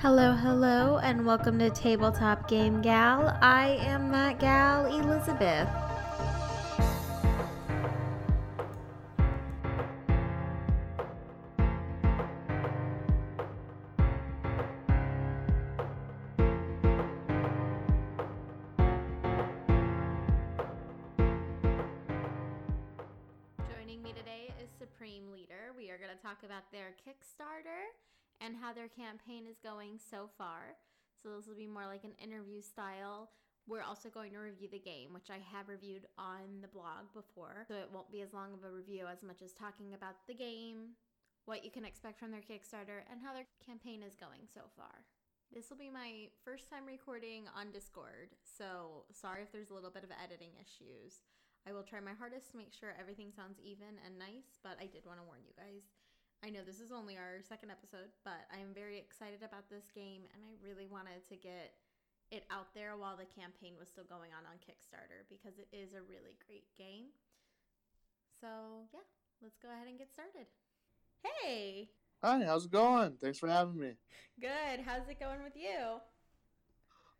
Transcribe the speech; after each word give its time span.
Hello, 0.00 0.32
hello, 0.32 0.96
and 0.96 1.26
welcome 1.26 1.58
to 1.58 1.68
Tabletop 1.68 2.48
Game 2.48 2.80
Gal. 2.80 3.36
I 3.42 3.76
am 3.82 4.10
that 4.12 4.38
gal, 4.38 4.86
Elizabeth. 4.86 5.68
And 28.40 28.56
how 28.56 28.72
their 28.72 28.88
campaign 28.88 29.44
is 29.48 29.60
going 29.62 29.98
so 29.98 30.28
far. 30.36 30.76
So, 31.22 31.36
this 31.36 31.46
will 31.46 31.56
be 31.56 31.66
more 31.66 31.86
like 31.86 32.04
an 32.04 32.16
interview 32.22 32.60
style. 32.62 33.30
We're 33.68 33.84
also 33.84 34.08
going 34.08 34.32
to 34.32 34.38
review 34.38 34.68
the 34.72 34.80
game, 34.80 35.12
which 35.12 35.28
I 35.28 35.38
have 35.52 35.68
reviewed 35.68 36.08
on 36.16 36.64
the 36.64 36.72
blog 36.72 37.12
before. 37.14 37.66
So, 37.68 37.74
it 37.74 37.92
won't 37.92 38.10
be 38.10 38.22
as 38.22 38.32
long 38.32 38.54
of 38.54 38.64
a 38.64 38.72
review 38.72 39.04
as 39.06 39.22
much 39.22 39.42
as 39.42 39.52
talking 39.52 39.92
about 39.94 40.16
the 40.26 40.34
game, 40.34 40.96
what 41.44 41.64
you 41.64 41.70
can 41.70 41.84
expect 41.84 42.18
from 42.18 42.30
their 42.30 42.40
Kickstarter, 42.40 43.04
and 43.10 43.20
how 43.22 43.34
their 43.34 43.46
campaign 43.64 44.02
is 44.02 44.16
going 44.16 44.48
so 44.52 44.62
far. 44.76 45.04
This 45.52 45.68
will 45.68 45.82
be 45.82 45.90
my 45.90 46.30
first 46.44 46.70
time 46.70 46.86
recording 46.86 47.50
on 47.58 47.74
Discord, 47.74 48.30
so 48.46 49.02
sorry 49.10 49.42
if 49.42 49.50
there's 49.50 49.70
a 49.70 49.74
little 49.74 49.90
bit 49.90 50.06
of 50.06 50.14
editing 50.22 50.54
issues. 50.54 51.26
I 51.66 51.72
will 51.72 51.82
try 51.82 51.98
my 51.98 52.14
hardest 52.14 52.50
to 52.52 52.56
make 52.56 52.72
sure 52.72 52.94
everything 52.94 53.34
sounds 53.34 53.58
even 53.58 53.98
and 54.06 54.14
nice, 54.16 54.62
but 54.62 54.78
I 54.80 54.86
did 54.86 55.04
want 55.04 55.18
to 55.18 55.26
warn 55.26 55.42
you 55.42 55.52
guys. 55.58 55.99
I 56.44 56.48
know 56.48 56.60
this 56.64 56.80
is 56.80 56.90
only 56.90 57.16
our 57.16 57.44
second 57.46 57.70
episode, 57.70 58.08
but 58.24 58.48
I 58.48 58.58
am 58.60 58.72
very 58.72 58.96
excited 58.98 59.44
about 59.44 59.68
this 59.68 59.92
game 59.94 60.22
and 60.32 60.40
I 60.40 60.56
really 60.64 60.86
wanted 60.86 61.20
to 61.28 61.36
get 61.36 61.76
it 62.30 62.44
out 62.50 62.72
there 62.74 62.96
while 62.96 63.16
the 63.16 63.28
campaign 63.28 63.74
was 63.78 63.88
still 63.88 64.08
going 64.08 64.30
on 64.32 64.48
on 64.48 64.56
Kickstarter 64.64 65.28
because 65.28 65.58
it 65.58 65.68
is 65.72 65.92
a 65.92 66.00
really 66.00 66.38
great 66.46 66.64
game. 66.78 67.12
So, 68.40 68.88
yeah, 68.94 69.04
let's 69.42 69.58
go 69.60 69.68
ahead 69.68 69.86
and 69.86 69.98
get 69.98 70.10
started. 70.12 70.46
Hey, 71.22 71.90
Hi, 72.22 72.42
how's 72.44 72.64
it 72.66 72.70
going? 72.72 73.12
Thanks 73.20 73.38
for 73.38 73.48
having 73.48 73.78
me. 73.78 73.92
good. 74.40 74.80
How's 74.84 75.08
it 75.08 75.20
going 75.20 75.42
with 75.42 75.56
you? 75.56 76.00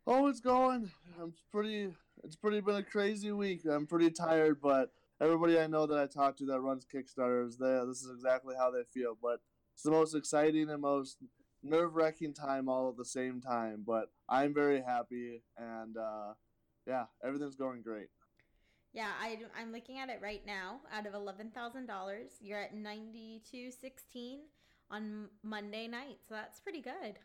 Oh, 0.07 0.27
it's 0.27 0.39
going. 0.39 0.89
I'm 1.21 1.33
pretty. 1.51 1.89
It's 2.23 2.35
pretty 2.35 2.59
been 2.61 2.75
a 2.75 2.83
crazy 2.83 3.31
week. 3.31 3.65
I'm 3.65 3.85
pretty 3.87 4.09
tired, 4.11 4.59
but 4.61 4.91
everybody 5.21 5.59
I 5.59 5.67
know 5.67 5.85
that 5.85 5.97
I 5.97 6.07
talk 6.07 6.35
to 6.37 6.45
that 6.47 6.59
runs 6.59 6.85
Kickstarters, 6.85 7.57
they 7.57 7.85
this 7.87 8.01
is 8.01 8.11
exactly 8.11 8.55
how 8.57 8.71
they 8.71 8.83
feel. 8.83 9.17
But 9.21 9.39
it's 9.73 9.83
the 9.83 9.91
most 9.91 10.15
exciting 10.15 10.69
and 10.69 10.81
most 10.81 11.17
nerve-wracking 11.63 12.33
time 12.33 12.67
all 12.67 12.89
at 12.89 12.97
the 12.97 13.05
same 13.05 13.39
time. 13.39 13.83
But 13.85 14.09
I'm 14.27 14.53
very 14.53 14.81
happy, 14.81 15.43
and 15.57 15.95
uh, 15.95 16.33
yeah, 16.87 17.05
everything's 17.23 17.55
going 17.55 17.81
great. 17.83 18.07
Yeah, 18.93 19.11
I, 19.21 19.37
I'm 19.57 19.71
looking 19.71 19.99
at 19.99 20.09
it 20.09 20.19
right 20.21 20.45
now. 20.45 20.81
Out 20.93 21.05
of 21.05 21.13
$11,000, 21.13 21.47
you're 22.41 22.59
at 22.59 22.75
9216 22.75 24.39
on 24.89 25.29
Monday 25.43 25.87
night. 25.87 26.17
So 26.27 26.35
that's 26.35 26.59
pretty 26.59 26.81
good. 26.81 27.19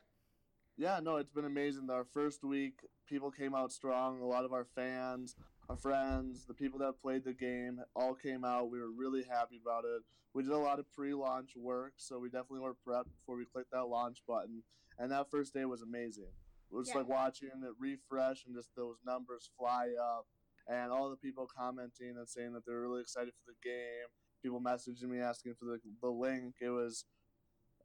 Yeah, 0.78 1.00
no, 1.02 1.16
it's 1.16 1.32
been 1.32 1.44
amazing. 1.44 1.90
Our 1.90 2.04
first 2.04 2.44
week, 2.44 2.80
people 3.08 3.32
came 3.32 3.54
out 3.54 3.72
strong. 3.72 4.20
A 4.20 4.26
lot 4.26 4.44
of 4.44 4.52
our 4.52 4.66
fans, 4.76 5.34
our 5.68 5.76
friends, 5.76 6.44
the 6.46 6.54
people 6.54 6.78
that 6.80 7.00
played 7.02 7.24
the 7.24 7.32
game 7.32 7.80
all 7.94 8.14
came 8.14 8.44
out. 8.44 8.70
We 8.70 8.78
were 8.78 8.90
really 8.90 9.24
happy 9.24 9.58
about 9.60 9.84
it. 9.84 10.02
We 10.32 10.42
did 10.42 10.52
a 10.52 10.58
lot 10.58 10.78
of 10.78 10.90
pre 10.92 11.14
launch 11.14 11.50
work, 11.56 11.94
so 11.96 12.18
we 12.18 12.28
definitely 12.28 12.60
were 12.60 12.76
prepped 12.86 13.10
before 13.18 13.36
we 13.36 13.46
clicked 13.46 13.72
that 13.72 13.84
launch 13.86 14.18
button. 14.28 14.62
And 14.98 15.10
that 15.12 15.30
first 15.30 15.54
day 15.54 15.64
was 15.64 15.82
amazing. 15.82 16.30
It 16.70 16.74
was 16.74 16.88
Yeah. 16.88 16.98
like 16.98 17.08
watching 17.08 17.48
it 17.48 17.74
refresh 17.78 18.44
and 18.46 18.54
just 18.54 18.74
those 18.76 18.96
numbers 19.04 19.50
fly 19.58 19.88
up, 20.00 20.26
and 20.68 20.92
all 20.92 21.10
the 21.10 21.16
people 21.16 21.46
commenting 21.46 22.16
and 22.16 22.28
saying 22.28 22.52
that 22.52 22.64
they're 22.66 22.80
really 22.80 23.00
excited 23.00 23.34
for 23.34 23.52
the 23.52 23.68
game. 23.68 24.08
People 24.42 24.60
messaging 24.60 25.08
me 25.08 25.18
asking 25.18 25.54
for 25.54 25.64
the, 25.64 25.80
the 26.00 26.10
link. 26.10 26.56
It 26.60 26.70
was 26.70 27.06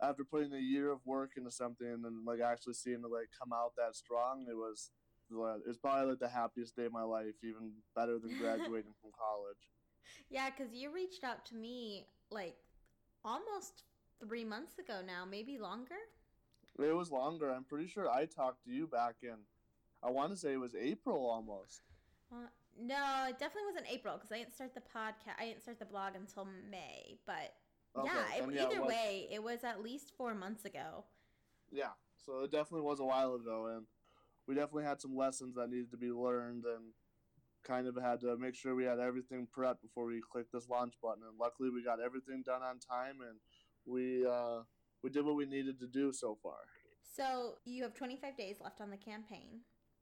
after 0.02 0.24
putting 0.24 0.54
a 0.54 0.60
year 0.60 0.92
of 0.92 1.06
work 1.06 1.32
into 1.38 1.52
something 1.52 1.88
and 2.06 2.26
like 2.26 2.42
actually 2.42 2.74
seeing 2.74 3.02
it 3.04 3.12
like 3.12 3.30
come 3.38 3.54
out 3.54 3.74
that 3.78 3.96
strong, 3.96 4.46
it 4.50 4.56
was 4.56 4.92
it 5.32 5.68
was 5.68 5.78
probably 5.78 6.10
like 6.12 6.20
the 6.20 6.28
happiest 6.28 6.76
day 6.76 6.86
of 6.86 6.92
my 6.92 7.04
life, 7.04 7.36
even 7.44 7.72
better 7.96 8.20
than 8.20 8.38
graduating 8.38 8.94
from 9.02 9.12
college. 9.18 9.58
Yeah, 10.30 10.50
because 10.50 10.74
you 10.74 10.94
reached 10.94 11.24
out 11.24 11.46
to 11.48 11.56
me 11.56 12.06
like 12.30 12.56
almost 13.24 13.84
three 14.28 14.46
months 14.46 14.78
ago 14.80 15.00
now, 15.06 15.26
maybe 15.30 15.58
longer. 15.58 15.96
It 16.80 16.96
was 16.96 17.12
longer. 17.12 17.50
I'm 17.52 17.64
pretty 17.64 17.88
sure 17.88 18.10
I 18.10 18.26
talked 18.26 18.64
to 18.66 18.72
you 18.72 18.88
back 18.88 19.16
in, 19.24 19.36
I 20.04 20.10
want 20.10 20.32
to 20.32 20.38
say 20.38 20.54
it 20.54 20.60
was 20.60 20.76
April 20.76 21.30
almost. 21.30 21.82
Uh, 22.32 22.48
no, 22.80 23.26
it 23.28 23.38
definitely 23.38 23.72
wasn't 23.72 23.92
April 23.92 24.16
because 24.16 24.32
I 24.32 24.38
didn't 24.40 24.54
start 24.54 24.74
the 24.74 24.82
podcast. 24.82 25.36
I 25.40 25.46
didn't 25.46 25.62
start 25.62 25.80
the 25.80 25.86
blog 25.86 26.16
until 26.16 26.48
May. 26.70 27.18
But 27.26 27.54
Okay, 27.98 28.10
yeah, 28.14 28.44
it, 28.44 28.54
yeah, 28.54 28.62
it 28.62 28.72
either 28.72 28.82
was- 28.82 28.90
way, 28.90 29.28
it 29.32 29.44
was 29.44 29.64
at 29.64 29.84
least 29.84 30.14
four 30.18 30.34
months 30.34 30.66
ago. 30.66 31.04
Yeah, 31.72 31.92
so 32.26 32.44
it 32.44 32.52
definitely 32.52 32.82
was 32.86 33.00
a 33.00 33.06
while 33.06 33.36
ago, 33.36 33.68
and 33.76 33.86
we 34.48 34.56
definitely 34.56 34.84
had 34.84 35.02
some 35.02 35.16
lessons 35.16 35.56
that 35.56 35.70
needed 35.70 35.92
to 35.92 35.98
be 35.98 36.12
learned, 36.12 36.66
and 36.66 36.94
kind 37.64 37.88
of 37.88 37.96
had 38.02 38.20
to 38.22 38.38
make 38.38 38.56
sure 38.56 38.76
we 38.76 38.86
had 38.86 39.00
everything 39.00 39.48
prepped 39.56 39.82
before 39.82 40.06
we 40.06 40.22
clicked 40.32 40.52
this 40.52 40.68
launch 40.70 40.94
button. 41.02 41.24
And 41.28 41.38
luckily, 41.40 41.70
we 41.70 41.84
got 41.84 42.00
everything 42.00 42.44
done 42.46 42.62
on 42.64 42.80
time, 42.80 43.18
and 43.22 43.40
we 43.86 44.26
uh, 44.26 44.62
we 45.04 45.10
did 45.10 45.26
what 45.26 45.36
we 45.36 45.46
needed 45.46 45.80
to 45.80 45.88
do 45.88 46.12
so 46.12 46.38
far. 46.42 46.58
So 47.16 47.56
you 47.66 47.84
have 47.84 47.94
25 47.94 48.38
days 48.38 48.58
left 48.64 48.80
on 48.80 48.90
the 48.90 48.98
campaign 48.98 49.62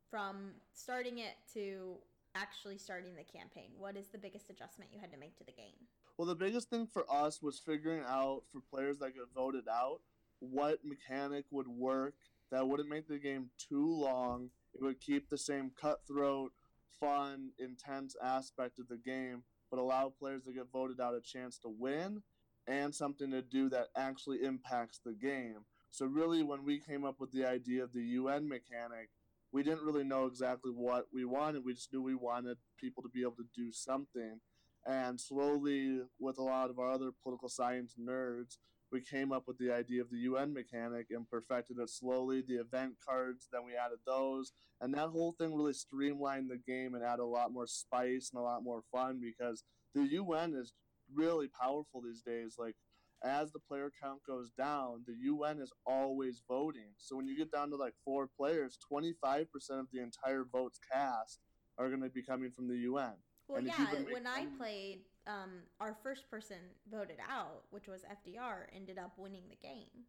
from 0.10 0.52
starting 0.74 1.20
it 1.20 1.36
to 1.54 1.98
actually 2.36 2.78
starting 2.78 3.16
the 3.16 3.24
campaign. 3.24 3.72
What 3.78 3.98
is 3.98 4.10
the 4.10 4.18
biggest 4.18 4.50
adjustment 4.50 4.92
you 4.94 5.00
had 5.00 5.12
to 5.12 5.18
make 5.18 5.38
to 5.38 5.44
the 5.44 5.52
game? 5.52 5.88
Well, 6.18 6.28
the 6.28 6.36
biggest 6.36 6.70
thing 6.70 6.86
for 6.86 7.06
us 7.10 7.42
was 7.42 7.60
figuring 7.60 8.04
out 8.08 8.44
for 8.52 8.62
players 8.70 9.00
that 9.00 9.16
get 9.16 9.24
voted 9.34 9.66
out 9.70 10.00
what 10.40 10.80
mechanic 10.84 11.46
would 11.52 11.68
work 11.68 12.16
that 12.52 12.68
wouldn't 12.68 12.90
make 12.90 13.08
the 13.08 13.20
game 13.20 13.50
too 13.58 13.88
long. 13.88 14.50
It 14.74 14.84
would 14.84 15.00
keep 15.00 15.30
the 15.30 15.38
same 15.38 15.72
cutthroat, 15.80 16.52
fun, 17.00 17.52
intense 17.60 18.16
aspect 18.22 18.80
of 18.80 18.88
the 18.88 18.98
game, 18.98 19.44
but 19.70 19.80
allow 19.80 20.10
players 20.18 20.44
to 20.44 20.54
get 20.54 20.72
voted 20.72 21.00
out 21.00 21.16
a 21.16 21.22
chance 21.22 21.58
to 21.60 21.70
win 21.70 22.22
and 22.68 22.94
something 22.94 23.32
to 23.32 23.42
do 23.42 23.70
that 23.70 23.88
actually 23.96 24.44
impacts 24.44 25.00
the 25.04 25.14
game. 25.14 25.66
So, 25.92 26.06
really, 26.06 26.44
when 26.44 26.64
we 26.64 26.80
came 26.80 27.04
up 27.04 27.20
with 27.20 27.32
the 27.32 27.46
idea 27.46 27.84
of 27.84 27.94
the 27.94 28.04
UN 28.04 28.48
mechanic, 28.48 29.10
we 29.52 29.64
didn't 29.64 29.84
really 29.84 30.04
know 30.04 30.28
exactly 30.28 30.72
what 30.72 31.08
we 31.12 31.26
wanted. 31.26 31.66
We 31.66 31.74
just 31.74 31.92
knew 31.92 32.02
we 32.04 32.14
wanted 32.14 32.58
people 32.80 33.02
to 33.02 33.10
be 33.10 33.22
able 33.22 33.38
to 33.38 33.48
do 33.56 33.72
something. 33.72 34.40
And 34.86 35.20
slowly, 35.20 36.02
with 36.20 36.38
a 36.38 36.44
lot 36.44 36.70
of 36.70 36.78
our 36.78 36.92
other 36.92 37.10
political 37.24 37.50
science 37.50 37.96
nerds, 38.00 38.58
we 38.92 39.02
came 39.02 39.32
up 39.32 39.44
with 39.48 39.58
the 39.58 39.72
idea 39.72 40.02
of 40.02 40.10
the 40.10 40.20
UN 40.20 40.54
mechanic 40.54 41.08
and 41.12 41.30
perfected 41.30 41.78
it 41.80 41.90
slowly. 41.90 42.42
The 42.42 42.56
event 42.56 42.96
cards, 43.06 43.48
then 43.52 43.62
we 43.66 43.74
added 43.76 44.00
those. 44.06 44.52
And 44.82 44.94
that 44.94 45.10
whole 45.10 45.34
thing 45.34 45.54
really 45.54 45.74
streamlined 45.74 46.50
the 46.50 46.58
game 46.58 46.96
and 46.96 47.04
added 47.04 47.22
a 47.22 47.26
lot 47.26 47.52
more 47.52 47.68
spice 47.68 48.32
and 48.34 48.40
a 48.40 48.44
lot 48.44 48.64
more 48.64 48.82
fun 48.92 49.20
because 49.22 49.64
the 49.94 50.04
UN 50.14 50.54
is 50.56 50.74
really 51.14 51.48
powerful 51.48 52.02
these 52.02 52.22
days. 52.22 52.56
Like, 52.58 52.76
as 53.24 53.52
the 53.52 53.60
player 53.60 53.92
count 54.02 54.22
goes 54.26 54.50
down, 54.52 55.04
the 55.06 55.16
UN 55.24 55.60
is 55.60 55.74
always 55.86 56.42
voting. 56.48 56.94
So 56.98 57.16
when 57.16 57.28
you 57.28 57.38
get 57.38 57.52
down 57.52 57.70
to 57.72 57.76
like 57.76 57.94
four 58.06 58.28
players, 58.38 58.78
25% 58.92 59.46
of 59.72 59.88
the 59.92 60.02
entire 60.02 60.46
votes 60.50 60.80
cast 60.92 61.40
are 61.78 61.90
going 61.90 62.02
to 62.02 62.10
be 62.10 62.24
coming 62.24 62.52
from 62.52 62.68
the 62.68 62.78
UN. 62.78 63.14
Well, 63.48 63.58
And 63.58 63.68
yeah, 63.68 63.88
when 64.12 64.28
I 64.28 64.46
mm. 64.46 64.58
played, 64.58 65.00
um, 65.30 65.62
our 65.80 65.96
first 66.02 66.30
person 66.30 66.58
voted 66.92 67.20
out, 67.30 67.64
which 67.70 67.88
was 67.88 68.02
FDR, 68.02 68.64
ended 68.76 68.98
up 68.98 69.14
winning 69.18 69.44
the 69.50 69.56
game. 69.56 70.06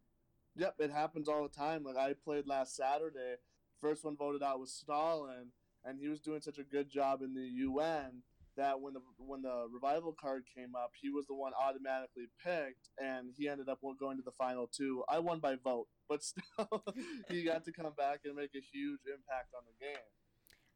Yep, 0.55 0.75
it 0.79 0.91
happens 0.91 1.29
all 1.29 1.43
the 1.43 1.49
time. 1.49 1.83
Like 1.83 1.97
I 1.97 2.13
played 2.13 2.47
last 2.47 2.75
Saturday. 2.75 3.35
First 3.79 4.03
one 4.03 4.17
voted 4.17 4.43
out 4.43 4.59
was 4.59 4.73
Stalin, 4.73 5.51
and 5.85 5.99
he 5.99 6.07
was 6.07 6.19
doing 6.19 6.41
such 6.41 6.57
a 6.57 6.63
good 6.63 6.89
job 6.89 7.21
in 7.21 7.33
the 7.33 7.41
UN 7.41 8.23
that 8.57 8.81
when 8.81 8.93
the 8.93 9.01
when 9.17 9.41
the 9.43 9.67
revival 9.71 10.13
card 10.19 10.43
came 10.55 10.75
up, 10.75 10.91
he 10.99 11.09
was 11.09 11.25
the 11.27 11.35
one 11.35 11.53
automatically 11.53 12.25
picked, 12.43 12.89
and 12.97 13.29
he 13.37 13.47
ended 13.47 13.69
up 13.69 13.79
going 13.99 14.17
to 14.17 14.23
the 14.23 14.31
final 14.31 14.67
two. 14.67 15.03
I 15.07 15.19
won 15.19 15.39
by 15.39 15.55
vote, 15.55 15.87
but 16.09 16.23
still, 16.23 16.83
he 17.29 17.43
got 17.43 17.63
to 17.65 17.71
come 17.71 17.93
back 17.97 18.21
and 18.25 18.35
make 18.35 18.51
a 18.55 18.61
huge 18.73 19.01
impact 19.07 19.53
on 19.55 19.63
the 19.65 19.85
game. 19.85 20.03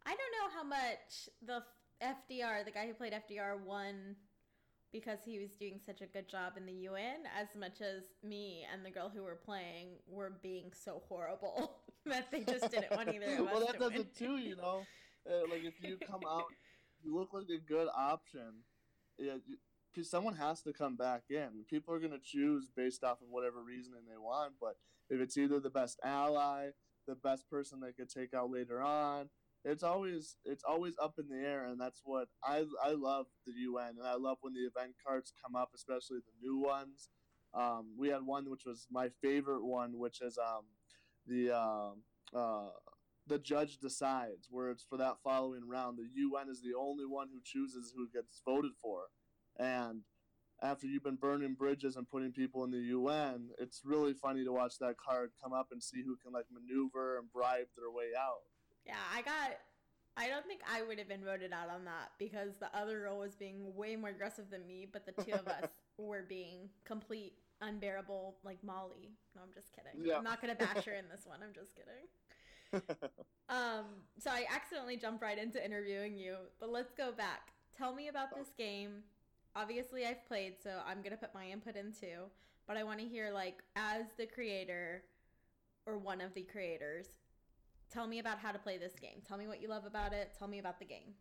I 0.06 0.16
don't 0.16 0.20
know 0.38 0.56
how 0.56 0.64
much 0.64 1.30
the 1.46 1.64
FDR, 2.02 2.64
the 2.64 2.72
guy 2.72 2.88
who 2.88 2.94
played 2.94 3.14
FDR, 3.14 3.60
won 3.60 4.16
because 4.96 5.20
he 5.26 5.40
was 5.40 5.50
doing 5.60 5.78
such 5.86 6.00
a 6.00 6.06
good 6.06 6.30
job 6.30 6.54
in 6.56 6.66
the 6.66 6.88
UN, 6.88 7.28
as 7.38 7.48
much 7.60 7.82
as 7.82 8.04
me 8.24 8.66
and 8.72 8.86
the 8.86 8.90
girl 8.90 9.12
who 9.14 9.24
were 9.24 9.38
playing 9.44 9.90
were 10.08 10.38
being 10.42 10.72
so 10.74 11.02
horrible 11.10 11.82
that 12.06 12.32
they 12.32 12.46
just 12.46 12.72
didn't 12.72 12.96
want 12.96 13.10
either 13.10 13.26
of 13.26 13.40
us 13.48 13.54
well, 13.54 13.66
that 13.66 13.78
does 13.78 13.92
win. 13.92 14.02
it 14.02 14.16
too, 14.16 14.38
you 14.38 14.56
know. 14.56 14.86
Uh, 15.30 15.42
like 15.52 15.66
if 15.66 15.74
you 15.82 15.98
come 16.10 16.22
out, 16.30 16.46
you 17.04 17.14
look 17.14 17.34
like 17.34 17.48
a 17.50 17.60
good 17.60 17.90
option. 17.94 18.64
Yeah, 19.20 19.34
you, 19.46 20.04
someone 20.04 20.36
has 20.36 20.62
to 20.62 20.72
come 20.72 20.96
back 20.96 21.24
in. 21.30 21.66
People 21.70 21.94
are 21.94 22.00
going 22.00 22.12
to 22.12 22.20
choose 22.24 22.70
based 22.74 23.04
off 23.04 23.22
of 23.22 23.28
whatever 23.30 23.62
reasoning 23.62 24.02
they 24.10 24.18
want, 24.18 24.54
but 24.62 24.78
if 25.10 25.20
it's 25.20 25.38
either 25.38 25.60
the 25.60 25.70
best 25.70 26.00
ally, 26.06 26.70
the 27.06 27.16
best 27.16 27.50
person 27.50 27.82
they 27.82 27.92
could 27.92 28.10
take 28.10 28.34
out 28.34 28.50
later 28.50 28.82
on, 28.82 29.30
it's 29.66 29.84
always 29.84 30.38
it's 30.46 30.64
always 30.64 30.94
up 31.02 31.16
in 31.18 31.28
the 31.28 31.44
air 31.44 31.66
and 31.66 31.82
that's 31.82 32.02
what 32.06 32.28
I 32.44 32.64
I 32.84 32.92
love 32.92 33.26
the 33.46 33.54
UN 33.54 33.96
and 33.98 34.08
I 34.08 34.16
love 34.16 34.38
when 34.42 34.54
the 34.54 34.60
event 34.60 34.94
cards 35.06 35.34
come 35.44 35.56
up, 35.56 35.72
especially 35.76 36.20
the 36.20 36.48
new 36.48 36.60
ones. 36.60 37.10
Um, 37.54 37.96
we 37.98 38.10
had 38.10 38.26
one 38.26 38.50
which 38.50 38.66
was 38.66 38.88
my 38.92 39.10
favorite 39.22 39.66
one, 39.66 39.98
which 39.98 40.22
is 40.22 40.38
um, 40.38 40.66
the 41.26 41.56
uh, 41.56 42.38
uh, 42.38 42.70
the 43.28 43.40
judge 43.40 43.80
decides, 43.80 44.48
where 44.52 44.70
it's 44.70 44.86
for 44.88 44.98
that 45.00 45.16
following 45.24 45.68
round. 45.68 45.98
The 45.98 46.10
UN 46.22 46.50
is 46.50 46.62
the 46.62 46.78
only 46.80 47.06
one 47.06 47.30
who 47.34 47.40
chooses 47.44 47.92
who 47.96 48.08
gets 48.14 48.42
voted 48.46 48.74
for, 48.82 49.06
and 49.58 50.02
after 50.62 50.86
you've 50.86 51.04
been 51.04 51.16
burning 51.16 51.54
bridges 51.54 51.96
and 51.96 52.10
putting 52.10 52.32
people 52.32 52.64
in 52.64 52.72
the 52.72 52.78
UN, 52.78 53.50
it's 53.60 53.82
really 53.84 54.14
funny 54.14 54.44
to 54.44 54.52
watch 54.52 54.78
that 54.80 54.96
card 54.98 55.32
come 55.42 55.54
up 55.54 55.68
and 55.72 55.82
see 55.82 56.04
who 56.04 56.16
can 56.18 56.32
like 56.32 56.46
maneuver 56.52 57.18
and 57.18 57.32
bribe 57.32 57.68
their 57.76 57.90
way 57.90 58.12
out. 58.18 58.44
Yeah, 58.86 58.96
I 59.14 59.22
got. 59.22 59.58
I 60.18 60.30
don't 60.30 60.46
think 60.46 60.62
I 60.72 60.82
would 60.82 60.98
have 60.98 61.10
been 61.10 61.26
voted 61.26 61.52
out 61.52 61.70
on 61.70 61.84
that 61.86 62.12
because 62.18 62.56
the 62.60 62.74
other 62.74 63.02
girl 63.02 63.20
was 63.20 63.36
being 63.36 63.76
way 63.76 63.98
more 63.98 64.12
aggressive 64.12 64.50
than 64.50 64.66
me, 64.66 64.88
but 64.92 65.06
the 65.06 65.12
two 65.24 65.34
of 65.34 65.46
us 65.48 65.70
were 65.98 66.24
being 66.28 66.70
complete 66.86 67.34
unbearable 67.62 68.38
like 68.44 68.64
Molly. 68.64 69.12
No, 69.36 69.42
I'm 69.42 69.54
just 69.54 69.74
kidding. 69.74 70.08
Yeah. 70.08 70.18
I'm 70.18 70.24
not 70.24 70.42
gonna 70.42 70.56
bash 70.56 70.86
her 70.86 70.94
in 70.94 71.06
this 71.10 71.26
one. 71.26 71.40
I'm 71.44 71.54
just 71.54 71.76
kidding. 71.76 72.82
um, 73.50 73.86
so 74.20 74.30
I 74.32 74.46
accidentally 74.54 74.98
jumped 74.98 75.22
right 75.22 75.38
into 75.38 75.64
interviewing 75.64 76.18
you, 76.18 76.36
but 76.60 76.70
let's 76.70 76.94
go 76.94 77.12
back. 77.12 77.52
Tell 77.78 77.94
me 77.94 78.08
about 78.08 78.36
this 78.36 78.50
game. 78.58 79.04
Obviously, 79.56 80.06
I've 80.06 80.26
played, 80.28 80.56
so 80.62 80.80
I'm 80.86 81.02
gonna 81.02 81.18
put 81.18 81.34
my 81.34 81.46
input 81.48 81.76
in 81.76 81.92
too. 81.92 82.30
But 82.68 82.78
I 82.78 82.84
want 82.84 83.00
to 83.00 83.06
hear 83.06 83.32
like 83.32 83.62
as 83.76 84.06
the 84.18 84.26
creator 84.26 85.04
or 85.86 85.98
one 85.98 86.20
of 86.22 86.34
the 86.34 86.42
creators, 86.42 87.08
tell 87.92 88.08
me 88.08 88.20
about 88.20 88.40
how 88.40 88.52
to 88.52 88.60
play 88.60 88.78
this 88.78 88.94
game. 88.94 89.22
Tell 89.28 89.38
me 89.38 89.48
what 89.48 89.62
you 89.62 89.68
love 89.68 89.86
about 89.86 90.14
it. 90.14 90.34
Tell 90.38 90.48
me 90.48 90.60
about 90.60 90.80
the 90.80 90.86
game. 90.86 91.16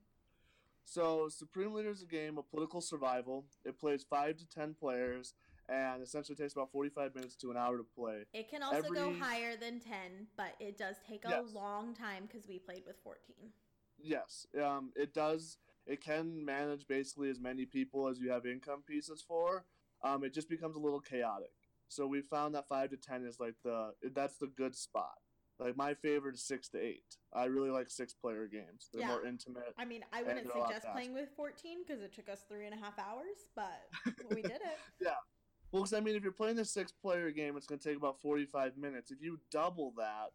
So, 0.84 1.28
Supreme 1.28 1.72
Leader 1.72 1.90
is 1.90 2.02
a 2.02 2.06
game 2.06 2.36
of 2.36 2.50
political 2.50 2.80
survival. 2.80 3.46
It 3.64 3.78
plays 3.78 4.04
five 4.04 4.36
to 4.36 4.46
ten 4.46 4.74
players, 4.74 5.34
and 5.68 6.02
essentially 6.02 6.36
takes 6.36 6.52
about 6.52 6.70
forty-five 6.70 7.14
minutes 7.14 7.36
to 7.36 7.50
an 7.50 7.56
hour 7.56 7.78
to 7.78 7.84
play. 7.84 8.24
It 8.34 8.50
can 8.50 8.62
also 8.62 8.78
Every... 8.78 8.96
go 8.96 9.14
higher 9.18 9.56
than 9.56 9.80
ten, 9.80 10.26
but 10.36 10.52
it 10.60 10.76
does 10.76 10.96
take 11.08 11.24
a 11.24 11.30
yes. 11.30 11.44
long 11.54 11.94
time 11.94 12.28
because 12.30 12.46
we 12.46 12.58
played 12.58 12.82
with 12.86 12.96
fourteen. 13.02 13.50
Yes, 13.98 14.46
um, 14.62 14.92
it 14.94 15.14
does. 15.14 15.56
It 15.86 16.02
can 16.02 16.44
manage 16.44 16.86
basically 16.86 17.30
as 17.30 17.40
many 17.40 17.64
people 17.64 18.08
as 18.08 18.18
you 18.18 18.30
have 18.30 18.44
income 18.44 18.82
pieces 18.86 19.24
for. 19.26 19.64
Um, 20.02 20.22
it 20.22 20.34
just 20.34 20.50
becomes 20.50 20.76
a 20.76 20.80
little 20.80 21.00
chaotic. 21.00 21.52
So 21.88 22.06
we 22.06 22.20
found 22.20 22.54
that 22.54 22.68
five 22.68 22.90
to 22.90 22.96
ten 22.96 23.24
is 23.24 23.40
like 23.40 23.54
the 23.64 23.92
that's 24.14 24.36
the 24.36 24.48
good 24.48 24.74
spot. 24.74 25.18
Like 25.58 25.76
my 25.76 25.94
favorite 25.94 26.34
is 26.34 26.42
six 26.42 26.68
to 26.70 26.80
eight. 26.80 27.16
I 27.32 27.44
really 27.44 27.70
like 27.70 27.88
six 27.88 28.12
player 28.12 28.48
games. 28.50 28.88
They're 28.92 29.02
yeah. 29.02 29.08
more 29.08 29.26
intimate. 29.26 29.74
I 29.78 29.84
mean, 29.84 30.02
I 30.12 30.22
wouldn't 30.22 30.50
suggest 30.50 30.86
playing 30.92 31.14
with 31.14 31.28
14 31.36 31.78
because 31.86 32.02
it 32.02 32.12
took 32.12 32.28
us 32.28 32.44
three 32.48 32.66
and 32.66 32.74
a 32.74 32.78
half 32.78 32.98
hours, 32.98 33.48
but 33.54 33.82
we 34.30 34.42
did 34.42 34.52
it. 34.52 34.78
yeah. 35.00 35.10
Well, 35.70 35.82
because 35.82 35.92
I 35.92 36.00
mean, 36.00 36.16
if 36.16 36.22
you're 36.22 36.32
playing 36.32 36.58
a 36.58 36.64
six 36.64 36.92
player 36.92 37.30
game, 37.30 37.56
it's 37.56 37.66
going 37.66 37.78
to 37.78 37.88
take 37.88 37.96
about 37.96 38.20
45 38.20 38.76
minutes. 38.76 39.10
If 39.10 39.20
you 39.20 39.38
double 39.50 39.92
that, 39.96 40.30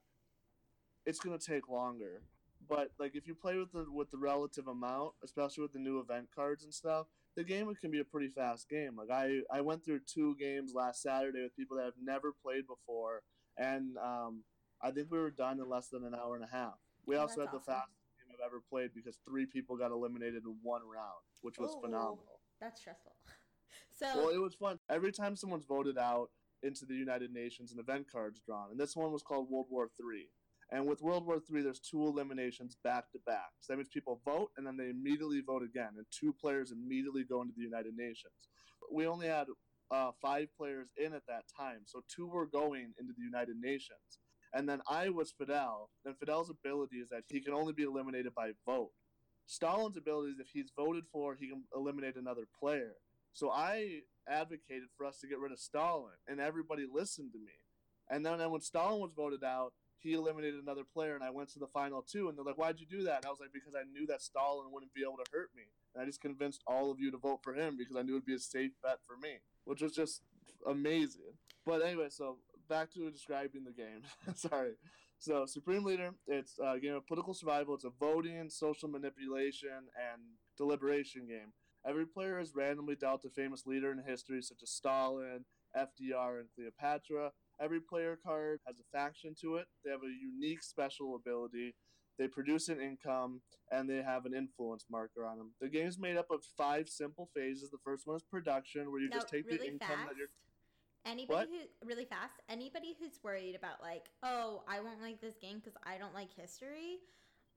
it's 1.05 1.19
going 1.19 1.37
to 1.37 1.45
take 1.45 1.69
longer. 1.69 2.21
But 2.67 2.91
like 2.99 3.15
if 3.15 3.25
you 3.25 3.35
play 3.35 3.57
with 3.57 3.71
the 3.71 3.85
with 3.91 4.11
the 4.11 4.17
relative 4.17 4.67
amount, 4.67 5.13
especially 5.23 5.63
with 5.63 5.73
the 5.73 5.79
new 5.79 5.99
event 5.99 6.27
cards 6.33 6.63
and 6.63 6.73
stuff, 6.73 7.07
the 7.35 7.43
game 7.43 7.73
can 7.75 7.89
be 7.89 7.99
a 7.99 8.03
pretty 8.03 8.27
fast 8.27 8.69
game. 8.69 8.95
Like 8.95 9.09
I 9.09 9.39
I 9.51 9.61
went 9.61 9.83
through 9.83 10.01
two 10.05 10.35
games 10.39 10.73
last 10.75 11.01
Saturday 11.01 11.41
with 11.41 11.55
people 11.55 11.77
that 11.77 11.85
have 11.85 11.93
never 12.01 12.33
played 12.43 12.67
before, 12.67 13.23
and 13.57 13.97
um, 13.97 14.43
I 14.81 14.91
think 14.91 15.07
we 15.11 15.19
were 15.19 15.31
done 15.31 15.59
in 15.59 15.69
less 15.69 15.89
than 15.89 16.05
an 16.05 16.15
hour 16.15 16.35
and 16.35 16.43
a 16.43 16.47
half. 16.47 16.75
We 17.05 17.17
oh, 17.17 17.21
also 17.21 17.41
had 17.41 17.49
awesome. 17.49 17.59
the 17.65 17.71
fastest 17.71 17.99
game 18.17 18.35
I've 18.35 18.45
ever 18.45 18.61
played 18.69 18.91
because 18.93 19.17
three 19.27 19.45
people 19.45 19.75
got 19.77 19.91
eliminated 19.91 20.43
in 20.45 20.55
one 20.61 20.81
round, 20.81 21.23
which 21.41 21.57
was 21.57 21.71
Ooh, 21.75 21.81
phenomenal. 21.81 22.39
That's 22.61 22.79
stressful. 22.79 23.13
so 23.99 24.07
well, 24.15 24.29
it 24.29 24.39
was 24.39 24.55
fun. 24.55 24.79
Every 24.89 25.11
time 25.11 25.35
someone's 25.35 25.65
voted 25.65 25.97
out 25.97 26.29
into 26.63 26.85
the 26.85 26.93
United 26.93 27.31
Nations, 27.31 27.71
an 27.71 27.79
event 27.79 28.07
card's 28.11 28.39
drawn, 28.39 28.71
and 28.71 28.79
this 28.79 28.95
one 28.95 29.11
was 29.11 29.23
called 29.23 29.49
World 29.49 29.67
War 29.69 29.89
Three. 29.99 30.29
And 30.71 30.85
with 30.85 31.01
World 31.01 31.25
War 31.25 31.39
Three, 31.39 31.61
there's 31.61 31.79
two 31.79 32.05
eliminations 32.07 32.77
back 32.83 33.11
to 33.11 33.19
back. 33.25 33.49
So 33.59 33.73
that 33.73 33.77
means 33.77 33.89
people 33.89 34.21
vote 34.23 34.51
and 34.57 34.67
then 34.67 34.77
they 34.77 34.89
immediately 34.89 35.41
vote 35.41 35.63
again, 35.63 35.89
and 35.97 36.05
two 36.11 36.33
players 36.33 36.71
immediately 36.71 37.23
go 37.23 37.41
into 37.41 37.53
the 37.55 37.63
United 37.63 37.95
Nations. 37.97 38.49
We 38.91 39.07
only 39.07 39.27
had 39.27 39.47
uh, 39.91 40.11
five 40.21 40.47
players 40.55 40.89
in 40.97 41.13
at 41.13 41.25
that 41.27 41.43
time, 41.57 41.81
so 41.85 42.01
two 42.13 42.27
were 42.27 42.45
going 42.45 42.93
into 42.99 43.13
the 43.17 43.23
United 43.23 43.55
Nations. 43.59 44.19
And 44.53 44.67
then 44.67 44.81
I 44.87 45.09
was 45.09 45.31
Fidel, 45.31 45.89
and 46.05 46.17
Fidel's 46.17 46.49
ability 46.49 46.97
is 46.97 47.09
that 47.09 47.23
he 47.27 47.39
can 47.39 47.53
only 47.53 47.73
be 47.73 47.83
eliminated 47.83 48.33
by 48.33 48.51
vote. 48.65 48.91
Stalin's 49.45 49.97
ability 49.97 50.31
is 50.31 50.39
if 50.39 50.49
he's 50.53 50.71
voted 50.75 51.05
for, 51.11 51.35
he 51.35 51.49
can 51.49 51.63
eliminate 51.75 52.15
another 52.15 52.47
player. 52.59 52.93
So 53.33 53.51
I 53.51 54.01
advocated 54.27 54.89
for 54.97 55.05
us 55.05 55.19
to 55.19 55.27
get 55.27 55.39
rid 55.39 55.51
of 55.51 55.59
Stalin, 55.59 56.13
and 56.27 56.39
everybody 56.39 56.85
listened 56.91 57.31
to 57.33 57.39
me. 57.39 57.53
And 58.09 58.25
then 58.25 58.39
when 58.49 58.61
Stalin 58.61 58.99
was 58.99 59.11
voted 59.15 59.43
out, 59.43 59.73
he 59.99 60.13
eliminated 60.13 60.61
another 60.63 60.83
player, 60.83 61.13
and 61.13 61.23
I 61.23 61.29
went 61.29 61.49
to 61.49 61.59
the 61.59 61.67
final 61.67 62.01
two. 62.01 62.29
And 62.29 62.37
they're 62.37 62.45
like, 62.45 62.57
"Why'd 62.57 62.79
you 62.79 62.87
do 62.87 63.03
that?" 63.03 63.17
And 63.17 63.25
I 63.25 63.29
was 63.29 63.39
like, 63.39 63.51
"Because 63.51 63.75
I 63.75 63.83
knew 63.83 64.07
that 64.07 64.21
Stalin 64.21 64.71
wouldn't 64.71 64.93
be 64.93 65.01
able 65.01 65.17
to 65.17 65.31
hurt 65.31 65.53
me, 65.53 65.63
and 65.93 66.01
I 66.01 66.05
just 66.05 66.21
convinced 66.21 66.63
all 66.65 66.89
of 66.89 66.99
you 66.99 67.11
to 67.11 67.17
vote 67.17 67.43
for 67.43 67.53
him 67.53 67.77
because 67.77 67.95
I 67.95 68.01
knew 68.01 68.13
it'd 68.13 68.25
be 68.25 68.33
a 68.33 68.39
safe 68.39 68.71
bet 68.81 68.99
for 69.05 69.17
me, 69.17 69.39
which 69.65 69.81
was 69.81 69.93
just 69.93 70.23
amazing." 70.65 71.37
But 71.65 71.81
anyway, 71.81 72.09
so 72.09 72.39
back 72.69 72.91
to 72.93 73.09
describing 73.11 73.63
the 73.65 73.71
game. 73.71 74.03
Sorry. 74.35 74.73
So, 75.17 75.45
Supreme 75.45 75.83
Leader, 75.83 76.11
it's 76.27 76.57
a 76.63 76.79
game 76.79 76.93
of 76.93 77.05
political 77.05 77.33
survival. 77.33 77.75
It's 77.75 77.83
a 77.83 77.89
voting, 77.99 78.49
social 78.49 78.87
manipulation, 78.87 79.89
and 79.97 80.21
deliberation 80.57 81.27
game. 81.27 81.51
Every 81.85 82.05
player 82.05 82.39
is 82.39 82.53
randomly 82.55 82.95
dealt 82.95 83.25
a 83.25 83.29
famous 83.29 83.65
leader 83.65 83.91
in 83.91 84.01
history, 84.05 84.41
such 84.41 84.59
as 84.63 84.69
Stalin, 84.69 85.45
FDR, 85.75 86.39
and 86.39 86.47
Cleopatra. 86.55 87.31
Every 87.61 87.81
player 87.81 88.17
card 88.25 88.59
has 88.65 88.79
a 88.79 88.97
faction 88.97 89.35
to 89.41 89.55
it. 89.55 89.65
They 89.83 89.91
have 89.91 90.01
a 90.03 90.07
unique 90.07 90.63
special 90.63 91.15
ability. 91.15 91.75
They 92.17 92.27
produce 92.27 92.67
an 92.67 92.81
income, 92.81 93.41
and 93.71 93.89
they 93.89 94.01
have 94.03 94.25
an 94.25 94.33
influence 94.33 94.85
marker 94.91 95.25
on 95.25 95.37
them. 95.37 95.51
The 95.61 95.69
game 95.69 95.87
is 95.87 95.97
made 95.97 96.17
up 96.17 96.27
of 96.31 96.43
five 96.57 96.89
simple 96.89 97.29
phases. 97.33 97.69
The 97.69 97.77
first 97.83 98.05
one 98.07 98.17
is 98.17 98.23
production, 98.23 98.91
where 98.91 99.01
you 99.01 99.09
just 99.09 99.29
take 99.29 99.45
really 99.45 99.57
the 99.57 99.67
income 99.67 99.87
fast. 99.87 100.09
that 100.09 100.17
you're 100.17 100.27
Anybody 101.05 101.51
what? 101.51 101.69
who 101.81 101.87
really 101.87 102.05
fast, 102.05 102.33
anybody 102.49 102.95
who's 102.99 103.19
worried 103.23 103.55
about 103.55 103.81
like, 103.81 104.05
oh, 104.23 104.63
I 104.67 104.81
won't 104.81 105.01
like 105.01 105.21
this 105.21 105.35
game 105.41 105.57
because 105.57 105.77
I 105.83 105.97
don't 105.97 106.13
like 106.13 106.29
history. 106.35 106.99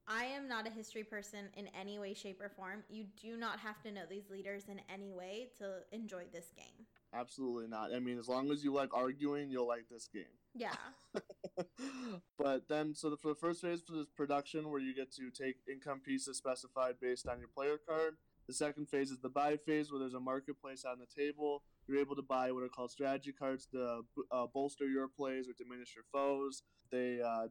I 0.08 0.24
am 0.24 0.48
not 0.48 0.66
a 0.66 0.70
history 0.70 1.04
person 1.04 1.48
in 1.56 1.68
any 1.78 1.98
way, 1.98 2.14
shape, 2.14 2.40
or 2.40 2.48
form. 2.48 2.82
You 2.88 3.04
do 3.20 3.36
not 3.36 3.60
have 3.60 3.80
to 3.82 3.92
know 3.92 4.02
these 4.08 4.28
leaders 4.30 4.64
in 4.68 4.80
any 4.92 5.12
way 5.12 5.50
to 5.58 5.80
enjoy 5.92 6.24
this 6.32 6.46
game. 6.56 6.86
Absolutely 7.14 7.68
not. 7.68 7.94
I 7.94 8.00
mean, 8.00 8.18
as 8.18 8.28
long 8.28 8.50
as 8.50 8.64
you 8.64 8.72
like 8.72 8.94
arguing, 8.94 9.50
you'll 9.50 9.68
like 9.68 9.84
this 9.90 10.08
game. 10.12 10.24
Yeah. 10.54 10.74
but 12.38 12.68
then, 12.68 12.94
so 12.94 13.10
the, 13.10 13.16
for 13.16 13.28
the 13.28 13.34
first 13.34 13.60
phase 13.60 13.82
for 13.82 13.92
this 13.92 14.08
production, 14.16 14.70
where 14.70 14.80
you 14.80 14.94
get 14.94 15.12
to 15.16 15.30
take 15.30 15.56
income 15.70 16.00
pieces 16.04 16.36
specified 16.36 16.94
based 17.00 17.28
on 17.28 17.38
your 17.38 17.48
player 17.48 17.78
card. 17.86 18.16
The 18.48 18.54
second 18.54 18.88
phase 18.88 19.10
is 19.10 19.20
the 19.20 19.28
buy 19.28 19.56
phase, 19.56 19.92
where 19.92 20.00
there's 20.00 20.14
a 20.14 20.20
marketplace 20.20 20.84
on 20.84 20.98
the 20.98 21.22
table 21.22 21.62
you're 21.86 21.98
able 21.98 22.16
to 22.16 22.22
buy 22.22 22.52
what 22.52 22.62
are 22.62 22.68
called 22.68 22.90
strategy 22.90 23.32
cards 23.32 23.66
to 23.72 24.02
uh, 24.30 24.46
bolster 24.52 24.86
your 24.86 25.08
plays 25.08 25.48
or 25.48 25.52
diminish 25.56 25.94
your 25.94 26.04
foes. 26.12 26.62
They 26.90 27.20
uh, 27.20 27.48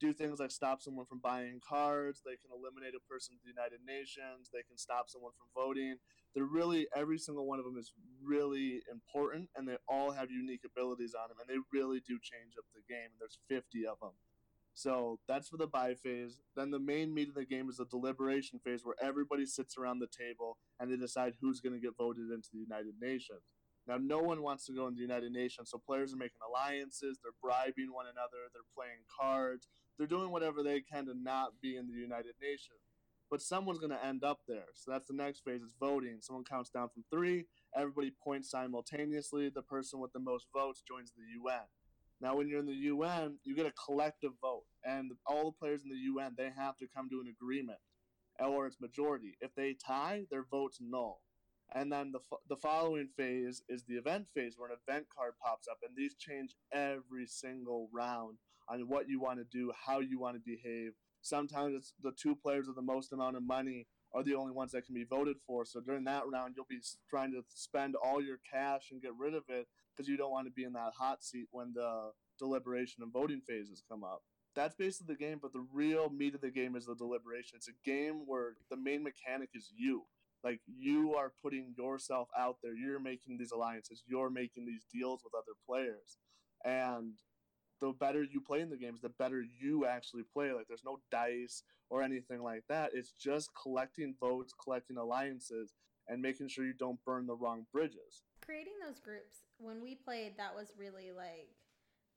do 0.00 0.12
things 0.12 0.40
like 0.40 0.50
stop 0.50 0.82
someone 0.82 1.06
from 1.06 1.20
buying 1.22 1.60
cards. 1.66 2.22
They 2.24 2.36
can 2.36 2.50
eliminate 2.50 2.94
a 2.94 3.08
person 3.08 3.34
to 3.36 3.40
the 3.44 3.54
United 3.54 3.80
Nations. 3.86 4.50
They 4.52 4.62
can 4.66 4.76
stop 4.76 5.08
someone 5.08 5.32
from 5.38 5.48
voting. 5.54 5.96
They're 6.34 6.44
really 6.44 6.88
every 6.96 7.18
single 7.18 7.46
one 7.46 7.58
of 7.58 7.64
them 7.64 7.78
is 7.78 7.92
really 8.22 8.82
important, 8.90 9.50
and 9.54 9.68
they 9.68 9.76
all 9.88 10.10
have 10.10 10.30
unique 10.30 10.62
abilities 10.64 11.14
on 11.14 11.28
them, 11.28 11.38
and 11.38 11.48
they 11.48 11.60
really 11.72 12.00
do 12.00 12.18
change 12.18 12.58
up 12.58 12.64
the 12.74 12.82
game. 12.88 13.14
And 13.14 13.20
there's 13.20 13.38
50 13.48 13.86
of 13.86 14.00
them. 14.00 14.18
So 14.74 15.18
that's 15.28 15.48
for 15.48 15.56
the 15.58 15.66
buy 15.66 15.94
phase. 15.94 16.40
Then 16.56 16.70
the 16.70 16.78
main 16.78 17.12
meat 17.14 17.28
of 17.28 17.34
the 17.34 17.44
game 17.44 17.68
is 17.68 17.76
the 17.76 17.84
deliberation 17.84 18.58
phase, 18.64 18.84
where 18.84 18.96
everybody 19.02 19.46
sits 19.46 19.76
around 19.76 19.98
the 19.98 20.08
table 20.08 20.56
and 20.80 20.90
they 20.90 20.96
decide 20.96 21.34
who's 21.40 21.60
going 21.60 21.74
to 21.74 21.80
get 21.80 21.96
voted 21.96 22.30
into 22.30 22.48
the 22.52 22.58
United 22.58 22.94
Nations. 23.00 23.42
Now, 23.88 23.98
no 23.98 24.18
one 24.18 24.42
wants 24.42 24.64
to 24.66 24.72
go 24.72 24.86
in 24.86 24.94
the 24.94 25.00
United 25.00 25.32
Nations, 25.32 25.70
so 25.70 25.78
players 25.78 26.14
are 26.14 26.16
making 26.16 26.38
alliances, 26.46 27.18
they're 27.22 27.32
bribing 27.42 27.92
one 27.92 28.06
another, 28.06 28.46
they're 28.52 28.62
playing 28.76 29.02
cards, 29.20 29.66
they're 29.98 30.06
doing 30.06 30.30
whatever 30.30 30.62
they 30.62 30.80
can 30.80 31.06
to 31.06 31.14
not 31.14 31.60
be 31.60 31.76
in 31.76 31.88
the 31.88 31.94
United 31.94 32.34
Nations. 32.40 32.78
But 33.28 33.42
someone's 33.42 33.78
going 33.78 33.90
to 33.90 34.04
end 34.04 34.24
up 34.24 34.40
there. 34.46 34.66
So 34.74 34.90
that's 34.90 35.08
the 35.08 35.14
next 35.14 35.42
phase 35.42 35.62
is 35.62 35.74
voting. 35.80 36.18
Someone 36.20 36.44
counts 36.44 36.70
down 36.70 36.90
from 36.90 37.02
three, 37.10 37.46
everybody 37.76 38.12
points 38.22 38.50
simultaneously. 38.50 39.48
The 39.48 39.62
person 39.62 40.00
with 40.00 40.12
the 40.12 40.20
most 40.20 40.46
votes 40.54 40.82
joins 40.86 41.12
the 41.12 41.22
UN. 41.40 41.62
Now, 42.20 42.36
when 42.36 42.46
you're 42.46 42.60
in 42.60 42.66
the 42.66 42.72
UN, 42.72 43.38
you 43.42 43.56
get 43.56 43.66
a 43.66 43.72
collective 43.72 44.32
vote, 44.40 44.64
and 44.84 45.10
all 45.26 45.46
the 45.46 45.58
players 45.58 45.82
in 45.82 45.90
the 45.90 45.96
UN 45.96 46.34
they 46.36 46.50
have 46.56 46.76
to 46.76 46.86
come 46.94 47.08
to 47.10 47.20
an 47.20 47.26
agreement, 47.26 47.78
or 48.38 48.66
it's 48.66 48.80
majority. 48.80 49.36
If 49.40 49.56
they 49.56 49.74
tie, 49.74 50.26
their 50.30 50.44
vote's 50.48 50.78
null 50.80 51.20
And 51.74 51.90
then 51.90 52.12
the, 52.12 52.20
the 52.48 52.56
following 52.56 53.08
phase 53.16 53.62
is 53.68 53.84
the 53.84 53.94
event 53.94 54.28
phase 54.34 54.54
where 54.56 54.70
an 54.70 54.76
event 54.86 55.06
card 55.14 55.32
pops 55.42 55.68
up, 55.68 55.78
and 55.86 55.96
these 55.96 56.14
change 56.14 56.54
every 56.72 57.26
single 57.26 57.88
round 57.92 58.38
on 58.68 58.80
what 58.88 59.08
you 59.08 59.20
want 59.20 59.38
to 59.38 59.44
do, 59.44 59.72
how 59.86 60.00
you 60.00 60.18
want 60.18 60.36
to 60.36 60.42
behave. 60.44 60.92
Sometimes 61.22 61.74
it's 61.74 61.94
the 62.02 62.12
two 62.12 62.36
players 62.36 62.66
with 62.66 62.76
the 62.76 62.82
most 62.82 63.12
amount 63.12 63.36
of 63.36 63.42
money 63.42 63.86
are 64.14 64.22
the 64.22 64.34
only 64.34 64.52
ones 64.52 64.72
that 64.72 64.84
can 64.84 64.94
be 64.94 65.04
voted 65.04 65.36
for. 65.46 65.64
So 65.64 65.80
during 65.80 66.04
that 66.04 66.24
round, 66.30 66.54
you'll 66.56 66.66
be 66.68 66.80
trying 67.08 67.32
to 67.32 67.42
spend 67.48 67.94
all 67.96 68.22
your 68.22 68.38
cash 68.50 68.88
and 68.90 69.00
get 69.00 69.12
rid 69.18 69.34
of 69.34 69.44
it 69.48 69.66
because 69.94 70.08
you 70.08 70.16
don't 70.16 70.30
want 70.30 70.46
to 70.46 70.52
be 70.52 70.64
in 70.64 70.72
that 70.74 70.92
hot 70.98 71.24
seat 71.24 71.46
when 71.50 71.72
the 71.74 72.10
deliberation 72.38 73.02
and 73.02 73.12
voting 73.12 73.40
phases 73.46 73.82
come 73.88 74.04
up. 74.04 74.22
That's 74.54 74.74
basically 74.74 75.14
the 75.14 75.24
game, 75.24 75.38
but 75.40 75.54
the 75.54 75.64
real 75.72 76.10
meat 76.10 76.34
of 76.34 76.42
the 76.42 76.50
game 76.50 76.76
is 76.76 76.84
the 76.84 76.94
deliberation. 76.94 77.56
It's 77.56 77.68
a 77.68 77.88
game 77.88 78.24
where 78.26 78.56
the 78.70 78.76
main 78.76 79.02
mechanic 79.02 79.50
is 79.54 79.72
you. 79.74 80.02
Like 80.44 80.60
you 80.66 81.14
are 81.14 81.32
putting 81.42 81.74
yourself 81.76 82.28
out 82.38 82.56
there. 82.62 82.74
You're 82.74 83.00
making 83.00 83.38
these 83.38 83.52
alliances. 83.52 84.02
You're 84.06 84.30
making 84.30 84.66
these 84.66 84.84
deals 84.92 85.22
with 85.22 85.34
other 85.34 85.56
players. 85.66 86.16
And 86.64 87.14
the 87.80 87.92
better 87.92 88.22
you 88.22 88.40
play 88.40 88.60
in 88.60 88.70
the 88.70 88.76
games, 88.76 89.00
the 89.00 89.08
better 89.08 89.42
you 89.60 89.86
actually 89.86 90.24
play. 90.32 90.52
Like 90.52 90.66
there's 90.68 90.84
no 90.84 90.98
dice 91.10 91.62
or 91.90 92.02
anything 92.02 92.42
like 92.42 92.64
that. 92.68 92.90
It's 92.94 93.12
just 93.12 93.50
collecting 93.60 94.14
votes, 94.20 94.54
collecting 94.62 94.96
alliances, 94.96 95.74
and 96.08 96.22
making 96.22 96.48
sure 96.48 96.64
you 96.64 96.74
don't 96.74 97.04
burn 97.04 97.26
the 97.26 97.36
wrong 97.36 97.66
bridges. 97.72 98.22
Creating 98.44 98.74
those 98.84 98.98
groups 98.98 99.42
when 99.58 99.82
we 99.82 99.94
played, 99.94 100.32
that 100.36 100.54
was 100.54 100.72
really 100.78 101.12
like 101.14 101.50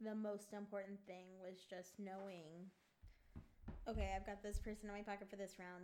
the 0.01 0.15
most 0.15 0.53
important 0.53 0.99
thing 1.05 1.25
was 1.41 1.65
just 1.69 1.93
knowing. 1.99 2.69
Okay, 3.87 4.13
I've 4.15 4.25
got 4.25 4.41
this 4.41 4.57
person 4.57 4.89
in 4.89 4.95
my 4.95 5.01
pocket 5.01 5.29
for 5.29 5.35
this 5.35 5.55
round, 5.59 5.83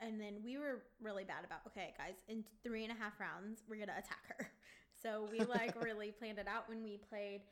and 0.00 0.20
then 0.20 0.42
we 0.44 0.58
were 0.58 0.82
really 1.00 1.24
bad 1.24 1.44
about. 1.44 1.60
Okay, 1.68 1.94
guys, 1.98 2.14
in 2.28 2.44
three 2.62 2.84
and 2.84 2.92
a 2.92 2.96
half 2.96 3.18
rounds, 3.20 3.62
we're 3.68 3.78
gonna 3.78 3.98
attack 3.98 4.24
her. 4.38 4.50
So 5.04 5.28
we 5.30 5.44
like 5.44 5.76
really 5.84 6.12
planned 6.12 6.38
it 6.38 6.48
out 6.48 6.66
when 6.66 6.82
we 6.82 6.96
played. 6.96 7.42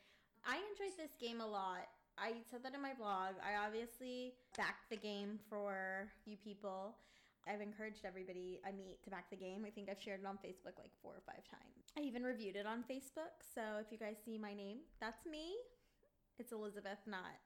I 0.43 0.57
enjoyed 0.57 0.97
this 0.97 1.13
game 1.21 1.39
a 1.39 1.45
lot. 1.45 1.85
I 2.17 2.41
said 2.49 2.63
that 2.63 2.73
in 2.73 2.81
my 2.81 2.93
blog. 2.97 3.37
I 3.45 3.63
obviously 3.63 4.33
backed 4.57 4.89
the 4.89 4.97
game 4.97 5.37
for 5.49 6.09
you 6.25 6.35
people. 6.35 6.95
I've 7.47 7.61
encouraged 7.61 8.05
everybody 8.05 8.59
I 8.65 8.71
meet 8.71 9.03
to 9.03 9.09
back 9.09 9.29
the 9.29 9.35
game. 9.35 9.65
I 9.67 9.69
think 9.69 9.89
I've 9.89 10.01
shared 10.01 10.21
it 10.21 10.25
on 10.25 10.35
Facebook 10.41 10.79
like 10.79 10.91
four 11.01 11.13
or 11.13 11.23
five 11.25 11.43
times. 11.45 11.93
I 11.97 12.01
even 12.01 12.23
reviewed 12.23 12.55
it 12.55 12.65
on 12.65 12.83
Facebook. 12.89 13.37
So 13.53 13.61
if 13.79 13.91
you 13.91 13.97
guys 13.97 14.15
see 14.23 14.37
my 14.37 14.53
name, 14.53 14.77
that's 14.99 15.25
me. 15.25 15.53
It's 16.39 16.51
Elizabeth, 16.51 16.99
not 17.05 17.37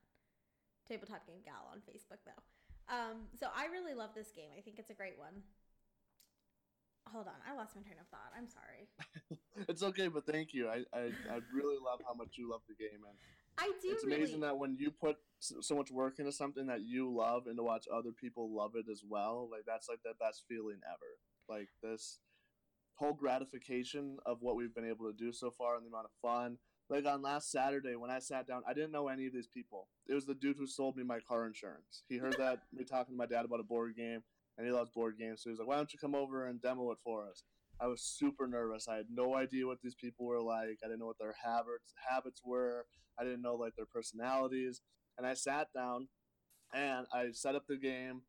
Tabletop 0.88 1.28
Game 1.28 1.44
Gal 1.44 1.68
on 1.72 1.80
Facebook 1.80 2.24
though. 2.26 2.44
Um, 2.90 3.28
so 3.40 3.48
I 3.56 3.68
really 3.68 3.94
love 3.94 4.12
this 4.16 4.32
game. 4.36 4.50
I 4.58 4.62
think 4.62 4.80
it's 4.80 4.90
a 4.90 4.94
great 4.94 5.18
one. 5.18 5.44
Hold 7.12 7.28
on, 7.28 7.40
I 7.48 7.56
lost 7.56 7.76
my 7.76 7.82
train 7.82 8.00
of 8.00 8.08
thought. 8.08 8.32
I'm 8.36 8.48
sorry. 8.48 8.90
it's 9.70 9.84
okay, 9.84 10.08
but 10.08 10.26
thank 10.26 10.54
you. 10.54 10.68
I, 10.68 10.84
I, 10.94 11.12
I 11.32 11.40
really 11.54 11.78
love 11.84 12.00
how 12.06 12.14
much 12.14 12.36
you 12.36 12.52
love 12.52 12.62
the 12.68 12.76
game, 12.76 13.00
and 13.08 13.18
I 13.58 13.72
do 13.82 13.90
it's 13.92 14.06
really. 14.06 14.18
amazing 14.18 14.42
that 14.42 14.58
when 14.58 14.76
you 14.78 14.92
put 14.92 15.18
so 15.40 15.76
much 15.76 15.90
work 15.92 16.20
into 16.20 16.32
something 16.32 16.68
that 16.68 16.82
you 16.82 17.14
love 17.14 17.48
and 17.48 17.58
to 17.58 17.64
watch 17.64 17.86
other 17.94 18.12
people 18.12 18.54
love 18.54 18.72
it 18.76 18.86
as 18.92 19.04
well, 19.08 19.48
like 19.52 19.64
that's 19.66 19.88
like 19.90 20.00
the 20.04 20.14
best 20.20 20.44
feeling 20.48 20.80
ever. 20.86 21.18
Like 21.50 21.70
this 21.82 22.20
whole 22.96 23.14
gratification 23.14 24.18
of 24.26 24.38
what 24.42 24.56
we've 24.56 24.74
been 24.74 24.88
able 24.88 25.06
to 25.06 25.14
do 25.14 25.32
so 25.32 25.52
far 25.52 25.76
and 25.76 25.86
the 25.86 25.90
amount 25.90 26.06
of 26.06 26.12
fun. 26.22 26.58
Like 26.90 27.06
on 27.06 27.22
last 27.22 27.52
Saturday 27.52 27.96
when 27.96 28.10
I 28.12 28.20
sat 28.20 28.48
down, 28.48 28.64
I 28.68 28.74
didn't 28.74 28.92
know 28.92 29.10
any 29.10 29.28
of 29.28 29.34
these 29.34 29.48
people. 29.48 29.88
It 30.08 30.14
was 30.14 30.26
the 30.26 30.34
dude 30.34 30.56
who 30.58 30.68
sold 30.68 30.96
me 30.96 31.04
my 31.04 31.20
car 31.20 31.46
insurance. 31.46 32.04
He 32.08 32.18
heard 32.18 32.38
that 32.40 32.62
me 32.74 32.86
talking 32.86 33.14
to 33.14 33.18
my 33.18 33.26
dad 33.26 33.44
about 33.44 33.60
a 33.60 33.64
board 33.64 33.96
game, 33.96 34.24
and 34.58 34.66
he 34.66 34.72
loves 34.72 34.90
board 34.92 35.18
games. 35.20 35.44
So 35.44 35.50
he 35.50 35.52
was 35.52 35.60
like, 35.60 35.68
"Why 35.68 35.76
don't 35.76 35.92
you 35.92 36.00
come 36.00 36.16
over 36.16 36.46
and 36.48 36.62
demo 36.62 36.92
it 36.92 37.00
for 37.04 37.28
us?" 37.28 37.44
I 37.80 37.88
was 37.88 38.02
super 38.02 38.48
nervous. 38.48 38.88
I 38.88 38.96
had 38.96 39.08
no 39.10 39.36
idea 39.36 39.68
what 39.68 39.82
these 39.82 39.96
people 39.96 40.26
were 40.26 40.42
like. 40.42 40.80
I 40.84 40.88
didn't 40.88 41.00
know 41.00 41.08
what 41.08 41.20
their 41.20 41.36
habits 41.44 41.94
habits 42.10 42.42
were. 42.44 42.86
I 43.20 43.24
didn't 43.24 43.42
know 43.42 43.56
like 43.56 43.76
their 43.76 43.86
personalities. 43.86 44.82
And 45.18 45.28
I 45.28 45.34
sat 45.34 45.68
down 45.74 46.08
and 46.74 47.08
I 47.14 47.32
set 47.32 47.56
up 47.56 47.68
the 47.68 47.78
game. 47.78 48.24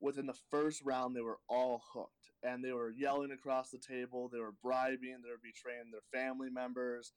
Within 0.00 0.26
the 0.26 0.38
first 0.50 0.82
round, 0.84 1.14
they 1.14 1.20
were 1.20 1.38
all 1.48 1.82
hooked 1.92 2.32
and 2.42 2.64
they 2.64 2.72
were 2.72 2.90
yelling 2.90 3.30
across 3.30 3.70
the 3.70 3.78
table. 3.78 4.28
They 4.28 4.40
were 4.40 4.54
bribing. 4.62 5.18
They 5.22 5.30
were 5.30 5.40
betraying 5.42 5.92
their 5.92 6.02
family 6.12 6.50
members. 6.50 7.12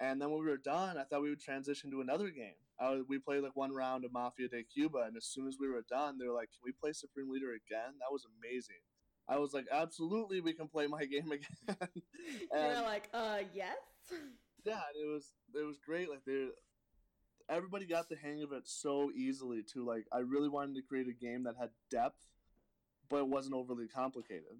And 0.00 0.20
then 0.20 0.30
when 0.30 0.40
we 0.40 0.46
were 0.46 0.56
done, 0.56 0.96
I 0.96 1.04
thought 1.04 1.22
we 1.22 1.28
would 1.28 1.40
transition 1.40 1.90
to 1.90 2.00
another 2.00 2.30
game. 2.30 2.56
I 2.80 2.90
was, 2.90 3.04
we 3.06 3.18
played 3.18 3.42
like 3.42 3.54
one 3.54 3.72
round 3.72 4.06
of 4.06 4.12
Mafia 4.12 4.48
de 4.48 4.62
Cuba, 4.62 5.00
and 5.06 5.16
as 5.16 5.26
soon 5.26 5.46
as 5.46 5.58
we 5.60 5.68
were 5.68 5.84
done, 5.90 6.16
they 6.18 6.26
were 6.26 6.34
like, 6.34 6.48
"Can 6.50 6.62
we 6.64 6.72
play 6.72 6.92
Supreme 6.92 7.30
Leader 7.30 7.50
again?" 7.50 7.92
That 7.98 8.10
was 8.10 8.26
amazing. 8.38 8.80
I 9.28 9.36
was 9.36 9.52
like, 9.52 9.66
"Absolutely, 9.70 10.40
we 10.40 10.54
can 10.54 10.68
play 10.68 10.86
my 10.86 11.04
game 11.04 11.30
again." 11.30 11.48
and 11.68 11.78
they're 12.50 12.82
like, 12.82 13.10
uh, 13.12 13.40
yes. 13.54 13.76
yeah, 14.64 14.80
it 14.94 15.06
was 15.06 15.32
it 15.54 15.66
was 15.66 15.76
great. 15.84 16.08
Like 16.08 16.24
they, 16.26 16.48
everybody 17.50 17.84
got 17.84 18.08
the 18.08 18.16
hang 18.16 18.42
of 18.42 18.52
it 18.52 18.62
so 18.66 19.10
easily. 19.14 19.62
Too 19.62 19.84
like 19.84 20.06
I 20.10 20.20
really 20.20 20.48
wanted 20.48 20.76
to 20.76 20.82
create 20.82 21.08
a 21.08 21.12
game 21.12 21.44
that 21.44 21.56
had 21.60 21.70
depth, 21.90 22.16
but 23.10 23.18
it 23.18 23.28
wasn't 23.28 23.54
overly 23.54 23.86
complicated. 23.86 24.56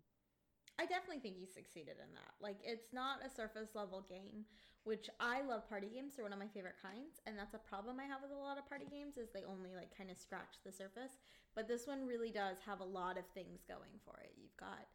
I 0.81 0.87
definitely 0.87 1.21
think 1.21 1.37
you 1.37 1.45
succeeded 1.45 2.01
in 2.01 2.09
that. 2.17 2.33
Like, 2.41 2.57
it's 2.65 2.89
not 2.89 3.21
a 3.21 3.29
surface 3.29 3.77
level 3.77 4.01
game, 4.09 4.49
which 4.85 5.11
I 5.21 5.43
love. 5.43 5.69
Party 5.69 5.89
games 5.93 6.17
They're 6.17 6.25
one 6.25 6.33
of 6.33 6.39
my 6.39 6.49
favorite 6.49 6.81
kinds, 6.81 7.21
and 7.27 7.37
that's 7.37 7.53
a 7.53 7.61
problem 7.61 8.01
I 8.01 8.09
have 8.09 8.23
with 8.23 8.33
a 8.33 8.41
lot 8.41 8.57
of 8.57 8.65
party 8.65 8.89
games 8.91 9.19
is 9.19 9.29
they 9.29 9.45
only 9.45 9.77
like 9.77 9.93
kind 9.93 10.11
of 10.11 10.17
scratch 10.17 10.57
the 10.65 10.73
surface. 10.73 11.21
But 11.55 11.69
this 11.69 11.87
one 11.87 12.07
really 12.07 12.31
does 12.31 12.57
have 12.65 12.81
a 12.81 12.89
lot 12.89 13.19
of 13.19 13.29
things 13.35 13.61
going 13.69 14.01
for 14.09 14.25
it. 14.25 14.33
You've 14.41 14.57
got 14.57 14.89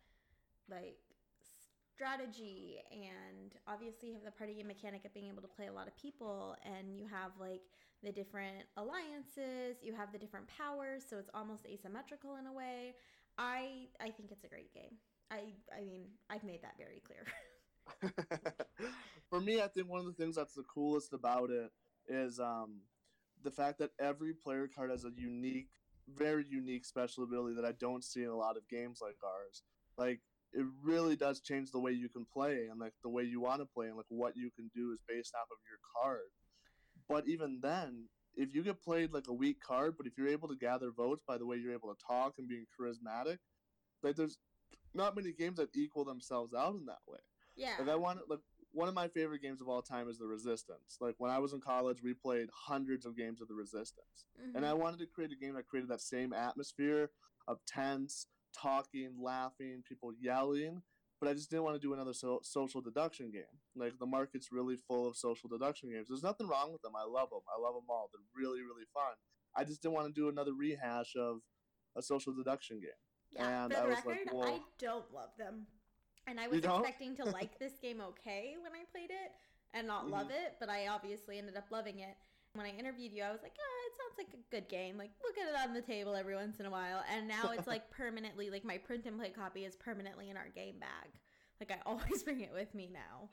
like 0.65 0.97
strategy, 1.93 2.81
and 2.89 3.53
obviously 3.67 4.09
you 4.09 4.15
have 4.15 4.25
the 4.25 4.33
party 4.33 4.55
game 4.55 4.65
mechanic 4.65 5.05
of 5.05 5.13
being 5.13 5.29
able 5.29 5.43
to 5.45 5.53
play 5.53 5.67
a 5.67 5.73
lot 5.73 5.85
of 5.85 5.95
people, 5.95 6.57
and 6.65 6.97
you 6.97 7.05
have 7.05 7.29
like 7.39 7.61
the 8.01 8.11
different 8.11 8.65
alliances. 8.75 9.85
You 9.85 9.93
have 9.93 10.11
the 10.11 10.17
different 10.17 10.49
powers, 10.49 11.05
so 11.07 11.21
it's 11.21 11.29
almost 11.37 11.69
asymmetrical 11.69 12.41
in 12.41 12.47
a 12.47 12.53
way. 12.53 12.95
I 13.37 13.85
I 14.01 14.09
think 14.09 14.33
it's 14.33 14.45
a 14.45 14.49
great 14.49 14.73
game. 14.73 14.97
I 15.31 15.53
I 15.75 15.83
mean, 15.83 16.05
I've 16.29 16.43
made 16.43 16.61
that 16.63 16.75
very 16.77 17.01
clear. 17.05 17.25
For 19.29 19.41
me, 19.41 19.61
I 19.61 19.67
think 19.67 19.89
one 19.89 19.99
of 19.99 20.05
the 20.05 20.13
things 20.13 20.35
that's 20.35 20.53
the 20.53 20.63
coolest 20.63 21.13
about 21.13 21.49
it 21.49 21.71
is 22.07 22.39
um, 22.39 22.81
the 23.43 23.51
fact 23.51 23.79
that 23.79 23.91
every 23.99 24.33
player 24.33 24.67
card 24.73 24.91
has 24.91 25.05
a 25.05 25.11
unique, 25.15 25.69
very 26.13 26.45
unique 26.49 26.85
special 26.85 27.23
ability 27.23 27.55
that 27.55 27.65
I 27.65 27.73
don't 27.73 28.03
see 28.03 28.23
in 28.23 28.29
a 28.29 28.35
lot 28.35 28.57
of 28.57 28.67
games 28.69 28.99
like 29.01 29.17
ours. 29.23 29.63
Like 29.97 30.19
it 30.53 30.65
really 30.83 31.15
does 31.15 31.41
change 31.41 31.71
the 31.71 31.79
way 31.79 31.91
you 31.91 32.09
can 32.09 32.25
play 32.25 32.67
and 32.69 32.79
like 32.79 32.93
the 33.03 33.09
way 33.09 33.23
you 33.23 33.41
want 33.41 33.61
to 33.61 33.65
play 33.65 33.87
and 33.87 33.97
like 33.97 34.05
what 34.09 34.37
you 34.37 34.49
can 34.55 34.69
do 34.75 34.91
is 34.93 34.99
based 35.07 35.33
off 35.35 35.47
of 35.51 35.57
your 35.67 35.79
card. 36.01 36.31
But 37.09 37.27
even 37.27 37.59
then, 37.61 38.05
if 38.35 38.53
you 38.53 38.63
get 38.63 38.81
played 38.81 39.13
like 39.13 39.27
a 39.27 39.33
weak 39.33 39.57
card, 39.61 39.95
but 39.97 40.07
if 40.07 40.17
you're 40.17 40.27
able 40.27 40.47
to 40.49 40.55
gather 40.55 40.91
votes 40.91 41.23
by 41.27 41.37
the 41.37 41.45
way 41.45 41.57
you're 41.57 41.73
able 41.73 41.93
to 41.93 42.05
talk 42.05 42.33
and 42.37 42.47
being 42.47 42.65
charismatic, 42.79 43.37
like 44.03 44.15
there's 44.15 44.37
not 44.95 45.15
many 45.15 45.31
games 45.33 45.57
that 45.57 45.69
equal 45.75 46.05
themselves 46.05 46.53
out 46.53 46.75
in 46.75 46.85
that 46.85 46.99
way. 47.07 47.19
yeah. 47.55 47.75
Like 47.79 47.89
I 47.89 47.95
want 47.95 48.19
like 48.29 48.39
one 48.71 48.89
of 48.89 48.93
my 48.93 49.07
favorite 49.07 49.41
games 49.41 49.61
of 49.61 49.69
all 49.69 49.81
time 49.81 50.09
is 50.09 50.17
The 50.17 50.25
Resistance. 50.27 50.97
Like 50.99 51.15
when 51.19 51.31
I 51.31 51.39
was 51.39 51.53
in 51.53 51.61
college, 51.61 52.01
we 52.03 52.13
played 52.13 52.49
hundreds 52.53 53.05
of 53.05 53.15
games 53.15 53.39
of 53.41 53.47
The 53.47 53.53
Resistance, 53.55 54.25
Mhm. 54.39 54.55
and 54.55 54.65
I 54.65 54.73
wanted 54.73 54.99
to 54.99 55.05
create 55.07 55.31
a 55.31 55.35
game 55.37 55.53
that 55.55 55.67
created 55.67 55.89
that 55.89 56.01
same 56.01 56.33
atmosphere 56.33 57.11
of 57.47 57.63
tense, 57.65 58.27
talking, 58.53 59.21
laughing, 59.21 59.83
people 59.87 60.11
yelling. 60.13 60.81
But 61.21 61.29
I 61.29 61.33
just 61.33 61.49
didn't 61.49 61.63
want 61.63 61.75
to 61.75 61.79
do 61.87 61.93
another 61.93 62.13
so- 62.13 62.41
social 62.43 62.81
deduction 62.81 63.31
game. 63.31 63.61
Like 63.73 63.97
the 63.99 64.05
market's 64.05 64.51
really 64.51 64.75
full 64.75 65.07
of 65.07 65.15
social 65.15 65.47
deduction 65.47 65.89
games. 65.89 66.09
There's 66.09 66.21
nothing 66.23 66.47
wrong 66.47 66.73
with 66.73 66.81
them. 66.81 66.93
I 66.95 67.03
love 67.05 67.29
them. 67.29 67.39
I 67.47 67.57
love 67.59 67.73
them 67.75 67.85
all. 67.89 68.09
They're 68.11 68.21
really 68.35 68.61
really 68.61 68.85
fun. 68.93 69.15
I 69.55 69.63
just 69.63 69.81
didn't 69.81 69.93
want 69.95 70.07
to 70.13 70.13
do 70.21 70.27
another 70.27 70.53
rehash 70.53 71.15
of 71.15 71.39
a 71.95 72.01
social 72.01 72.33
deduction 72.33 72.81
game. 72.81 72.89
Yeah. 73.35 73.65
and 73.65 73.73
For 73.73 73.79
I 73.79 73.83
the 73.83 73.89
record, 73.89 74.17
like, 74.25 74.33
well- 74.33 74.43
I 74.47 74.59
don't 74.79 75.13
love 75.13 75.29
them, 75.37 75.67
and 76.27 76.39
I 76.39 76.47
was 76.47 76.63
expecting 76.63 77.15
to 77.17 77.25
like 77.39 77.57
this 77.59 77.73
game 77.81 78.01
okay 78.01 78.55
when 78.61 78.71
I 78.73 78.83
played 78.91 79.09
it 79.11 79.31
and 79.73 79.87
not 79.87 80.09
love 80.09 80.27
Mm-hmm. 80.27 80.45
it, 80.45 80.55
but 80.59 80.69
I 80.69 80.87
obviously 80.87 81.37
ended 81.37 81.57
up 81.57 81.65
loving 81.71 81.99
it. 81.99 82.15
When 82.53 82.65
I 82.65 82.69
interviewed 82.69 83.11
you, 83.11 83.21
I 83.23 83.31
was 83.31 83.41
like, 83.43 83.55
"Oh, 83.59 83.87
it 83.87 83.97
sounds 83.97 84.17
like 84.17 84.33
a 84.39 84.49
good 84.55 84.69
game. 84.69 84.97
Like, 84.97 85.11
we'll 85.21 85.33
get 85.33 85.49
it 85.53 85.67
on 85.67 85.73
the 85.73 85.81
table 85.81 86.15
every 86.15 86.35
once 86.35 86.59
in 86.61 86.65
a 86.65 86.71
while." 86.71 87.03
And 87.13 87.27
now 87.27 87.51
it's 87.51 87.67
like 87.67 87.89
permanently, 87.91 88.49
like 88.49 88.63
my 88.63 88.77
print 88.77 89.05
and 89.05 89.19
play 89.19 89.29
copy 89.31 89.65
is 89.65 89.75
permanently 89.75 90.29
in 90.29 90.37
our 90.37 90.47
game 90.55 90.79
bag. 90.79 91.11
Like 91.59 91.71
I 91.71 91.81
always 91.85 92.23
bring 92.23 92.39
it 92.41 92.53
with 92.53 92.73
me 92.73 92.89
now. 92.93 93.29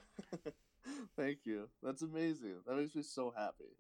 Thank 1.17 1.39
you. 1.45 1.69
That's 1.85 2.03
amazing. 2.03 2.57
That 2.67 2.77
makes 2.77 2.97
me 2.97 3.03
so 3.03 3.33
happy. 3.37 3.77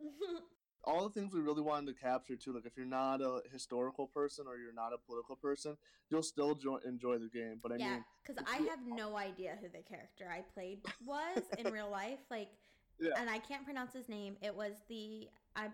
All 0.84 1.04
the 1.08 1.10
things 1.10 1.32
we 1.32 1.40
really 1.40 1.62
wanted 1.62 1.94
to 1.94 2.00
capture 2.00 2.36
too. 2.36 2.52
Like 2.52 2.66
if 2.66 2.76
you're 2.76 2.86
not 2.86 3.20
a 3.20 3.40
historical 3.52 4.06
person 4.06 4.46
or 4.48 4.56
you're 4.56 4.72
not 4.72 4.92
a 4.92 4.98
political 4.98 5.36
person, 5.36 5.76
you'll 6.10 6.22
still 6.22 6.54
jo- 6.54 6.80
enjoy 6.86 7.18
the 7.18 7.28
game. 7.28 7.60
But 7.62 7.72
I 7.72 7.78
yeah, 7.78 7.94
mean, 7.94 8.04
because 8.26 8.42
I 8.46 8.56
have 8.70 8.80
no 8.86 9.16
idea 9.16 9.56
who 9.60 9.68
the 9.68 9.82
character 9.82 10.26
I 10.30 10.42
played 10.54 10.80
was 11.06 11.42
in 11.58 11.70
real 11.70 11.90
life. 11.90 12.18
Like, 12.30 12.48
Yeah. 13.00 13.10
and 13.18 13.30
I 13.30 13.38
can't 13.38 13.64
pronounce 13.64 13.92
his 13.92 14.08
name. 14.08 14.36
It 14.42 14.54
was 14.54 14.72
the 14.88 15.28
I. 15.56 15.68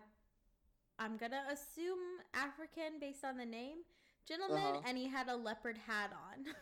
I'm 0.99 1.17
gonna 1.17 1.43
assume 1.51 1.99
African 2.35 2.99
based 3.01 3.25
on 3.25 3.37
the 3.37 3.47
name 3.47 3.79
gentleman, 4.27 4.59
Uh-huh. 4.63 4.81
and 4.87 4.99
he 4.99 5.09
had 5.09 5.29
a 5.29 5.37
leopard 5.37 5.79
hat 5.87 6.11
on. 6.13 6.45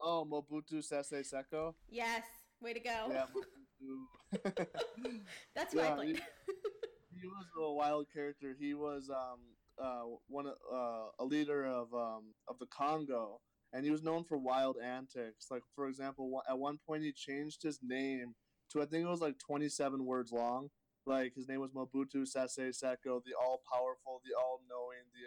Oh, 0.00 0.26
Mobutu 0.28 0.82
Sese 0.82 1.22
Seko. 1.24 1.74
Yes, 1.90 2.24
way 2.60 2.74
to 2.74 2.80
go. 2.80 3.10
Yeah, 3.10 3.24
That's 5.54 5.72
who 5.72 5.80
I 5.80 5.84
Yeah, 5.84 5.94
played. 5.94 6.20
He 7.24 7.28
was 7.28 7.46
a 7.58 7.72
wild 7.72 8.06
character. 8.12 8.54
He 8.58 8.74
was 8.74 9.08
um 9.10 9.40
uh 9.82 10.02
one 10.28 10.46
uh 10.46 11.06
a 11.18 11.24
leader 11.24 11.64
of 11.64 11.92
um 11.94 12.34
of 12.48 12.58
the 12.58 12.66
Congo, 12.66 13.40
and 13.72 13.84
he 13.84 13.90
was 13.90 14.02
known 14.02 14.24
for 14.24 14.36
wild 14.36 14.76
antics. 14.84 15.46
Like 15.50 15.62
for 15.74 15.88
example, 15.88 16.42
at 16.48 16.58
one 16.58 16.78
point 16.86 17.02
he 17.02 17.12
changed 17.12 17.62
his 17.62 17.78
name 17.82 18.34
to 18.72 18.82
I 18.82 18.86
think 18.86 19.06
it 19.06 19.10
was 19.10 19.22
like 19.22 19.38
twenty 19.38 19.68
seven 19.70 20.04
words 20.04 20.32
long. 20.32 20.68
Like 21.06 21.34
his 21.34 21.48
name 21.48 21.60
was 21.60 21.70
Mobutu 21.72 22.26
Sese 22.26 22.72
Seko, 22.72 23.22
the 23.24 23.34
all 23.40 23.62
powerful, 23.72 24.20
the 24.24 24.34
all 24.38 24.60
knowing, 24.68 25.04
the 25.12 25.20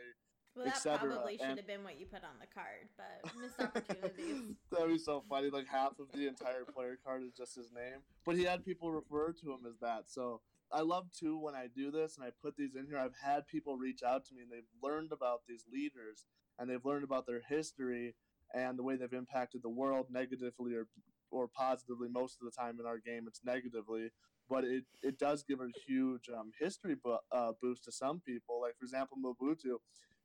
well, 0.56 0.66
that 0.66 1.00
probably 1.00 1.38
should 1.38 1.46
and- 1.48 1.58
have 1.60 1.68
been 1.68 1.84
what 1.84 2.00
you 2.00 2.08
put 2.08 2.24
on 2.24 2.40
the 2.40 2.48
card, 2.48 2.90
but 2.98 3.32
missed 3.40 3.60
opportunities. 3.60 4.56
That'd 4.72 4.90
be 4.90 4.98
so 4.98 5.24
funny. 5.30 5.52
Like 5.52 5.68
half 5.68 6.00
of 6.00 6.12
the 6.14 6.28
entire 6.28 6.66
player 6.66 6.98
card 7.06 7.22
is 7.24 7.34
just 7.34 7.56
his 7.56 7.72
name, 7.72 8.02
but 8.26 8.36
he 8.36 8.44
had 8.44 8.66
people 8.66 8.92
refer 8.92 9.34
to 9.34 9.52
him 9.52 9.60
as 9.68 9.78
that. 9.82 10.06
So 10.08 10.42
I 10.72 10.82
love 10.82 11.08
too 11.18 11.38
when 11.38 11.56
I 11.56 11.68
do 11.74 11.92
this 11.92 12.18
and 12.18 12.26
I 12.26 12.32
put 12.42 12.56
these 12.58 12.76
in 12.76 12.88
here. 12.88 12.98
I've 12.98 13.16
had 13.22 13.48
people 13.48 13.78
reach 13.78 14.04
out 14.04 14.26
to 14.26 14.36
me 14.36 14.42
and 14.42 14.52
they've 14.52 14.64
learned 14.84 15.12
about 15.12 15.42
these 15.48 15.64
leaders 15.72 16.26
and 16.60 16.70
they've 16.70 16.84
learned 16.86 17.04
about 17.04 17.26
their 17.26 17.42
history 17.48 18.16
and 18.54 18.78
the 18.78 18.84
way 18.84 18.96
they've 18.96 19.14
impacted 19.14 19.62
the 19.64 19.70
world 19.70 20.08
negatively 20.10 20.74
or 20.76 20.88
or 21.32 21.48
positively. 21.48 22.08
Most 22.10 22.38
of 22.42 22.46
the 22.46 22.52
time 22.52 22.80
in 22.80 22.86
our 22.86 23.00
game, 23.00 23.26
it's 23.28 23.42
negatively, 23.46 24.10
but 24.50 24.64
it 24.64 24.84
it 25.04 25.18
does 25.20 25.44
give 25.44 25.60
a 25.62 25.70
huge 25.88 26.30
um, 26.36 26.52
history 26.60 26.96
bo- 27.02 27.20
uh, 27.32 27.52
boost 27.62 27.84
to 27.86 27.92
some 27.92 28.20
people. 28.20 28.62
Like 28.62 28.78
for 28.78 28.86
example, 28.86 29.18
Mobutu. 29.24 29.78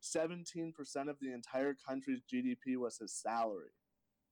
17% 0.03 0.75
of 1.09 1.17
the 1.21 1.33
entire 1.33 1.77
country's 1.87 2.23
GDP 2.23 2.77
was 2.77 2.99
his 2.99 3.15
salary. 3.15 3.71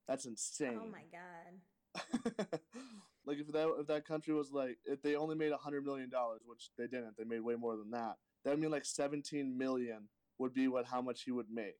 That's 0.05 0.25
insane. 0.25 0.79
oh 0.81 0.91
my 0.91 1.05
god. 1.09 2.59
like 3.25 3.37
if 3.39 3.47
that 3.51 3.69
if 3.79 3.87
that 3.87 4.05
country 4.05 4.33
was 4.33 4.51
like 4.51 4.77
if 4.85 5.01
they 5.01 5.15
only 5.15 5.35
made 5.35 5.51
a 5.51 5.57
hundred 5.57 5.85
million 5.85 6.09
dollars, 6.09 6.41
which 6.45 6.69
they 6.77 6.85
didn't, 6.85 7.17
they 7.17 7.23
made 7.23 7.41
way 7.41 7.55
more 7.55 7.75
than 7.75 7.91
that. 7.91 8.15
That 8.43 8.51
would 8.51 8.59
mean 8.59 8.71
like 8.71 8.85
seventeen 8.85 9.57
million 9.57 10.09
would 10.39 10.53
be 10.53 10.67
what 10.67 10.85
how 10.85 11.01
much 11.01 11.23
he 11.23 11.31
would 11.31 11.49
make. 11.51 11.77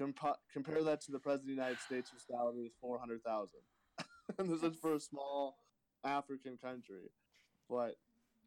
Compa- 0.00 0.36
compare 0.52 0.82
that 0.82 1.00
to 1.02 1.12
the 1.12 1.18
president 1.18 1.50
of 1.50 1.56
the 1.56 1.62
United 1.62 1.80
States, 1.80 2.10
whose 2.10 2.24
salary 2.26 2.64
is 2.64 2.72
four 2.80 2.98
hundred 2.98 3.22
thousand. 3.24 3.60
and 4.38 4.48
this 4.48 4.62
is 4.62 4.78
for 4.78 4.94
a 4.94 5.00
small 5.00 5.56
African 6.04 6.56
country, 6.56 7.10
but 7.68 7.96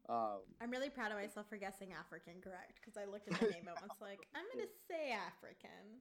um, 0.10 0.40
I'm 0.62 0.72
really 0.72 0.90
proud 0.90 1.12
of 1.12 1.18
myself 1.18 1.48
for 1.50 1.58
guessing 1.58 1.90
African 1.92 2.40
correct 2.42 2.80
because 2.80 2.96
I 2.96 3.10
looked 3.10 3.28
at 3.28 3.40
the 3.40 3.48
name 3.48 3.68
and 3.68 3.76
was 3.82 3.98
like, 4.00 4.20
I'm 4.34 4.46
gonna 4.54 4.70
say 4.90 5.12
African. 5.12 6.00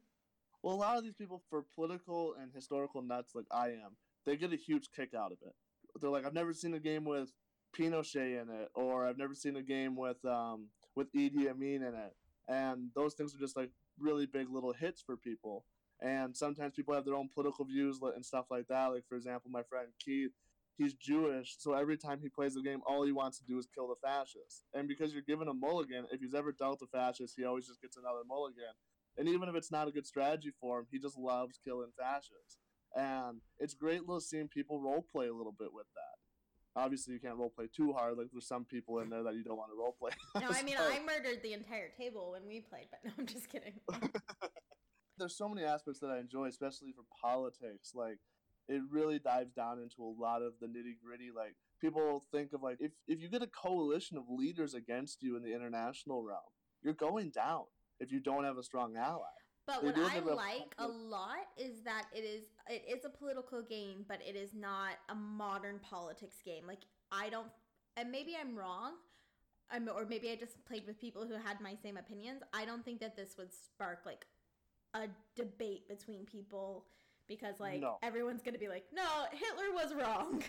Well, 0.62 0.74
a 0.74 0.78
lot 0.78 0.96
of 0.96 1.04
these 1.04 1.14
people, 1.14 1.42
for 1.50 1.64
political 1.74 2.34
and 2.40 2.52
historical 2.54 3.02
nuts 3.02 3.34
like 3.34 3.46
I 3.50 3.68
am, 3.68 3.96
they 4.24 4.36
get 4.36 4.52
a 4.52 4.56
huge 4.56 4.88
kick 4.94 5.14
out 5.14 5.32
of 5.32 5.38
it. 5.42 5.54
They're 6.00 6.10
like, 6.10 6.26
I've 6.26 6.34
never 6.34 6.52
seen 6.52 6.74
a 6.74 6.80
game 6.80 7.04
with 7.04 7.32
Pinochet 7.76 8.42
in 8.42 8.48
it, 8.50 8.68
or 8.74 9.06
I've 9.06 9.18
never 9.18 9.34
seen 9.34 9.56
a 9.56 9.62
game 9.62 9.96
with 9.96 10.24
um, 10.24 10.68
with 10.94 11.12
Idi 11.12 11.48
Amin 11.50 11.82
in 11.82 11.94
it, 11.94 12.14
and 12.48 12.90
those 12.94 13.14
things 13.14 13.34
are 13.34 13.38
just 13.38 13.56
like 13.56 13.70
really 13.98 14.26
big 14.26 14.48
little 14.50 14.72
hits 14.72 15.02
for 15.02 15.16
people. 15.16 15.64
And 16.00 16.36
sometimes 16.36 16.74
people 16.74 16.94
have 16.94 17.06
their 17.06 17.14
own 17.14 17.28
political 17.32 17.64
views 17.64 17.98
and 18.14 18.24
stuff 18.24 18.46
like 18.50 18.68
that. 18.68 18.88
Like 18.88 19.04
for 19.08 19.16
example, 19.16 19.50
my 19.50 19.62
friend 19.62 19.88
Keith, 19.98 20.32
he's 20.76 20.94
Jewish, 20.94 21.56
so 21.58 21.72
every 21.72 21.96
time 21.96 22.20
he 22.20 22.28
plays 22.28 22.54
the 22.54 22.62
game, 22.62 22.80
all 22.86 23.04
he 23.04 23.12
wants 23.12 23.38
to 23.38 23.44
do 23.44 23.58
is 23.58 23.66
kill 23.74 23.88
the 23.88 23.94
fascists. 24.02 24.64
And 24.74 24.88
because 24.88 25.12
you're 25.12 25.22
given 25.22 25.48
a 25.48 25.54
mulligan, 25.54 26.06
if 26.12 26.20
he's 26.20 26.34
ever 26.34 26.52
dealt 26.52 26.82
a 26.82 26.86
fascist, 26.86 27.34
he 27.36 27.44
always 27.44 27.66
just 27.66 27.80
gets 27.80 27.96
another 27.96 28.20
mulligan. 28.26 28.74
And 29.18 29.28
even 29.28 29.48
if 29.48 29.54
it's 29.54 29.72
not 29.72 29.88
a 29.88 29.92
good 29.92 30.06
strategy 30.06 30.52
for 30.60 30.80
him, 30.80 30.86
he 30.90 30.98
just 30.98 31.18
loves 31.18 31.58
killing 31.64 31.92
fascists. 31.98 32.58
And 32.94 33.40
it's 33.58 33.74
great 33.74 34.00
little 34.00 34.20
seeing 34.20 34.48
people 34.48 34.80
role 34.80 35.04
play 35.12 35.28
a 35.28 35.34
little 35.34 35.54
bit 35.58 35.72
with 35.72 35.86
that. 35.94 36.80
Obviously, 36.80 37.14
you 37.14 37.20
can't 37.20 37.36
role 37.36 37.52
play 37.54 37.68
too 37.74 37.92
hard. 37.92 38.18
Like 38.18 38.28
there's 38.32 38.46
some 38.46 38.64
people 38.64 39.00
in 39.00 39.08
there 39.08 39.22
that 39.22 39.34
you 39.34 39.42
don't 39.42 39.56
want 39.56 39.70
to 39.72 39.78
role 39.78 39.96
play. 39.98 40.10
No, 40.40 40.48
I 40.50 40.62
mean 40.62 40.76
So, 40.76 40.84
I 40.84 41.00
murdered 41.00 41.42
the 41.42 41.54
entire 41.54 41.88
table 41.96 42.32
when 42.32 42.46
we 42.46 42.60
played, 42.60 42.88
but 42.90 43.00
no, 43.04 43.12
I'm 43.18 43.26
just 43.26 43.48
kidding. 43.50 43.74
there's 45.18 45.36
so 45.36 45.48
many 45.48 45.66
aspects 45.66 46.00
that 46.00 46.08
I 46.08 46.18
enjoy, 46.18 46.46
especially 46.46 46.92
for 46.92 47.04
politics. 47.20 47.92
Like 47.94 48.18
it 48.68 48.82
really 48.90 49.18
dives 49.18 49.52
down 49.52 49.78
into 49.78 50.02
a 50.02 50.14
lot 50.20 50.42
of 50.42 50.54
the 50.60 50.66
nitty 50.66 50.96
gritty. 51.02 51.30
Like 51.34 51.54
people 51.80 52.22
think 52.32 52.52
of 52.52 52.62
like 52.62 52.78
if 52.80 52.92
if 53.08 53.20
you 53.20 53.28
get 53.28 53.42
a 53.42 53.46
coalition 53.46 54.16
of 54.16 54.24
leaders 54.28 54.74
against 54.74 55.22
you 55.22 55.36
in 55.36 55.42
the 55.42 55.54
international 55.54 56.22
realm, 56.22 56.40
you're 56.82 56.94
going 56.94 57.30
down 57.30 57.64
if 58.00 58.12
you 58.12 58.20
don't 58.20 58.44
have 58.44 58.58
a 58.58 58.62
strong 58.62 58.96
ally. 58.96 59.24
But 59.66 59.82
They 59.82 59.88
what 59.88 59.98
I 59.98 60.20
like 60.20 60.74
a 60.78 60.86
lot 60.86 61.48
is 61.56 61.82
that 61.84 62.04
it 62.14 62.20
is 62.20 62.44
it 62.68 62.84
is 62.88 63.04
a 63.04 63.08
political 63.08 63.62
game, 63.62 64.04
but 64.06 64.20
it 64.26 64.36
is 64.36 64.54
not 64.54 64.92
a 65.08 65.14
modern 65.14 65.80
politics 65.80 66.36
game. 66.44 66.64
Like 66.68 66.82
I 67.10 67.28
don't, 67.30 67.48
and 67.96 68.10
maybe 68.12 68.36
I'm 68.40 68.54
wrong. 68.56 68.92
I'm, 69.68 69.88
or 69.88 70.06
maybe 70.08 70.30
I 70.30 70.36
just 70.36 70.64
played 70.64 70.86
with 70.86 71.00
people 71.00 71.26
who 71.26 71.34
had 71.34 71.60
my 71.60 71.74
same 71.74 71.96
opinions. 71.96 72.42
I 72.54 72.64
don't 72.64 72.84
think 72.84 73.00
that 73.00 73.16
this 73.16 73.34
would 73.36 73.52
spark 73.52 74.02
like 74.06 74.24
a 74.94 75.08
debate 75.34 75.88
between 75.88 76.24
people 76.24 76.84
because 77.26 77.58
like 77.58 77.80
No. 77.80 77.98
everyone's 78.04 78.42
gonna 78.42 78.58
be 78.58 78.68
like, 78.68 78.84
no, 78.92 79.02
Hitler 79.32 79.72
was 79.74 79.92
wrong. 79.94 80.44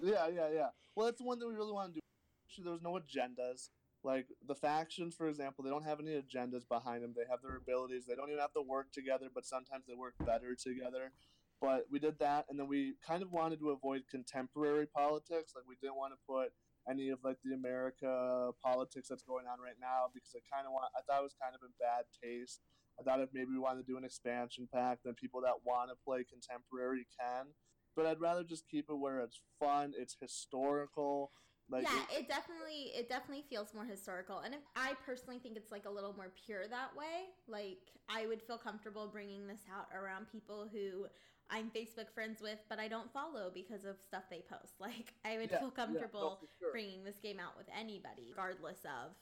Yeah, 0.00 0.28
yeah, 0.28 0.48
yeah. 0.52 0.68
Well, 0.94 1.06
that's 1.06 1.18
the 1.18 1.24
one 1.24 1.38
that 1.38 1.46
we 1.46 1.54
really 1.54 1.72
want 1.72 1.94
to 1.94 2.00
do. 2.00 2.00
Actually, 2.46 2.64
There's 2.64 2.82
no 2.82 2.92
agendas. 2.98 3.70
Like 4.04 4.26
the 4.46 4.54
factions, 4.54 5.14
for 5.14 5.28
example, 5.28 5.62
they 5.62 5.70
don't 5.70 5.84
have 5.84 6.00
any 6.00 6.10
agendas 6.10 6.66
behind 6.68 7.02
them. 7.02 7.14
They 7.16 7.28
have 7.30 7.40
their 7.42 7.56
abilities. 7.56 8.04
They 8.06 8.14
don't 8.14 8.28
even 8.28 8.40
have 8.40 8.52
to 8.54 8.62
work 8.62 8.92
together, 8.92 9.26
but 9.32 9.46
sometimes 9.46 9.84
they 9.86 9.94
work 9.94 10.14
better 10.26 10.54
together. 10.54 11.12
But 11.60 11.86
we 11.90 12.00
did 12.00 12.18
that, 12.18 12.46
and 12.50 12.58
then 12.58 12.66
we 12.66 12.94
kind 13.06 13.22
of 13.22 13.30
wanted 13.30 13.60
to 13.60 13.70
avoid 13.70 14.02
contemporary 14.10 14.86
politics. 14.86 15.52
Like 15.54 15.64
we 15.68 15.76
didn't 15.80 15.96
want 15.96 16.12
to 16.12 16.18
put 16.26 16.50
any 16.90 17.10
of 17.10 17.20
like 17.22 17.38
the 17.44 17.54
America 17.54 18.50
politics 18.60 19.06
that's 19.08 19.22
going 19.22 19.46
on 19.46 19.62
right 19.62 19.78
now 19.80 20.10
because 20.12 20.34
I 20.34 20.42
kind 20.50 20.66
of 20.66 20.72
want. 20.72 20.90
I 20.98 21.02
thought 21.06 21.22
it 21.22 21.30
was 21.30 21.38
kind 21.38 21.54
of 21.54 21.62
in 21.62 21.70
bad 21.78 22.10
taste. 22.18 22.60
I 22.98 23.06
thought 23.06 23.22
if 23.22 23.30
maybe 23.32 23.54
we 23.54 23.62
wanted 23.62 23.86
to 23.86 23.90
do 23.90 23.96
an 23.96 24.04
expansion 24.04 24.66
pack, 24.66 24.98
then 25.04 25.14
people 25.14 25.40
that 25.42 25.62
want 25.64 25.90
to 25.90 25.96
play 26.04 26.26
contemporary 26.26 27.06
can 27.14 27.54
but 27.94 28.06
I'd 28.06 28.20
rather 28.20 28.44
just 28.44 28.68
keep 28.68 28.88
it 28.88 28.94
where 28.94 29.20
it's 29.20 29.40
fun, 29.60 29.92
it's 29.98 30.16
historical. 30.20 31.30
Like 31.72 31.84
yeah, 31.84 32.02
it- 32.12 32.20
it 32.22 32.28
definitely 32.28 32.92
it 32.94 33.08
definitely 33.08 33.44
feels 33.48 33.72
more 33.74 33.84
historical, 33.84 34.38
and 34.40 34.54
if, 34.54 34.60
I 34.76 34.94
personally 35.06 35.38
think 35.38 35.56
it's 35.56 35.72
like 35.72 35.86
a 35.86 35.90
little 35.90 36.12
more 36.14 36.30
pure 36.46 36.66
that 36.68 36.94
way. 36.96 37.30
Like 37.48 37.78
I 38.08 38.26
would 38.26 38.42
feel 38.42 38.58
comfortable 38.58 39.08
bringing 39.08 39.46
this 39.46 39.62
out 39.74 39.86
around 39.96 40.26
people 40.30 40.68
who 40.70 41.06
I'm 41.50 41.70
Facebook 41.70 42.10
friends 42.14 42.40
with, 42.40 42.58
but 42.68 42.78
I 42.78 42.88
don't 42.88 43.12
follow 43.12 43.50
because 43.52 43.84
of 43.84 43.96
stuff 44.00 44.24
they 44.30 44.42
post. 44.48 44.74
Like 44.80 45.14
I 45.24 45.38
would 45.38 45.50
Yeah, 45.50 45.58
feel 45.60 45.72
yeah, 45.76 45.84
no, 45.84 45.86
comfortable 45.86 46.38
sure. 46.58 46.72
bringing 46.72 47.04
this 47.04 47.18
game 47.22 47.40
out 47.40 47.56
with 47.56 47.66
anybody, 47.78 48.22
regardless 48.30 48.84
of. 48.84 49.12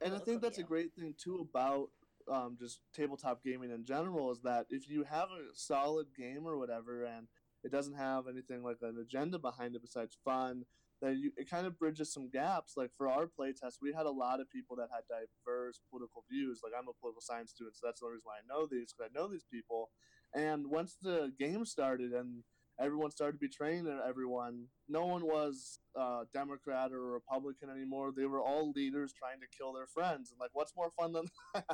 and 0.00 0.14
I 0.14 0.18
think 0.18 0.40
that's 0.42 0.58
a 0.58 0.62
great 0.62 0.94
thing 0.94 1.14
too 1.18 1.46
about 1.50 1.90
um, 2.28 2.56
just 2.58 2.80
tabletop 2.94 3.42
gaming 3.42 3.70
in 3.70 3.84
general 3.84 4.30
is 4.30 4.40
that 4.42 4.66
if 4.70 4.88
you 4.88 5.04
have 5.04 5.28
a 5.30 5.54
solid 5.54 6.06
game 6.16 6.46
or 6.46 6.56
whatever, 6.58 7.04
and 7.04 7.26
it 7.64 7.72
doesn't 7.72 7.94
have 7.94 8.28
anything 8.28 8.62
like 8.62 8.78
an 8.82 8.98
agenda 8.98 9.38
behind 9.38 9.74
it 9.74 9.82
besides 9.82 10.16
fun, 10.24 10.64
then 11.00 11.18
you, 11.18 11.32
it 11.36 11.48
kind 11.48 11.66
of 11.66 11.78
bridges 11.78 12.12
some 12.12 12.28
gaps. 12.30 12.74
Like 12.76 12.90
for 12.96 13.08
our 13.08 13.26
playtest, 13.26 13.78
we 13.80 13.92
had 13.92 14.06
a 14.06 14.10
lot 14.10 14.40
of 14.40 14.50
people 14.50 14.76
that 14.76 14.88
had 14.92 15.02
diverse 15.08 15.80
political 15.90 16.24
views. 16.30 16.60
Like 16.62 16.72
I'm 16.76 16.88
a 16.88 16.98
political 17.00 17.22
science 17.22 17.50
student, 17.50 17.76
so 17.76 17.86
that's 17.86 18.00
the 18.00 18.06
only 18.06 18.16
reason 18.16 18.26
why 18.26 18.38
I 18.38 18.48
know 18.48 18.66
these 18.70 18.92
because 18.92 19.10
I 19.10 19.18
know 19.18 19.28
these 19.28 19.46
people. 19.50 19.90
And 20.34 20.66
once 20.68 20.96
the 21.00 21.32
game 21.38 21.64
started 21.64 22.12
and 22.12 22.44
everyone 22.80 23.10
started 23.10 23.40
betraying 23.40 23.86
everyone, 24.06 24.66
no 24.88 25.06
one 25.06 25.24
was 25.24 25.80
uh, 25.98 26.24
Democrat 26.32 26.92
or 26.92 27.12
Republican 27.12 27.68
anymore. 27.70 28.12
They 28.16 28.26
were 28.26 28.40
all 28.40 28.72
leaders 28.72 29.12
trying 29.12 29.40
to 29.40 29.46
kill 29.56 29.72
their 29.72 29.86
friends. 29.86 30.30
And 30.30 30.40
like, 30.40 30.50
what's 30.52 30.76
more 30.76 30.90
fun 30.90 31.12
than 31.12 31.26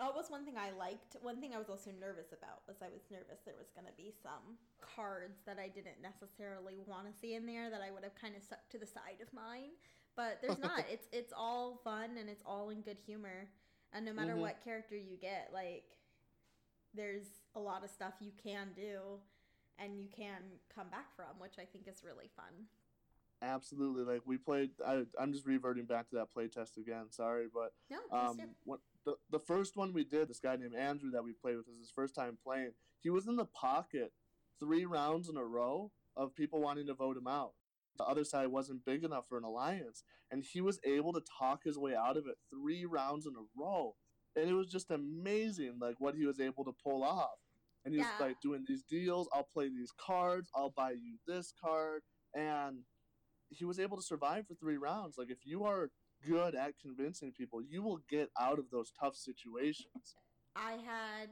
Oh, 0.00 0.12
was 0.14 0.30
one 0.30 0.44
thing 0.44 0.54
I 0.56 0.70
liked. 0.70 1.16
One 1.22 1.40
thing 1.40 1.52
I 1.54 1.58
was 1.58 1.68
also 1.68 1.90
nervous 1.90 2.30
about 2.30 2.62
was 2.68 2.76
I 2.80 2.86
was 2.88 3.02
nervous 3.10 3.40
there 3.44 3.58
was 3.58 3.70
going 3.74 3.86
to 3.86 3.92
be 3.96 4.14
some 4.22 4.54
cards 4.80 5.40
that 5.44 5.58
I 5.58 5.66
didn't 5.66 5.98
necessarily 6.00 6.78
want 6.86 7.12
to 7.12 7.18
see 7.18 7.34
in 7.34 7.46
there 7.46 7.68
that 7.68 7.80
I 7.82 7.90
would 7.90 8.04
have 8.04 8.14
kind 8.14 8.36
of 8.36 8.42
stuck 8.42 8.68
to 8.70 8.78
the 8.78 8.86
side 8.86 9.18
of 9.20 9.32
mine. 9.32 9.74
But 10.14 10.38
there's 10.40 10.58
not. 10.58 10.84
it's 10.90 11.08
it's 11.12 11.32
all 11.36 11.80
fun 11.82 12.16
and 12.18 12.28
it's 12.30 12.42
all 12.46 12.70
in 12.70 12.80
good 12.82 12.98
humor. 13.04 13.48
And 13.92 14.04
no 14.04 14.12
matter 14.12 14.34
Mhm. 14.34 14.40
what 14.40 14.62
character 14.62 14.96
you 14.96 15.16
get, 15.16 15.50
like 15.52 15.98
there's 16.94 17.26
a 17.56 17.60
lot 17.60 17.82
of 17.82 17.90
stuff 17.90 18.14
you 18.20 18.32
can 18.42 18.68
do 18.74 19.18
and 19.78 19.98
you 19.98 20.06
can 20.08 20.42
come 20.72 20.88
back 20.90 21.14
from, 21.16 21.38
which 21.38 21.58
I 21.58 21.64
think 21.64 21.88
is 21.88 22.04
really 22.04 22.28
fun. 22.36 22.68
Absolutely. 23.42 24.02
Like 24.04 24.22
we 24.26 24.36
played. 24.36 24.70
I, 24.84 25.06
I'm 25.18 25.32
just 25.32 25.46
reverting 25.46 25.84
back 25.86 26.08
to 26.10 26.16
that 26.16 26.28
playtest 26.34 26.76
again. 26.76 27.06
Sorry, 27.10 27.46
but 27.52 27.72
No, 27.90 27.98
um, 28.10 28.54
the 29.04 29.14
the 29.30 29.38
first 29.40 29.76
one 29.76 29.92
we 29.92 30.04
did, 30.04 30.28
this 30.28 30.40
guy 30.40 30.56
named 30.56 30.74
Andrew 30.74 31.10
that 31.12 31.24
we 31.24 31.32
played 31.32 31.56
with, 31.56 31.66
was 31.68 31.78
his 31.78 31.90
first 31.94 32.14
time 32.14 32.36
playing. 32.42 32.72
He 33.00 33.10
was 33.10 33.26
in 33.26 33.36
the 33.36 33.44
pocket 33.46 34.12
three 34.58 34.84
rounds 34.84 35.28
in 35.28 35.36
a 35.36 35.44
row 35.44 35.92
of 36.16 36.34
people 36.34 36.60
wanting 36.60 36.86
to 36.86 36.94
vote 36.94 37.16
him 37.16 37.26
out. 37.28 37.52
The 37.96 38.04
other 38.04 38.24
side 38.24 38.48
wasn't 38.48 38.84
big 38.84 39.04
enough 39.04 39.26
for 39.28 39.38
an 39.38 39.44
alliance, 39.44 40.04
and 40.30 40.44
he 40.44 40.60
was 40.60 40.80
able 40.84 41.12
to 41.12 41.22
talk 41.38 41.64
his 41.64 41.78
way 41.78 41.94
out 41.94 42.16
of 42.16 42.26
it 42.26 42.36
three 42.50 42.84
rounds 42.84 43.26
in 43.26 43.34
a 43.34 43.46
row, 43.60 43.94
and 44.36 44.48
it 44.48 44.54
was 44.54 44.68
just 44.68 44.90
amazing, 44.90 45.78
like 45.80 45.96
what 45.98 46.14
he 46.14 46.24
was 46.26 46.40
able 46.40 46.64
to 46.64 46.72
pull 46.84 47.02
off. 47.02 47.38
and 47.84 47.94
he 47.94 48.00
was 48.00 48.08
Yeah. 48.18 48.26
like 48.26 48.40
doing 48.42 48.64
these 48.68 48.82
deals. 48.82 49.28
I'll 49.32 49.44
play 49.44 49.68
these 49.68 49.92
cards. 49.92 50.50
I'll 50.54 50.70
buy 50.76 50.90
you 50.90 51.16
this 51.26 51.52
card, 51.52 52.02
and 52.34 52.84
he 53.50 53.64
was 53.64 53.78
able 53.80 53.96
to 53.96 54.02
survive 54.02 54.46
for 54.46 54.54
three 54.56 54.76
rounds. 54.76 55.16
Like 55.16 55.30
if 55.30 55.46
you 55.46 55.64
are 55.64 55.90
good 56.26 56.54
at 56.54 56.78
convincing 56.80 57.32
people, 57.32 57.62
you 57.62 57.82
will 57.82 58.00
get 58.08 58.30
out 58.38 58.58
of 58.58 58.70
those 58.70 58.92
tough 58.98 59.16
situations. 59.16 60.16
I 60.56 60.72
had 60.72 61.28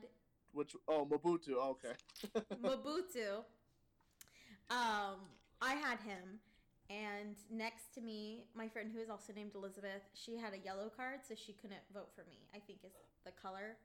Which 0.53 0.75
oh 0.89 1.07
Mobutu, 1.11 1.55
okay. 1.55 1.95
Mobutu. 2.63 3.45
Um, 4.69 5.21
I 5.63 5.75
had 5.75 6.01
him, 6.01 6.41
and 6.91 7.37
next 7.51 7.95
to 7.95 8.01
me, 8.01 8.45
my 8.55 8.69
friend 8.69 8.91
who 8.93 9.01
is 9.01 9.09
also 9.11 9.33
named 9.33 9.53
Elizabeth, 9.55 10.03
she 10.15 10.37
had 10.37 10.53
a 10.55 10.59
yellow 10.59 10.91
card, 10.95 11.21
so 11.29 11.35
she 11.35 11.53
couldn't 11.53 11.83
vote 11.95 12.09
for 12.15 12.25
me. 12.29 12.49
I 12.55 12.59
think 12.59 12.81
is 12.85 12.93
the 13.25 13.33
color. 13.33 13.77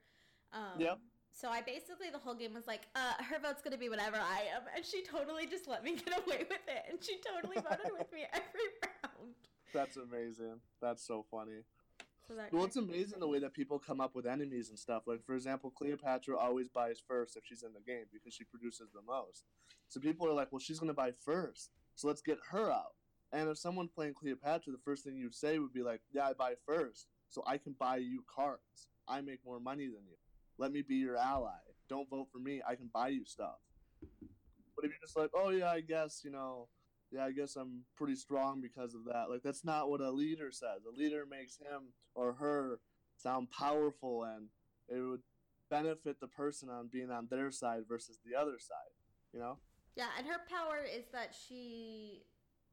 Um, 0.54 0.80
Yep. 0.80 1.00
So 1.34 1.50
I 1.50 1.62
basically 1.62 2.10
the 2.12 2.20
whole 2.20 2.36
game 2.36 2.54
was 2.54 2.68
like, 2.68 2.88
uh, 2.96 3.14
her 3.24 3.40
vote's 3.40 3.62
gonna 3.62 3.78
be 3.78 3.90
whatever 3.90 4.18
I 4.18 4.42
am, 4.54 4.64
and 4.76 4.86
she 4.86 5.02
totally 5.04 5.48
just 5.48 5.68
let 5.68 5.84
me 5.84 5.96
get 5.96 6.14
away 6.26 6.46
with 6.50 6.66
it, 6.68 6.84
and 6.90 7.04
she 7.04 7.20
totally 7.26 7.56
voted 7.56 7.92
with 7.98 8.12
me 8.12 8.26
every 8.34 8.70
round. 8.84 9.36
That's 9.74 9.98
amazing. 9.98 10.60
That's 10.82 11.06
so 11.06 11.26
funny. 11.30 11.64
So 12.28 12.36
Well, 12.52 12.66
it's 12.66 12.78
amazing 12.78 13.20
the 13.20 13.28
way 13.28 13.40
that 13.40 13.54
people 13.54 13.80
come 13.80 14.00
up 14.00 14.16
with 14.16 14.26
enemies 14.26 14.70
and 14.70 14.78
stuff. 14.80 15.04
Like, 15.06 15.26
for 15.26 15.36
example, 15.36 15.72
Cleopatra 15.72 16.38
always 16.38 16.70
buys 16.70 17.02
first 17.06 17.36
if 17.36 17.44
she's 17.46 17.64
in 17.64 17.74
the 17.74 17.82
game 17.82 18.06
because 18.14 18.34
she 18.34 18.44
produces 18.44 18.90
the 18.94 19.02
most. 19.02 19.46
So 19.90 20.00
people 20.00 20.28
are 20.28 20.34
like, 20.34 20.52
well, 20.52 20.60
she's 20.60 20.80
going 20.80 20.88
to 20.88 20.94
buy 20.94 21.12
first. 21.26 21.72
So 21.96 22.08
let's 22.08 22.22
get 22.22 22.38
her 22.52 22.72
out. 22.72 22.94
And 23.34 23.50
if 23.50 23.58
someone 23.58 23.88
playing 23.88 24.14
Cleopatra, 24.14 24.72
the 24.72 24.80
first 24.84 25.04
thing 25.04 25.16
you'd 25.16 25.36
say 25.36 25.60
would 25.60 25.74
be 25.74 25.84
like, 25.84 26.02
yeah, 26.14 26.28
I 26.28 26.34
buy 26.34 26.54
first. 26.66 27.08
So 27.30 27.44
I 27.48 27.58
can 27.58 27.76
buy 27.80 27.98
you 27.98 28.24
cards. 28.34 28.88
I 29.08 29.22
make 29.22 29.40
more 29.46 29.60
money 29.60 29.86
than 29.86 30.06
you. 30.08 30.18
Let 30.58 30.72
me 30.72 30.82
be 30.82 30.96
your 30.96 31.18
ally. 31.18 31.52
Don't 31.90 32.10
vote 32.10 32.28
for 32.32 32.40
me. 32.40 32.62
I 32.68 32.76
can 32.76 32.90
buy 32.94 33.10
you 33.10 33.26
stuff. 33.26 33.60
But 34.76 34.86
if 34.86 34.92
you're 34.92 35.02
just 35.02 35.18
like, 35.18 35.32
oh, 35.34 35.50
yeah, 35.50 35.72
I 35.72 35.82
guess, 35.82 36.22
you 36.24 36.32
know, 36.32 36.68
yeah, 37.12 37.26
I 37.26 37.32
guess 37.32 37.56
I'm 37.56 37.82
pretty 37.98 38.16
strong 38.16 38.62
because 38.62 38.96
of 38.96 39.06
that. 39.06 39.30
Like, 39.30 39.44
that's 39.44 39.66
not 39.66 39.90
what 39.90 40.02
a 40.02 40.10
leader 40.10 40.50
says. 40.52 40.86
A 40.88 40.98
leader 40.98 41.26
makes 41.30 41.58
him 41.58 41.94
or 42.16 42.34
her 42.34 42.80
sound 43.18 43.52
powerful 43.52 44.24
and 44.24 44.48
it 44.88 45.02
would 45.02 45.22
benefit 45.70 46.20
the 46.20 46.28
person 46.28 46.70
on 46.70 46.90
being 46.92 47.12
on 47.12 47.28
their 47.30 47.52
side 47.52 47.82
versus 47.88 48.20
the 48.26 48.40
other 48.40 48.58
side, 48.60 48.92
you 49.34 49.40
know? 49.40 49.58
Yeah, 49.96 50.08
and 50.18 50.26
her 50.26 50.40
power 50.50 50.80
is 50.84 51.06
that 51.12 51.36
she 51.48 52.24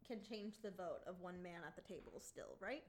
can 0.07 0.19
change 0.23 0.55
the 0.63 0.71
vote 0.71 1.01
of 1.07 1.17
one 1.21 1.43
man 1.43 1.61
at 1.67 1.75
the 1.77 1.83
table 1.83 2.21
still, 2.21 2.57
right? 2.61 2.83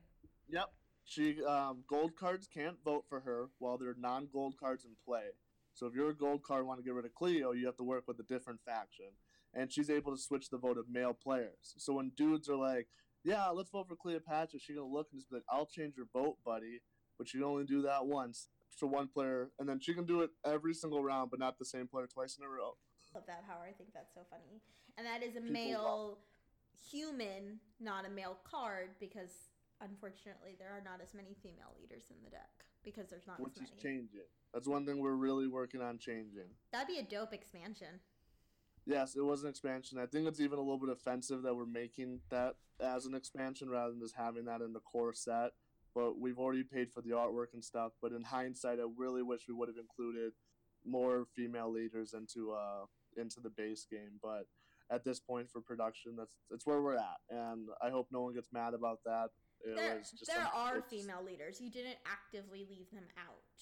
Yep. 0.49 0.71
She 1.05 1.43
um, 1.43 1.83
gold 1.88 2.15
cards 2.15 2.47
can't 2.47 2.77
vote 2.85 3.05
for 3.09 3.19
her 3.21 3.49
while 3.57 3.77
there 3.77 3.89
are 3.89 3.95
non-gold 3.99 4.55
cards 4.59 4.85
in 4.85 4.91
play. 5.03 5.29
So 5.73 5.88
if 5.88 5.95
you're 5.95 6.09
a 6.09 6.15
gold 6.15 6.43
card 6.43 6.59
and 6.59 6.67
want 6.67 6.79
to 6.79 6.83
get 6.83 6.93
rid 6.93 7.05
of 7.05 7.15
Cleo, 7.15 7.51
you 7.53 7.65
have 7.65 7.77
to 7.77 7.83
work 7.83 8.03
with 8.07 8.19
a 8.19 8.23
different 8.23 8.59
faction. 8.65 9.07
And 9.53 9.71
she's 9.71 9.89
able 9.89 10.15
to 10.15 10.21
switch 10.21 10.49
the 10.49 10.57
vote 10.57 10.77
of 10.77 10.89
male 10.89 11.13
players. 11.13 11.73
So 11.77 11.93
when 11.93 12.12
dudes 12.15 12.49
are 12.49 12.55
like, 12.55 12.88
"Yeah, 13.23 13.49
let's 13.49 13.71
vote 13.71 13.88
for 13.88 13.95
Cleopatra," 13.95 14.59
she's 14.59 14.75
gonna 14.75 14.88
look 14.88 15.12
and 15.12 15.19
just 15.19 15.29
be 15.29 15.38
like, 15.38 15.45
"I'll 15.49 15.65
change 15.65 15.97
your 15.97 16.05
vote, 16.05 16.38
buddy," 16.43 16.81
but 17.17 17.27
she 17.27 17.38
can 17.38 17.45
only 17.45 17.65
do 17.65 17.81
that 17.81 18.05
once 18.05 18.49
for 18.77 18.88
one 18.88 19.07
player, 19.07 19.51
and 19.59 19.67
then 19.67 19.79
she 19.79 19.93
can 19.93 20.05
do 20.05 20.21
it 20.21 20.31
every 20.45 20.73
single 20.73 21.03
round, 21.03 21.31
but 21.31 21.39
not 21.39 21.57
the 21.57 21.65
same 21.65 21.88
player 21.88 22.07
twice 22.07 22.38
in 22.38 22.43
a 22.43 22.49
row. 22.49 22.77
Love 23.13 23.25
that 23.25 23.45
power. 23.45 23.65
I 23.65 23.73
think 23.73 23.91
that's 23.93 24.13
so 24.13 24.23
funny. 24.29 24.62
And 24.97 25.05
that 25.05 25.23
is 25.23 25.35
a 25.35 25.41
People 25.41 25.53
male 25.53 26.19
human, 26.91 27.59
not 27.79 28.05
a 28.05 28.09
male 28.09 28.39
card, 28.43 28.91
because 28.99 29.49
unfortunately 29.81 30.55
there 30.57 30.69
are 30.69 30.81
not 30.81 31.01
as 31.01 31.13
many 31.13 31.33
female 31.41 31.73
leaders 31.79 32.12
in 32.12 32.21
the 32.23 32.29
deck 32.29 32.65
because 32.83 33.09
there's 33.09 33.25
not 33.25 33.39
which 33.39 33.57
as 33.57 33.63
is 33.63 33.71
changing. 33.81 34.27
That's 34.53 34.67
one 34.67 34.85
thing 34.85 34.99
we're 34.99 35.15
really 35.15 35.47
working 35.47 35.81
on 35.81 35.97
changing. 35.97 36.49
That'd 36.71 36.88
be 36.88 36.99
a 36.99 37.03
dope 37.03 37.33
expansion. 37.33 37.99
Yes, 38.89 39.15
it 39.15 39.21
was 39.21 39.43
an 39.43 39.49
expansion. 39.49 39.99
I 39.99 40.08
think 40.08 40.28
it's 40.28 40.39
even 40.39 40.58
a 40.58 40.62
little 40.62 40.80
bit 40.80 40.89
offensive 40.89 41.43
that 41.43 41.56
we're 41.56 41.67
making 41.67 42.21
that 42.32 42.56
as 42.80 43.06
an 43.06 43.13
expansion 43.13 43.69
rather 43.69 43.91
than 43.91 43.99
just 44.02 44.15
having 44.15 44.45
that 44.45 44.62
in 44.62 44.73
the 44.73 44.80
core 44.80 45.13
set. 45.13 45.52
But 45.93 46.19
we've 46.19 46.39
already 46.39 46.63
paid 46.63 46.91
for 46.91 47.02
the 47.02 47.12
artwork 47.12 47.54
and 47.54 47.63
stuff. 47.63 47.91
But 48.02 48.13
in 48.13 48.23
hindsight, 48.23 48.80
I 48.80 48.86
really 48.97 49.21
wish 49.21 49.41
we 49.47 49.54
would 49.54 49.69
have 49.69 49.78
included 49.78 50.34
more 50.86 51.28
female 51.36 51.71
leaders 51.71 52.13
into 52.13 52.52
uh 52.52 52.86
into 53.15 53.39
the 53.41 53.49
base 53.49 53.86
game. 53.89 54.17
But 54.23 54.47
at 54.89 55.04
this 55.04 55.19
point 55.19 55.52
for 55.52 55.62
production, 55.62 56.15
that's 56.17 56.38
that's 56.49 56.65
where 56.65 56.82
we're 56.82 56.95
at, 56.95 57.19
and 57.30 57.67
I 57.84 57.91
hope 57.91 58.08
no 58.12 58.21
one 58.21 58.34
gets 58.34 58.49
mad 58.52 58.73
about 58.73 58.99
that. 59.06 59.30
It 59.62 59.75
There, 59.75 59.97
was 59.97 60.10
just 60.12 60.32
there 60.32 60.47
are 60.52 60.82
female 60.82 61.23
leaders. 61.23 61.60
You 61.62 61.69
didn't 61.69 61.97
actively 62.06 62.65
leave 62.69 62.89
them 62.91 63.04
out. 63.17 63.62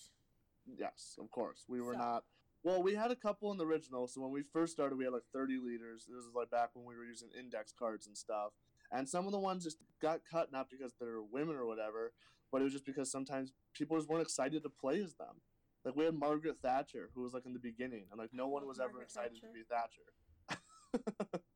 Yes, 0.77 1.17
of 1.19 1.31
course. 1.31 1.65
We 1.67 1.81
were 1.81 1.93
So- 1.93 1.99
not. 1.99 2.23
Well, 2.63 2.83
we 2.83 2.95
had 2.95 3.11
a 3.11 3.15
couple 3.15 3.51
in 3.51 3.57
the 3.57 3.65
original. 3.65 4.07
So 4.07 4.21
when 4.21 4.31
we 4.31 4.43
first 4.43 4.73
started, 4.73 4.97
we 4.97 5.05
had 5.05 5.13
like 5.13 5.27
30 5.33 5.59
leaders. 5.59 6.05
This 6.09 6.25
is 6.25 6.31
like 6.35 6.49
back 6.49 6.69
when 6.73 6.85
we 6.85 6.95
were 6.95 7.05
using 7.05 7.29
index 7.37 7.71
cards 7.71 8.07
and 8.07 8.17
stuff. 8.17 8.51
And 8.91 9.07
some 9.07 9.25
of 9.25 9.31
the 9.31 9.39
ones 9.39 9.63
just 9.63 9.77
got 10.01 10.21
cut, 10.29 10.51
not 10.51 10.69
because 10.69 10.93
they're 10.99 11.21
women 11.21 11.55
or 11.55 11.65
whatever, 11.65 12.13
but 12.51 12.61
it 12.61 12.63
was 12.65 12.73
just 12.73 12.85
because 12.85 13.11
sometimes 13.11 13.51
people 13.73 13.97
just 13.97 14.09
weren't 14.09 14.21
excited 14.23 14.63
to 14.63 14.69
play 14.69 15.01
as 15.01 15.13
them. 15.15 15.41
Like 15.85 15.95
we 15.95 16.05
had 16.05 16.15
Margaret 16.15 16.57
Thatcher, 16.61 17.09
who 17.13 17.21
was 17.21 17.33
like 17.33 17.45
in 17.45 17.53
the 17.53 17.59
beginning, 17.59 18.05
and 18.11 18.19
like 18.19 18.31
no 18.33 18.47
one 18.47 18.65
was 18.65 18.79
ever 18.79 18.89
Margaret 18.89 19.05
excited 19.05 19.31
Thatcher. 19.33 19.47
to 19.47 19.53
be 19.53 19.63
Thatcher. 19.69 21.41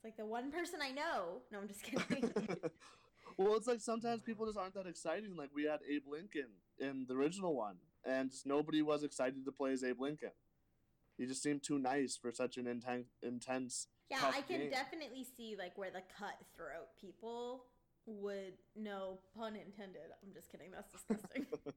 It's 0.00 0.04
like 0.06 0.16
the 0.16 0.24
one 0.24 0.50
person 0.50 0.80
I 0.82 0.92
know. 0.92 1.42
No, 1.52 1.58
I'm 1.58 1.68
just 1.68 1.82
kidding. 1.82 2.32
well, 3.36 3.54
it's 3.54 3.66
like 3.66 3.80
sometimes 3.82 4.22
people 4.22 4.46
just 4.46 4.56
aren't 4.56 4.72
that 4.72 4.86
exciting. 4.86 5.36
Like 5.36 5.50
we 5.54 5.64
had 5.64 5.80
Abe 5.86 6.04
Lincoln 6.10 6.48
in 6.78 7.04
the 7.06 7.12
original 7.12 7.54
one, 7.54 7.76
and 8.04 8.30
just 8.30 8.46
nobody 8.46 8.82
was 8.82 9.02
excited 9.02 9.44
to 9.44 9.52
play 9.52 9.72
as 9.72 9.84
Abe 9.84 10.00
Lincoln. 10.00 10.30
He 11.16 11.26
just 11.26 11.42
seemed 11.42 11.62
too 11.62 11.78
nice 11.78 12.16
for 12.16 12.32
such 12.32 12.56
an 12.56 12.66
intense, 12.66 13.08
intense. 13.22 13.88
yeah, 14.10 14.18
I 14.24 14.40
can 14.40 14.60
game. 14.60 14.70
definitely 14.70 15.26
see 15.36 15.54
like 15.58 15.76
where 15.76 15.90
the 15.90 16.02
cutthroat 16.18 16.88
people 17.00 17.64
would 18.06 18.54
no 18.74 19.18
pun 19.36 19.54
intended. 19.56 20.08
I'm 20.22 20.32
just 20.32 20.50
kidding. 20.50 20.70
That's 20.72 20.90
disgusting. 20.90 21.46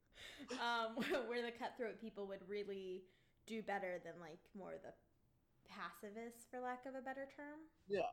um, 0.62 1.04
where 1.28 1.42
the 1.42 1.52
cutthroat 1.52 2.00
people 2.00 2.28
would 2.28 2.40
really 2.48 3.04
do 3.46 3.62
better 3.62 4.00
than 4.04 4.14
like 4.22 4.40
more 4.58 4.74
the 4.82 4.94
pacifists, 5.70 6.46
for 6.50 6.60
lack 6.60 6.86
of 6.86 6.96
a 6.96 7.02
better 7.02 7.28
term. 7.36 7.60
Yeah. 7.88 8.12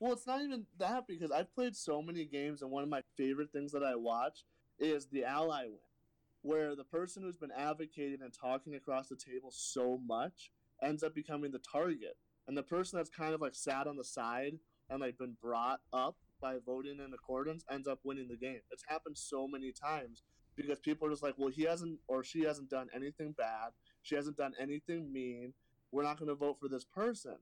Well, 0.00 0.12
it's 0.12 0.26
not 0.26 0.42
even 0.42 0.66
that 0.78 1.06
because 1.06 1.30
I've 1.30 1.54
played 1.54 1.74
so 1.74 2.02
many 2.02 2.24
games, 2.24 2.62
and 2.62 2.70
one 2.70 2.82
of 2.82 2.88
my 2.88 3.02
favorite 3.16 3.50
things 3.52 3.72
that 3.72 3.82
I 3.82 3.94
watch 3.94 4.44
is 4.78 5.06
the 5.06 5.24
ally 5.24 5.64
win, 5.64 5.78
where 6.46 6.76
the 6.76 6.84
person 6.84 7.22
who's 7.22 7.36
been 7.36 7.50
advocating 7.56 8.22
and 8.22 8.32
talking 8.32 8.74
across 8.74 9.08
the 9.08 9.16
table 9.16 9.50
so 9.52 10.00
much 10.06 10.50
ends 10.82 11.02
up 11.02 11.14
becoming 11.14 11.50
the 11.50 11.60
target, 11.60 12.16
and 12.46 12.56
the 12.56 12.62
person 12.62 12.96
that's 12.96 13.10
kind 13.10 13.34
of 13.34 13.40
like 13.40 13.54
sat 13.54 13.86
on 13.86 13.96
the 13.96 14.04
side 14.04 14.58
and 14.88 15.00
like 15.00 15.18
been 15.18 15.36
brought 15.42 15.80
up 15.92 16.16
by 16.40 16.56
voting 16.64 16.98
in 17.04 17.12
accordance 17.12 17.64
ends 17.70 17.88
up 17.88 17.98
winning 18.04 18.28
the 18.28 18.36
game. 18.36 18.60
It's 18.70 18.84
happened 18.86 19.18
so 19.18 19.48
many 19.48 19.72
times 19.72 20.22
because 20.54 20.78
people 20.78 21.08
are 21.08 21.10
just 21.10 21.22
like, 21.22 21.34
well, 21.36 21.50
he 21.50 21.62
hasn't 21.62 21.98
or 22.06 22.22
she 22.22 22.42
hasn't 22.42 22.70
done 22.70 22.88
anything 22.94 23.34
bad, 23.36 23.70
she 24.02 24.14
hasn't 24.14 24.36
done 24.36 24.52
anything 24.60 25.12
mean. 25.12 25.54
We're 25.92 26.02
not 26.02 26.18
going 26.18 26.28
to 26.28 26.34
vote 26.34 26.58
for 26.60 26.68
this 26.68 26.84
person 26.84 27.36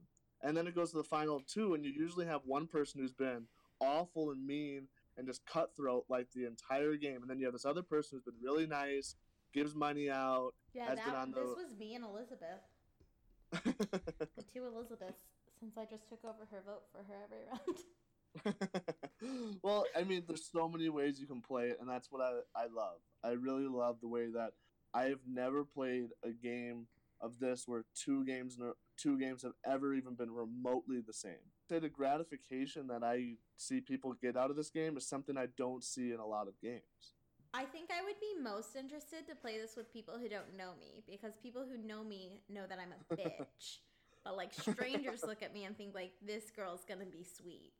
and 0.44 0.54
then 0.54 0.66
it 0.66 0.74
goes 0.74 0.90
to 0.90 0.98
the 0.98 1.04
final 1.04 1.42
two, 1.46 1.74
and 1.74 1.84
you 1.84 1.90
usually 1.90 2.26
have 2.26 2.42
one 2.44 2.66
person 2.66 3.00
who's 3.00 3.14
been 3.14 3.46
awful 3.80 4.30
and 4.30 4.46
mean 4.46 4.88
and 5.16 5.26
just 5.26 5.44
cutthroat 5.46 6.04
like 6.08 6.28
the 6.34 6.46
entire 6.46 6.96
game, 6.96 7.22
and 7.22 7.30
then 7.30 7.38
you 7.38 7.44
have 7.46 7.52
this 7.52 7.64
other 7.64 7.82
person 7.82 8.16
who's 8.16 8.24
been 8.24 8.42
really 8.42 8.66
nice, 8.66 9.16
gives 9.52 9.74
money 9.74 10.10
out. 10.10 10.52
Yeah, 10.74 10.86
Has 10.88 10.98
that 10.98 11.06
been 11.06 11.14
on 11.14 11.30
this 11.30 11.44
was 11.44 11.78
me 11.78 11.94
and 11.94 12.04
Elizabeth, 12.04 12.60
the 14.36 14.42
two 14.52 14.66
Elizabeths. 14.66 15.22
Since 15.60 15.78
I 15.78 15.84
just 15.84 16.08
took 16.08 16.24
over 16.24 16.46
her 16.50 16.62
vote 16.66 16.82
for 16.92 17.04
her 17.04 17.14
every 17.24 17.46
round. 17.48 17.78
well, 19.62 19.86
I 19.96 20.02
mean, 20.02 20.24
there's 20.26 20.50
so 20.50 20.68
many 20.68 20.88
ways 20.88 21.20
you 21.20 21.26
can 21.26 21.40
play 21.40 21.68
it, 21.68 21.78
and 21.80 21.88
that's 21.88 22.10
what 22.10 22.20
I, 22.20 22.40
I 22.60 22.66
love. 22.66 22.98
I 23.22 23.30
really 23.30 23.66
love 23.66 23.98
the 24.02 24.08
way 24.08 24.26
that 24.34 24.52
I 24.92 25.04
have 25.04 25.20
never 25.26 25.64
played 25.64 26.10
a 26.22 26.30
game 26.30 26.86
of 27.20 27.38
this 27.38 27.64
where 27.66 27.84
two 27.94 28.24
games 28.24 28.58
two 28.96 29.18
games 29.18 29.42
have 29.42 29.54
ever 29.64 29.94
even 29.94 30.14
been 30.14 30.30
remotely 30.30 31.00
the 31.00 31.12
same. 31.12 31.52
Say 31.68 31.78
the 31.78 31.88
gratification 31.88 32.88
that 32.88 33.02
I 33.02 33.36
see 33.56 33.80
people 33.80 34.12
get 34.20 34.36
out 34.36 34.50
of 34.50 34.56
this 34.56 34.68
game 34.68 34.96
is 34.98 35.06
something 35.06 35.36
I 35.38 35.46
don't 35.56 35.82
see 35.82 36.12
in 36.12 36.20
a 36.20 36.26
lot 36.26 36.46
of 36.46 36.60
games. 36.60 37.14
I 37.54 37.64
think 37.64 37.88
I 37.90 38.02
would 38.04 38.20
be 38.20 38.42
most 38.42 38.76
interested 38.76 39.26
to 39.28 39.34
play 39.34 39.58
this 39.58 39.74
with 39.76 39.90
people 39.92 40.18
who 40.20 40.28
don't 40.28 40.56
know 40.58 40.72
me 40.78 41.02
because 41.08 41.32
people 41.42 41.64
who 41.64 41.78
know 41.78 42.04
me 42.04 42.40
know 42.50 42.66
that 42.68 42.78
I'm 42.78 42.92
a 42.92 43.14
bitch. 43.16 43.78
but 44.24 44.36
like 44.36 44.52
strangers 44.52 45.22
look 45.22 45.42
at 45.42 45.54
me 45.54 45.64
and 45.64 45.74
think 45.76 45.94
like 45.94 46.12
this 46.20 46.50
girl's 46.54 46.84
gonna 46.86 47.06
be 47.06 47.24
sweet. 47.24 47.72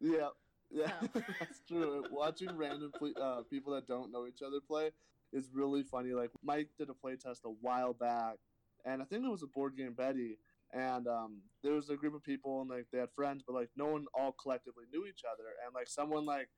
Yeah, 0.00 0.28
yeah, 0.70 0.92
So- 1.12 1.22
that's 1.40 1.62
true. 1.66 2.04
Watching 2.12 2.56
random 2.56 2.92
ple- 2.96 3.14
uh, 3.20 3.42
people 3.50 3.72
that 3.74 3.88
don't 3.88 4.12
know 4.12 4.26
each 4.28 4.42
other 4.42 4.60
play 4.60 4.90
is 5.32 5.48
really 5.52 5.82
funny. 5.82 6.12
Like 6.12 6.30
Mike 6.44 6.68
did 6.78 6.90
a 6.90 6.94
play 6.94 7.16
test 7.16 7.40
a 7.44 7.48
while 7.50 7.94
back, 7.94 8.36
and 8.84 9.02
I 9.02 9.04
think 9.06 9.24
it 9.24 9.30
was 9.30 9.42
a 9.42 9.46
board 9.48 9.76
game 9.76 9.94
Betty, 9.94 10.36
and 10.72 11.06
um, 11.06 11.42
there 11.62 11.74
was 11.74 11.90
a 11.90 11.96
group 11.96 12.14
of 12.14 12.22
people 12.22 12.60
and 12.60 12.70
like 12.70 12.86
they 12.92 12.98
had 12.98 13.10
friends, 13.14 13.42
but 13.46 13.54
like 13.54 13.70
no 13.76 13.86
one 13.86 14.06
all 14.14 14.34
collectively 14.40 14.84
knew 14.92 15.06
each 15.06 15.22
other, 15.30 15.48
and 15.64 15.74
like 15.74 15.88
someone 15.88 16.24
like 16.24 16.48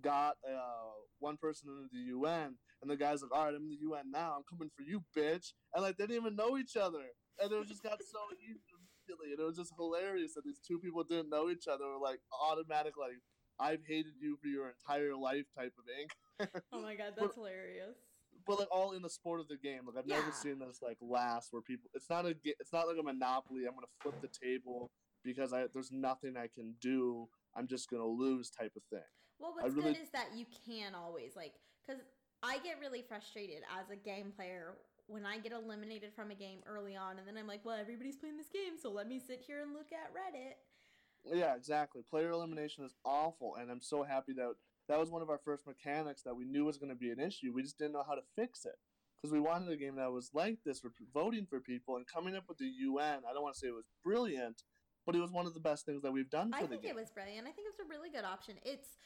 got 0.00 0.36
uh, 0.48 0.92
one 1.18 1.36
person 1.36 1.68
into 1.70 1.88
the 1.92 2.12
UN, 2.16 2.56
and 2.80 2.90
the 2.90 2.96
guy's 2.96 3.22
like, 3.22 3.32
"All 3.32 3.44
right, 3.44 3.54
I'm 3.54 3.64
in 3.64 3.70
the 3.70 3.82
UN 3.82 4.10
now. 4.10 4.34
I'm 4.36 4.44
coming 4.48 4.70
for 4.76 4.82
you, 4.82 5.04
bitch." 5.16 5.52
And 5.74 5.82
like 5.82 5.96
they 5.96 6.06
didn't 6.06 6.22
even 6.22 6.36
know 6.36 6.58
each 6.58 6.76
other, 6.76 7.04
and 7.40 7.52
it 7.52 7.68
just 7.68 7.82
got 7.82 7.98
so 8.02 8.18
easy 8.42 8.60
immediately, 8.72 9.32
and 9.32 9.40
it 9.40 9.44
was 9.44 9.56
just 9.56 9.72
hilarious 9.76 10.34
that 10.34 10.44
these 10.44 10.60
two 10.66 10.78
people 10.78 11.04
didn't 11.04 11.30
know 11.30 11.50
each 11.50 11.66
other. 11.68 11.84
Were 11.84 12.02
like 12.02 12.20
automatic, 12.32 12.94
like 12.98 13.18
I've 13.58 13.84
hated 13.86 14.14
you 14.20 14.36
for 14.40 14.48
your 14.48 14.68
entire 14.68 15.16
life 15.16 15.46
type 15.56 15.72
of 15.78 15.84
ink. 16.00 16.10
oh 16.72 16.80
my 16.80 16.94
god, 16.94 17.12
that's 17.16 17.28
but, 17.28 17.34
hilarious. 17.34 17.96
But 18.46 18.58
like 18.58 18.68
all 18.70 18.92
in 18.92 19.02
the 19.02 19.10
sport 19.10 19.40
of 19.40 19.48
the 19.48 19.56
game, 19.56 19.80
like 19.86 19.96
I've 19.96 20.08
yeah. 20.08 20.20
never 20.20 20.32
seen 20.32 20.58
this 20.58 20.80
like 20.82 20.98
last 21.00 21.48
where 21.52 21.62
people. 21.62 21.90
It's 21.94 22.10
not 22.10 22.26
a. 22.26 22.34
It's 22.44 22.72
not 22.72 22.86
like 22.88 22.96
a 22.98 23.02
monopoly. 23.02 23.62
I'm 23.66 23.74
gonna 23.74 23.86
flip 24.02 24.20
the 24.20 24.28
table 24.28 24.90
because 25.24 25.52
I 25.52 25.66
there's 25.72 25.92
nothing 25.92 26.36
I 26.36 26.48
can 26.52 26.74
do. 26.80 27.28
I'm 27.56 27.66
just 27.66 27.90
gonna 27.90 28.06
lose 28.06 28.50
type 28.50 28.72
of 28.76 28.82
thing. 28.90 29.06
Well, 29.38 29.54
what's 29.54 29.74
really, 29.74 29.94
good 29.94 30.02
is 30.02 30.10
that 30.12 30.28
you 30.36 30.46
can 30.66 30.94
always 30.94 31.36
like 31.36 31.52
because 31.86 32.02
I 32.42 32.58
get 32.58 32.78
really 32.80 33.02
frustrated 33.06 33.62
as 33.78 33.90
a 33.90 33.96
game 33.96 34.32
player 34.34 34.74
when 35.06 35.26
I 35.26 35.38
get 35.38 35.52
eliminated 35.52 36.12
from 36.14 36.30
a 36.30 36.34
game 36.34 36.60
early 36.66 36.96
on, 36.96 37.18
and 37.18 37.26
then 37.26 37.36
I'm 37.36 37.46
like, 37.46 37.64
well, 37.64 37.76
everybody's 37.78 38.16
playing 38.16 38.36
this 38.36 38.48
game, 38.48 38.74
so 38.80 38.90
let 38.90 39.08
me 39.08 39.18
sit 39.18 39.42
here 39.46 39.62
and 39.62 39.72
look 39.72 39.92
at 39.92 40.12
Reddit. 40.14 40.54
Yeah, 41.24 41.54
exactly. 41.54 42.02
Player 42.08 42.30
elimination 42.30 42.84
is 42.84 42.94
awful, 43.04 43.56
and 43.56 43.70
I'm 43.70 43.80
so 43.80 44.02
happy 44.02 44.32
that 44.34 44.54
that 44.92 45.00
was 45.00 45.10
one 45.10 45.22
of 45.22 45.30
our 45.30 45.40
first 45.42 45.66
mechanics 45.66 46.20
that 46.22 46.36
we 46.36 46.44
knew 46.44 46.66
was 46.66 46.76
going 46.76 46.92
to 46.92 46.94
be 46.94 47.08
an 47.08 47.18
issue. 47.18 47.50
We 47.54 47.62
just 47.62 47.78
didn't 47.78 47.94
know 47.94 48.04
how 48.06 48.14
to 48.14 48.20
fix 48.36 48.66
it 48.66 48.76
because 49.16 49.32
we 49.32 49.40
wanted 49.40 49.72
a 49.72 49.76
game 49.76 49.96
that 49.96 50.12
was 50.12 50.30
like 50.34 50.58
this 50.66 50.80
for 50.80 50.92
voting 51.14 51.46
for 51.48 51.60
people 51.60 51.96
and 51.96 52.04
coming 52.06 52.36
up 52.36 52.44
with 52.46 52.58
the 52.58 52.68
UN. 52.92 53.24
I 53.24 53.32
don't 53.32 53.42
want 53.42 53.54
to 53.54 53.58
say 53.58 53.68
it 53.68 53.74
was 53.74 53.88
brilliant, 54.04 54.62
but 55.06 55.16
it 55.16 55.20
was 55.20 55.32
one 55.32 55.46
of 55.46 55.54
the 55.54 55.64
best 55.64 55.86
things 55.86 56.02
that 56.02 56.12
we've 56.12 56.28
done 56.28 56.50
for 56.52 56.58
I 56.58 56.60
the 56.60 56.76
game. 56.76 56.78
I 56.78 56.82
think 56.82 56.92
it 56.92 57.00
was 57.00 57.10
brilliant. 57.10 57.48
I 57.48 57.52
think 57.52 57.68
it's 57.70 57.80
a 57.80 57.88
really 57.88 58.10
good 58.10 58.26
option. 58.26 58.56
It's 58.64 59.00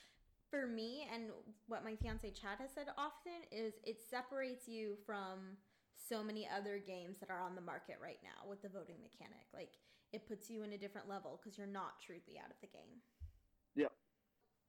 for 0.50 0.66
me 0.66 1.06
and 1.14 1.30
what 1.68 1.84
my 1.84 1.94
fiance 1.94 2.30
Chad 2.32 2.58
has 2.58 2.70
said 2.74 2.86
often 2.98 3.46
is 3.52 3.74
it 3.84 4.02
separates 4.10 4.66
you 4.66 4.96
from 5.06 5.54
so 5.94 6.20
many 6.20 6.48
other 6.50 6.82
games 6.84 7.18
that 7.20 7.30
are 7.30 7.40
on 7.40 7.54
the 7.54 7.62
market 7.62 8.02
right 8.02 8.18
now 8.26 8.48
with 8.50 8.60
the 8.60 8.68
voting 8.68 8.98
mechanic. 9.06 9.46
Like 9.54 9.78
it 10.12 10.26
puts 10.26 10.50
you 10.50 10.64
in 10.64 10.72
a 10.72 10.78
different 10.78 11.08
level 11.08 11.38
because 11.38 11.56
you're 11.56 11.70
not 11.70 12.02
truly 12.04 12.42
out 12.42 12.50
of 12.50 12.58
the 12.60 12.66
game. 12.66 13.06
Yep. 13.76 13.92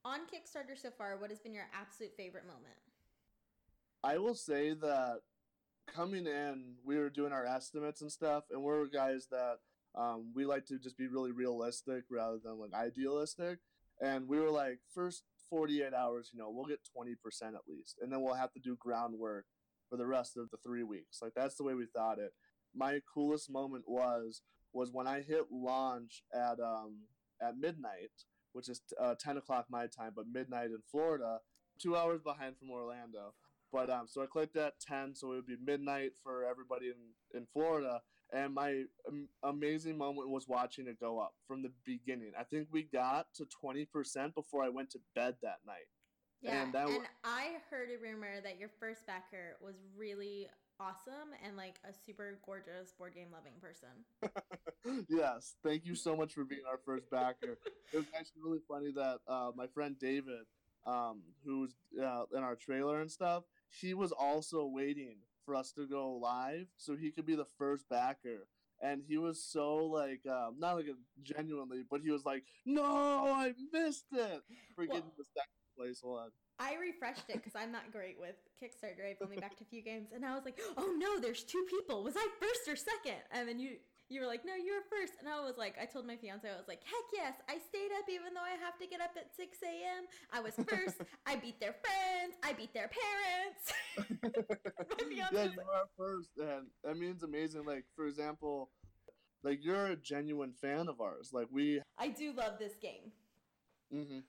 On 0.07 0.19
Kickstarter 0.21 0.81
so 0.81 0.89
far, 0.97 1.17
what 1.17 1.29
has 1.31 1.39
been 1.39 1.53
your 1.53 1.67
absolute 1.77 2.13
favorite 2.15 2.47
moment? 2.47 2.79
I 4.05 4.17
will 4.17 4.35
say 4.35 4.73
that 4.73 5.19
coming 5.93 6.25
in, 6.25 6.75
we 6.85 6.97
were 6.97 7.09
doing 7.09 7.33
our 7.33 7.45
estimates 7.45 7.99
and 7.99 8.09
stuff, 8.09 8.45
and 8.49 8.63
we're 8.63 8.85
guys 8.85 9.27
that 9.31 9.57
um, 9.95 10.31
we 10.33 10.45
like 10.45 10.65
to 10.67 10.79
just 10.79 10.97
be 10.97 11.07
really 11.07 11.33
realistic 11.33 12.05
rather 12.09 12.37
than 12.41 12.57
like 12.57 12.73
idealistic. 12.73 13.59
And 13.99 14.29
we 14.29 14.39
were 14.39 14.49
like, 14.49 14.79
first 14.95 15.23
48 15.49 15.93
hours, 15.93 16.29
you 16.31 16.39
know, 16.39 16.51
we'll 16.51 16.63
get 16.63 16.79
20% 16.97 17.15
at 17.47 17.67
least. 17.67 17.97
And 18.01 18.09
then 18.09 18.21
we'll 18.21 18.35
have 18.35 18.53
to 18.53 18.61
do 18.61 18.77
groundwork 18.79 19.43
for 19.89 19.97
the 19.97 20.05
rest 20.05 20.37
of 20.37 20.49
the 20.51 20.57
three 20.65 20.83
weeks. 20.83 21.19
Like 21.21 21.33
that's 21.35 21.55
the 21.55 21.63
way 21.63 21.73
we 21.73 21.85
thought 21.85 22.17
it. 22.17 22.31
My 22.73 23.01
coolest 23.13 23.51
moment 23.51 23.83
was 23.87 24.41
was 24.71 24.93
when 24.93 25.07
I 25.07 25.21
hit 25.21 25.47
launch 25.51 26.23
at 26.33 26.61
um 26.61 26.99
at 27.41 27.57
midnight, 27.57 28.11
which 28.57 28.69
is 28.69 28.81
uh, 28.99 29.13
10 29.19 29.37
o'clock 29.37 29.67
my 29.69 29.85
time, 29.85 30.13
but 30.15 30.25
midnight 30.27 30.71
in 30.71 30.79
Florida, 30.89 31.39
two 31.79 31.95
hours 31.95 32.21
behind 32.23 32.57
from 32.57 32.71
Orlando. 32.71 33.35
But 33.71 33.91
um, 33.91 34.05
so 34.07 34.23
I 34.23 34.25
clicked 34.25 34.57
at 34.57 34.79
10, 34.79 35.13
so 35.13 35.31
it 35.31 35.35
would 35.35 35.45
be 35.45 35.57
midnight 35.63 36.13
for 36.23 36.43
everybody 36.43 36.87
in, 36.87 37.37
in 37.37 37.45
Florida. 37.53 38.01
And 38.33 38.55
my 38.55 38.85
um, 39.07 39.29
amazing 39.43 39.95
moment 39.95 40.29
was 40.29 40.47
watching 40.47 40.87
it 40.87 40.99
go 40.99 41.19
up 41.19 41.33
from 41.47 41.61
the 41.61 41.71
beginning. 41.85 42.31
I 42.37 42.43
think 42.45 42.67
we 42.71 42.81
got 42.81 43.27
to 43.35 43.47
20% 43.63 44.33
before 44.33 44.63
I 44.63 44.69
went 44.69 44.89
to 44.91 44.99
bed 45.13 45.35
that 45.43 45.59
night. 45.67 45.87
Yeah, 46.41 46.63
and, 46.63 46.73
and 46.73 47.01
I 47.23 47.57
heard 47.69 47.89
a 47.89 48.01
rumor 48.01 48.41
that 48.41 48.57
your 48.57 48.69
first 48.79 49.05
backer 49.05 49.57
was 49.61 49.75
really 49.95 50.47
awesome 50.79 51.29
and 51.45 51.57
like 51.57 51.79
a 51.87 51.93
super 52.05 52.39
gorgeous 52.45 52.91
board 52.97 53.13
game 53.15 53.27
loving 53.31 53.53
person. 53.61 55.05
yes, 55.09 55.55
thank 55.63 55.85
you 55.85 55.95
so 55.95 56.15
much 56.15 56.33
for 56.33 56.43
being 56.43 56.61
our 56.69 56.79
first 56.85 57.09
backer. 57.09 57.57
it 57.93 57.97
was 57.97 58.05
actually 58.17 58.41
really 58.43 58.61
funny 58.67 58.91
that 58.91 59.19
uh, 59.27 59.51
my 59.55 59.67
friend 59.67 59.95
David, 59.99 60.45
um, 60.85 61.21
who's 61.45 61.75
uh, 62.01 62.23
in 62.35 62.43
our 62.43 62.55
trailer 62.55 63.01
and 63.01 63.11
stuff, 63.11 63.43
he 63.69 63.93
was 63.93 64.11
also 64.11 64.65
waiting 64.65 65.17
for 65.45 65.55
us 65.55 65.71
to 65.73 65.87
go 65.87 66.13
live 66.13 66.67
so 66.77 66.95
he 66.95 67.11
could 67.11 67.25
be 67.25 67.35
the 67.35 67.47
first 67.57 67.89
backer. 67.89 68.47
And 68.81 69.01
he 69.07 69.17
was 69.17 69.41
so 69.41 69.77
like, 69.85 70.21
um, 70.29 70.55
not 70.59 70.75
like 70.75 70.85
a 70.85 70.95
genuinely, 71.23 71.83
but 71.89 72.01
he 72.01 72.11
was 72.11 72.25
like, 72.25 72.43
"No, 72.63 72.83
I 72.83 73.53
missed 73.73 74.05
it 74.11 74.43
for 74.75 74.85
well, 74.85 74.87
getting 74.87 75.11
the 75.17 75.23
second 75.23 75.75
place 75.75 75.99
one." 76.03 76.29
I 76.59 76.75
refreshed 76.75 77.29
it 77.29 77.35
because 77.35 77.53
I'm 77.55 77.71
not 77.71 77.91
great 77.91 78.17
with 78.19 78.35
Kickstarter. 78.61 79.07
I've 79.07 79.21
only 79.21 79.37
backed 79.37 79.61
a 79.61 79.65
few 79.65 79.81
games, 79.81 80.09
and 80.13 80.25
I 80.25 80.33
was 80.33 80.43
like, 80.43 80.59
"Oh 80.75 80.95
no, 80.97 81.19
there's 81.19 81.43
two 81.43 81.63
people. 81.69 82.03
Was 82.03 82.15
I 82.17 82.27
first 82.39 82.67
or 82.67 82.75
second? 82.75 83.21
And 83.31 83.47
then 83.47 83.59
you 83.59 83.77
you 84.09 84.21
were 84.21 84.27
like, 84.27 84.43
"No, 84.43 84.55
you 84.55 84.73
were 84.73 84.85
first. 84.89 85.13
And 85.19 85.29
I 85.29 85.39
was 85.41 85.57
like, 85.57 85.75
I 85.79 85.85
told 85.85 86.07
my 86.07 86.15
fiance, 86.15 86.49
I 86.49 86.57
was 86.57 86.67
like, 86.67 86.81
"Heck 86.83 87.05
yes, 87.13 87.35
I 87.47 87.59
stayed 87.59 87.91
up 87.99 88.09
even 88.09 88.33
though 88.33 88.41
I 88.41 88.57
have 88.63 88.79
to 88.79 88.87
get 88.87 89.01
up 89.01 89.11
at 89.15 89.35
6 89.35 89.57
a.m. 89.63 90.05
I 90.33 90.39
was 90.39 90.55
first. 90.67 90.97
I 91.27 91.35
beat 91.35 91.59
their 91.59 91.75
friends. 91.75 92.35
I 92.43 92.53
beat 92.53 92.73
their 92.73 92.89
parents." 92.89 93.73
yeah, 95.31 95.43
you 95.43 95.61
are 95.61 95.87
first, 95.95 96.29
and 96.39 96.67
that 96.83 96.97
means 96.97 97.21
amazing. 97.21 97.65
Like 97.65 97.85
for 97.95 98.07
example, 98.07 98.71
like 99.43 99.63
you're 99.63 99.87
a 99.87 99.95
genuine 99.95 100.53
fan 100.59 100.87
of 100.87 101.01
ours. 101.01 101.29
Like 101.33 101.47
we, 101.51 101.81
I 101.99 102.07
do 102.07 102.33
love 102.33 102.53
this 102.57 102.77
game. 102.81 103.11
Mm-hmm 103.93 104.19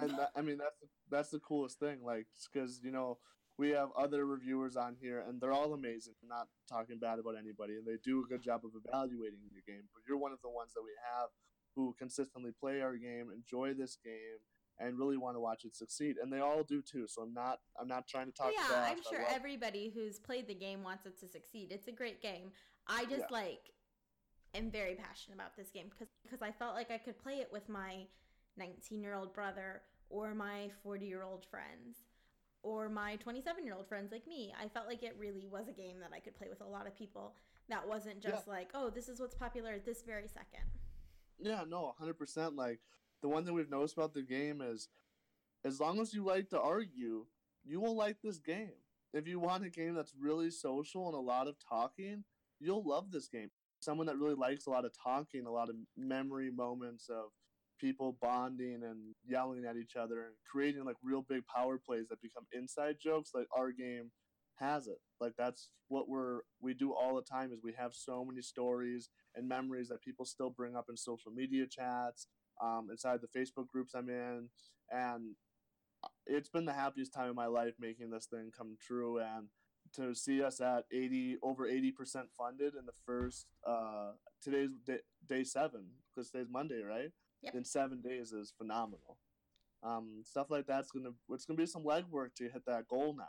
and 0.00 0.10
that, 0.18 0.30
I 0.36 0.42
mean 0.42 0.58
that's 0.58 0.76
that's 1.10 1.30
the 1.30 1.40
coolest 1.40 1.78
thing, 1.78 1.98
like 2.04 2.26
because 2.52 2.80
you 2.82 2.90
know 2.90 3.18
we 3.58 3.70
have 3.70 3.88
other 3.96 4.26
reviewers 4.26 4.76
on 4.76 4.96
here, 5.00 5.24
and 5.26 5.40
they're 5.40 5.52
all 5.52 5.72
amazing. 5.72 6.14
I'm 6.22 6.28
not 6.28 6.48
talking 6.68 6.98
bad 6.98 7.18
about 7.18 7.36
anybody, 7.38 7.76
and 7.76 7.86
they 7.86 7.96
do 8.04 8.22
a 8.22 8.28
good 8.28 8.42
job 8.42 8.62
of 8.64 8.72
evaluating 8.76 9.40
your 9.50 9.62
game. 9.66 9.84
But 9.94 10.02
you're 10.06 10.18
one 10.18 10.32
of 10.32 10.40
the 10.42 10.50
ones 10.50 10.72
that 10.74 10.82
we 10.82 10.92
have 11.14 11.28
who 11.74 11.94
consistently 11.98 12.52
play 12.58 12.80
our 12.80 12.96
game, 12.96 13.28
enjoy 13.34 13.74
this 13.74 13.98
game, 14.04 14.40
and 14.78 14.98
really 14.98 15.16
want 15.16 15.36
to 15.36 15.40
watch 15.40 15.64
it 15.64 15.74
succeed. 15.74 16.16
And 16.20 16.32
they 16.32 16.40
all 16.40 16.62
do 16.62 16.82
too. 16.82 17.06
So 17.08 17.22
I'm 17.22 17.32
not 17.32 17.60
I'm 17.80 17.88
not 17.88 18.06
trying 18.06 18.26
to 18.26 18.32
talk. 18.32 18.52
Yeah. 18.52 18.86
I'm 18.90 19.02
sure 19.08 19.24
everybody 19.30 19.90
who's 19.94 20.18
played 20.18 20.46
the 20.48 20.54
game 20.54 20.82
wants 20.82 21.06
it 21.06 21.18
to 21.20 21.28
succeed. 21.28 21.68
It's 21.70 21.88
a 21.88 21.92
great 21.92 22.20
game. 22.20 22.50
I 22.86 23.04
just 23.04 23.26
yeah. 23.30 23.38
like 23.38 23.70
am 24.54 24.70
very 24.70 24.94
passionate 24.94 25.34
about 25.34 25.56
this 25.56 25.70
game 25.70 25.86
because 25.90 26.08
because 26.22 26.42
I 26.42 26.52
felt 26.52 26.74
like 26.74 26.90
I 26.90 26.98
could 26.98 27.18
play 27.18 27.36
it 27.36 27.48
with 27.52 27.68
my 27.68 28.06
19 28.56 29.02
year 29.02 29.14
old 29.14 29.32
brother 29.32 29.82
or 30.08 30.34
my 30.34 30.70
40 30.82 31.06
year 31.06 31.22
old 31.22 31.44
friends 31.44 32.04
or 32.62 32.88
my 32.88 33.16
27 33.16 33.64
year 33.64 33.74
old 33.74 33.88
friends 33.88 34.12
like 34.12 34.26
me. 34.26 34.52
I 34.60 34.68
felt 34.68 34.86
like 34.86 35.02
it 35.02 35.16
really 35.18 35.46
was 35.50 35.68
a 35.68 35.72
game 35.72 36.00
that 36.00 36.10
I 36.14 36.20
could 36.20 36.36
play 36.36 36.48
with 36.48 36.60
a 36.60 36.66
lot 36.66 36.86
of 36.86 36.96
people 36.96 37.34
that 37.68 37.86
wasn't 37.86 38.20
just 38.20 38.46
yeah. 38.46 38.52
like, 38.52 38.70
oh, 38.74 38.90
this 38.90 39.08
is 39.08 39.20
what's 39.20 39.34
popular 39.34 39.72
at 39.72 39.84
this 39.84 40.02
very 40.02 40.28
second. 40.28 40.64
Yeah, 41.38 41.64
no, 41.68 41.94
100%. 42.00 42.56
Like, 42.56 42.80
the 43.22 43.28
one 43.28 43.44
thing 43.44 43.54
we've 43.54 43.70
noticed 43.70 43.96
about 43.96 44.14
the 44.14 44.22
game 44.22 44.60
is 44.60 44.88
as 45.64 45.80
long 45.80 46.00
as 46.00 46.14
you 46.14 46.24
like 46.24 46.48
to 46.50 46.60
argue, 46.60 47.26
you 47.64 47.80
will 47.80 47.96
like 47.96 48.18
this 48.22 48.38
game. 48.38 48.72
If 49.12 49.26
you 49.26 49.40
want 49.40 49.64
a 49.64 49.70
game 49.70 49.94
that's 49.94 50.12
really 50.18 50.50
social 50.50 51.06
and 51.06 51.16
a 51.16 51.20
lot 51.20 51.48
of 51.48 51.56
talking, 51.58 52.24
you'll 52.60 52.86
love 52.86 53.10
this 53.10 53.28
game. 53.28 53.50
Someone 53.80 54.06
that 54.06 54.18
really 54.18 54.34
likes 54.34 54.66
a 54.66 54.70
lot 54.70 54.84
of 54.84 54.92
talking, 54.96 55.46
a 55.46 55.50
lot 55.50 55.68
of 55.68 55.76
memory 55.96 56.50
moments 56.50 57.08
of 57.08 57.30
people 57.78 58.16
bonding 58.20 58.82
and 58.84 59.14
yelling 59.26 59.64
at 59.64 59.76
each 59.76 59.96
other 59.96 60.22
and 60.24 60.34
creating 60.50 60.84
like 60.84 60.96
real 61.02 61.22
big 61.28 61.42
power 61.46 61.78
plays 61.78 62.08
that 62.08 62.20
become 62.22 62.44
inside 62.52 62.96
jokes 63.02 63.30
like 63.34 63.46
our 63.56 63.72
game 63.72 64.10
has 64.56 64.86
it. 64.86 64.98
Like 65.20 65.32
that's 65.36 65.70
what 65.88 66.08
we're 66.08 66.40
we 66.60 66.74
do 66.74 66.92
all 66.92 67.14
the 67.16 67.22
time 67.22 67.52
is 67.52 67.60
we 67.62 67.74
have 67.78 67.94
so 67.94 68.24
many 68.24 68.42
stories 68.42 69.10
and 69.34 69.48
memories 69.48 69.88
that 69.88 70.02
people 70.02 70.24
still 70.24 70.50
bring 70.50 70.76
up 70.76 70.86
in 70.88 70.96
social 70.96 71.30
media 71.32 71.66
chats 71.66 72.26
um, 72.62 72.88
inside 72.90 73.20
the 73.20 73.38
facebook 73.38 73.68
groups 73.68 73.94
i'm 73.94 74.08
in. 74.08 74.48
And 74.90 75.34
it's 76.26 76.48
been 76.48 76.64
the 76.64 76.72
happiest 76.72 77.12
time 77.14 77.30
of 77.30 77.36
my 77.36 77.46
life 77.46 77.74
making 77.80 78.10
this 78.10 78.26
thing 78.26 78.50
come 78.56 78.76
true 78.80 79.18
and 79.18 79.48
to 79.94 80.14
see 80.14 80.42
us 80.42 80.60
at 80.60 80.84
80 80.92 81.38
over 81.42 81.66
80% 81.66 82.24
funded 82.36 82.74
in 82.74 82.86
the 82.86 82.92
first 83.06 83.46
uh 83.66 84.12
today's 84.42 84.70
day, 84.84 84.98
day 85.28 85.44
seven 85.44 85.86
because 86.14 86.30
today's 86.30 86.48
monday 86.50 86.82
right 86.82 87.10
yep. 87.42 87.54
in 87.54 87.64
seven 87.64 88.00
days 88.00 88.32
is 88.32 88.52
phenomenal. 88.56 89.18
Um, 89.82 90.22
stuff 90.24 90.50
like 90.50 90.66
that's 90.66 90.90
gonna 90.90 91.10
it's 91.30 91.44
gonna 91.44 91.58
be 91.58 91.66
some 91.66 91.84
legwork 91.84 92.34
to 92.36 92.44
hit 92.44 92.62
that 92.66 92.88
goal 92.88 93.14
now, 93.16 93.24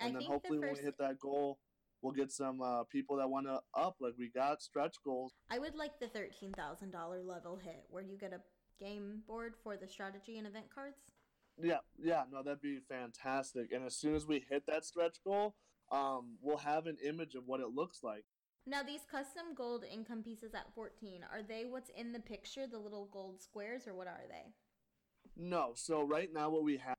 and 0.00 0.16
I 0.16 0.20
then 0.20 0.28
hopefully 0.28 0.58
the 0.58 0.66
first... 0.66 0.74
when 0.74 0.82
we 0.82 0.86
hit 0.86 0.98
that 0.98 1.18
goal, 1.18 1.58
we'll 2.00 2.12
get 2.12 2.30
some 2.30 2.62
uh, 2.62 2.84
people 2.84 3.16
that 3.16 3.28
want 3.28 3.46
to 3.46 3.60
up. 3.74 3.96
Like 4.00 4.14
we 4.18 4.30
got 4.30 4.62
stretch 4.62 4.96
goals. 5.04 5.32
I 5.50 5.58
would 5.58 5.74
like 5.74 5.98
the 6.00 6.08
thirteen 6.08 6.52
thousand 6.52 6.92
dollar 6.92 7.22
level 7.22 7.56
hit 7.56 7.84
where 7.90 8.02
you 8.02 8.16
get 8.16 8.32
a 8.32 8.40
game 8.82 9.22
board 9.26 9.54
for 9.62 9.76
the 9.76 9.88
strategy 9.88 10.38
and 10.38 10.46
event 10.46 10.66
cards. 10.74 11.12
Yeah, 11.60 11.78
yeah, 11.98 12.22
no, 12.30 12.42
that'd 12.42 12.60
be 12.60 12.78
fantastic. 12.88 13.72
And 13.72 13.84
as 13.84 13.96
soon 13.96 14.14
as 14.14 14.24
we 14.24 14.44
hit 14.48 14.64
that 14.68 14.84
stretch 14.84 15.18
goal, 15.24 15.56
um, 15.90 16.36
we'll 16.40 16.58
have 16.58 16.86
an 16.86 16.96
image 17.04 17.34
of 17.34 17.42
what 17.46 17.60
it 17.60 17.68
looks 17.74 18.04
like. 18.04 18.24
Now, 18.68 18.82
these 18.82 19.00
custom 19.10 19.54
gold 19.56 19.82
income 19.90 20.22
pieces 20.22 20.52
at 20.54 20.66
14, 20.74 21.24
are 21.32 21.42
they 21.42 21.64
what's 21.64 21.90
in 21.96 22.12
the 22.12 22.20
picture, 22.20 22.66
the 22.66 22.78
little 22.78 23.08
gold 23.10 23.40
squares, 23.40 23.88
or 23.88 23.94
what 23.94 24.08
are 24.08 24.20
they? 24.28 24.52
No. 25.36 25.72
So, 25.74 26.02
right 26.02 26.28
now, 26.30 26.50
what 26.50 26.64
we 26.64 26.76
have 26.76 26.96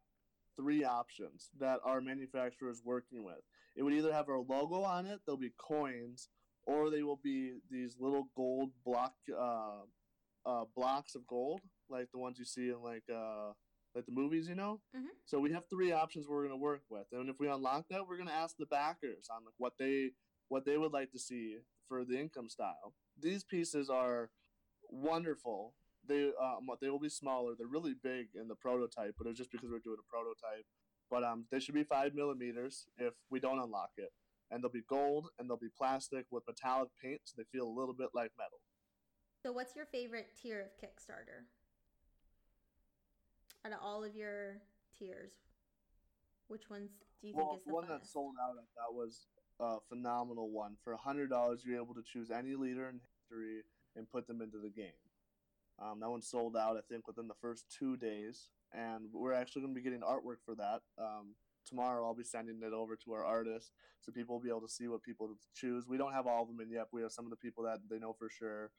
three 0.58 0.84
options 0.84 1.52
that 1.60 1.80
our 1.86 2.02
manufacturer 2.02 2.72
is 2.72 2.82
working 2.84 3.24
with. 3.24 3.38
It 3.76 3.84
would 3.84 3.94
either 3.94 4.12
have 4.12 4.30
our 4.30 4.40
logo 4.40 4.82
on 4.82 5.06
it, 5.06 5.20
there'll 5.26 5.38
be 5.38 5.54
coins, 5.58 6.30
or 6.64 6.90
they 6.90 7.04
will 7.04 7.20
be 7.24 7.54
these 7.70 7.96
little 8.00 8.30
gold 8.36 8.72
block 8.84 9.14
uh, 9.32 9.84
uh, 10.46 10.66
blocks 10.76 11.14
of 11.14 11.26
gold, 11.28 11.62
like 11.88 12.08
the 12.12 12.20
ones 12.20 12.40
you 12.40 12.46
see 12.46 12.70
in 12.70 12.82
like 12.84 13.04
uh, 13.14 13.52
like 13.96 14.06
the 14.06 14.12
movies, 14.12 14.50
you 14.50 14.56
know. 14.56 14.82
Mhm. 14.96 15.06
So 15.26 15.40
we 15.40 15.52
have 15.52 15.64
three 15.70 15.92
options 15.92 16.28
we're 16.28 16.46
going 16.48 16.50
to 16.50 16.58
work 16.58 16.82
with, 16.90 17.06
and 17.12 17.30
if 17.30 17.40
we 17.40 17.48
unlock 17.48 17.86
that, 17.90 18.08
we're 18.08 18.18
going 18.18 18.28
to 18.28 18.34
ask 18.34 18.58
the 18.58 18.66
backers 18.66 19.28
on 19.30 19.46
like 19.46 19.56
what 19.58 19.74
they 19.78 20.12
what 20.50 20.66
they 20.66 20.78
would 20.78 20.92
like 20.92 21.12
to 21.12 21.20
see 21.20 21.58
for 21.88 22.04
the 22.04 22.20
income 22.20 22.50
style. 22.50 22.94
These 23.20 23.44
pieces 23.44 23.90
are 23.90 24.30
wonderful. 24.90 25.74
They 26.08 26.32
um, 26.42 26.68
they 26.82 26.90
will 26.90 27.00
be 27.00 27.10
smaller. 27.10 27.54
They're 27.58 27.68
really 27.68 27.96
big 28.04 28.28
in 28.40 28.48
the 28.48 28.56
prototype, 28.56 29.16
but 29.18 29.28
it's 29.28 29.38
just 29.38 29.52
because 29.52 29.70
we're 29.72 29.80
doing 29.80 29.98
a 30.00 30.12
prototype. 30.12 30.66
But 31.10 31.24
um, 31.24 31.46
they 31.52 31.60
should 31.60 31.76
be 31.76 31.84
five 31.84 32.14
millimeters 32.14 32.86
if 32.98 33.14
we 33.30 33.40
don't 33.40 33.60
unlock 33.60 33.92
it, 33.98 34.12
and 34.52 34.64
they'll 34.64 34.72
be 34.72 34.84
gold 34.88 35.30
and 35.38 35.50
they'll 35.50 35.58
be 35.58 35.74
plastic 35.76 36.26
with 36.32 36.44
metallic 36.48 36.90
paint, 37.02 37.22
so 37.24 37.34
they 37.38 37.46
feel 37.52 37.68
a 37.68 37.76
little 37.80 37.96
bit 37.96 38.10
like 38.14 38.32
metal. 38.38 38.60
So, 39.44 39.52
what's 39.52 39.76
your 39.76 39.86
favorite 39.86 40.28
tier 40.42 40.62
of 40.62 40.68
Kickstarter? 40.78 41.48
Out 43.66 43.74
of 43.74 43.80
all 43.82 44.04
of 44.04 44.16
your 44.16 44.58
tiers, 44.98 45.32
which 46.48 46.70
ones 46.70 46.92
do 47.22 47.28
you 47.28 47.34
think 47.34 47.58
is 47.58 47.64
the 47.66 47.74
one 47.74 47.86
funnest? 47.86 47.88
that 47.88 48.08
sold 48.08 48.36
out 48.42 48.56
at 48.58 48.68
that 48.76 48.94
was 48.94 49.28
a 49.60 49.78
phenomenal 49.89 50.50
one. 50.52 50.76
For 50.84 50.95
hundred 50.95 51.30
dollars, 51.30 51.63
you're 51.65 51.82
able 51.82 51.95
to 51.95 52.04
choose 52.04 52.32
any 52.32 52.56
leader 52.56 52.88
in 52.89 53.00
history 53.00 53.63
and 53.95 54.10
put 54.10 54.28
them 54.28 54.41
into 54.41 54.58
the 54.58 54.69
game. 54.69 54.93
Um, 55.82 56.00
that 56.02 56.10
one 56.10 56.22
sold 56.22 56.58
out, 56.58 56.78
I 56.78 56.82
think, 56.91 57.08
within 57.08 57.28
the 57.28 57.39
first 57.41 57.65
two 57.78 57.95
days, 57.98 58.50
and 58.74 59.06
we're 59.13 59.34
actually 59.34 59.62
going 59.62 59.74
to 59.74 59.80
be 59.80 59.84
getting 59.84 60.02
artwork 60.02 60.43
for 60.45 60.56
that. 60.56 60.82
Um, 60.98 61.36
tomorrow, 61.65 62.06
I'll 62.06 62.15
be 62.15 62.24
sending 62.24 62.60
it 62.63 62.74
over 62.74 62.98
to 62.98 63.13
our 63.13 63.24
artist, 63.26 63.72
so 64.02 64.12
people 64.12 64.36
will 64.36 64.43
be 64.43 64.50
able 64.50 64.62
to 64.62 64.74
see 64.74 64.88
what 64.88 65.04
people 65.04 65.30
choose. 65.56 65.88
We 65.88 65.98
don't 65.98 66.13
have 66.13 66.28
all 66.28 66.41
of 66.43 66.50
them 66.50 66.60
in 66.60 66.69
yet. 66.72 66.88
We 66.91 67.02
have 67.02 67.12
some 67.12 67.26
of 67.26 67.32
the 67.32 67.38
people 67.38 67.63
that 67.63 67.80
they 67.89 68.00
know 68.00 68.13
for 68.17 68.30
sure, 68.30 68.72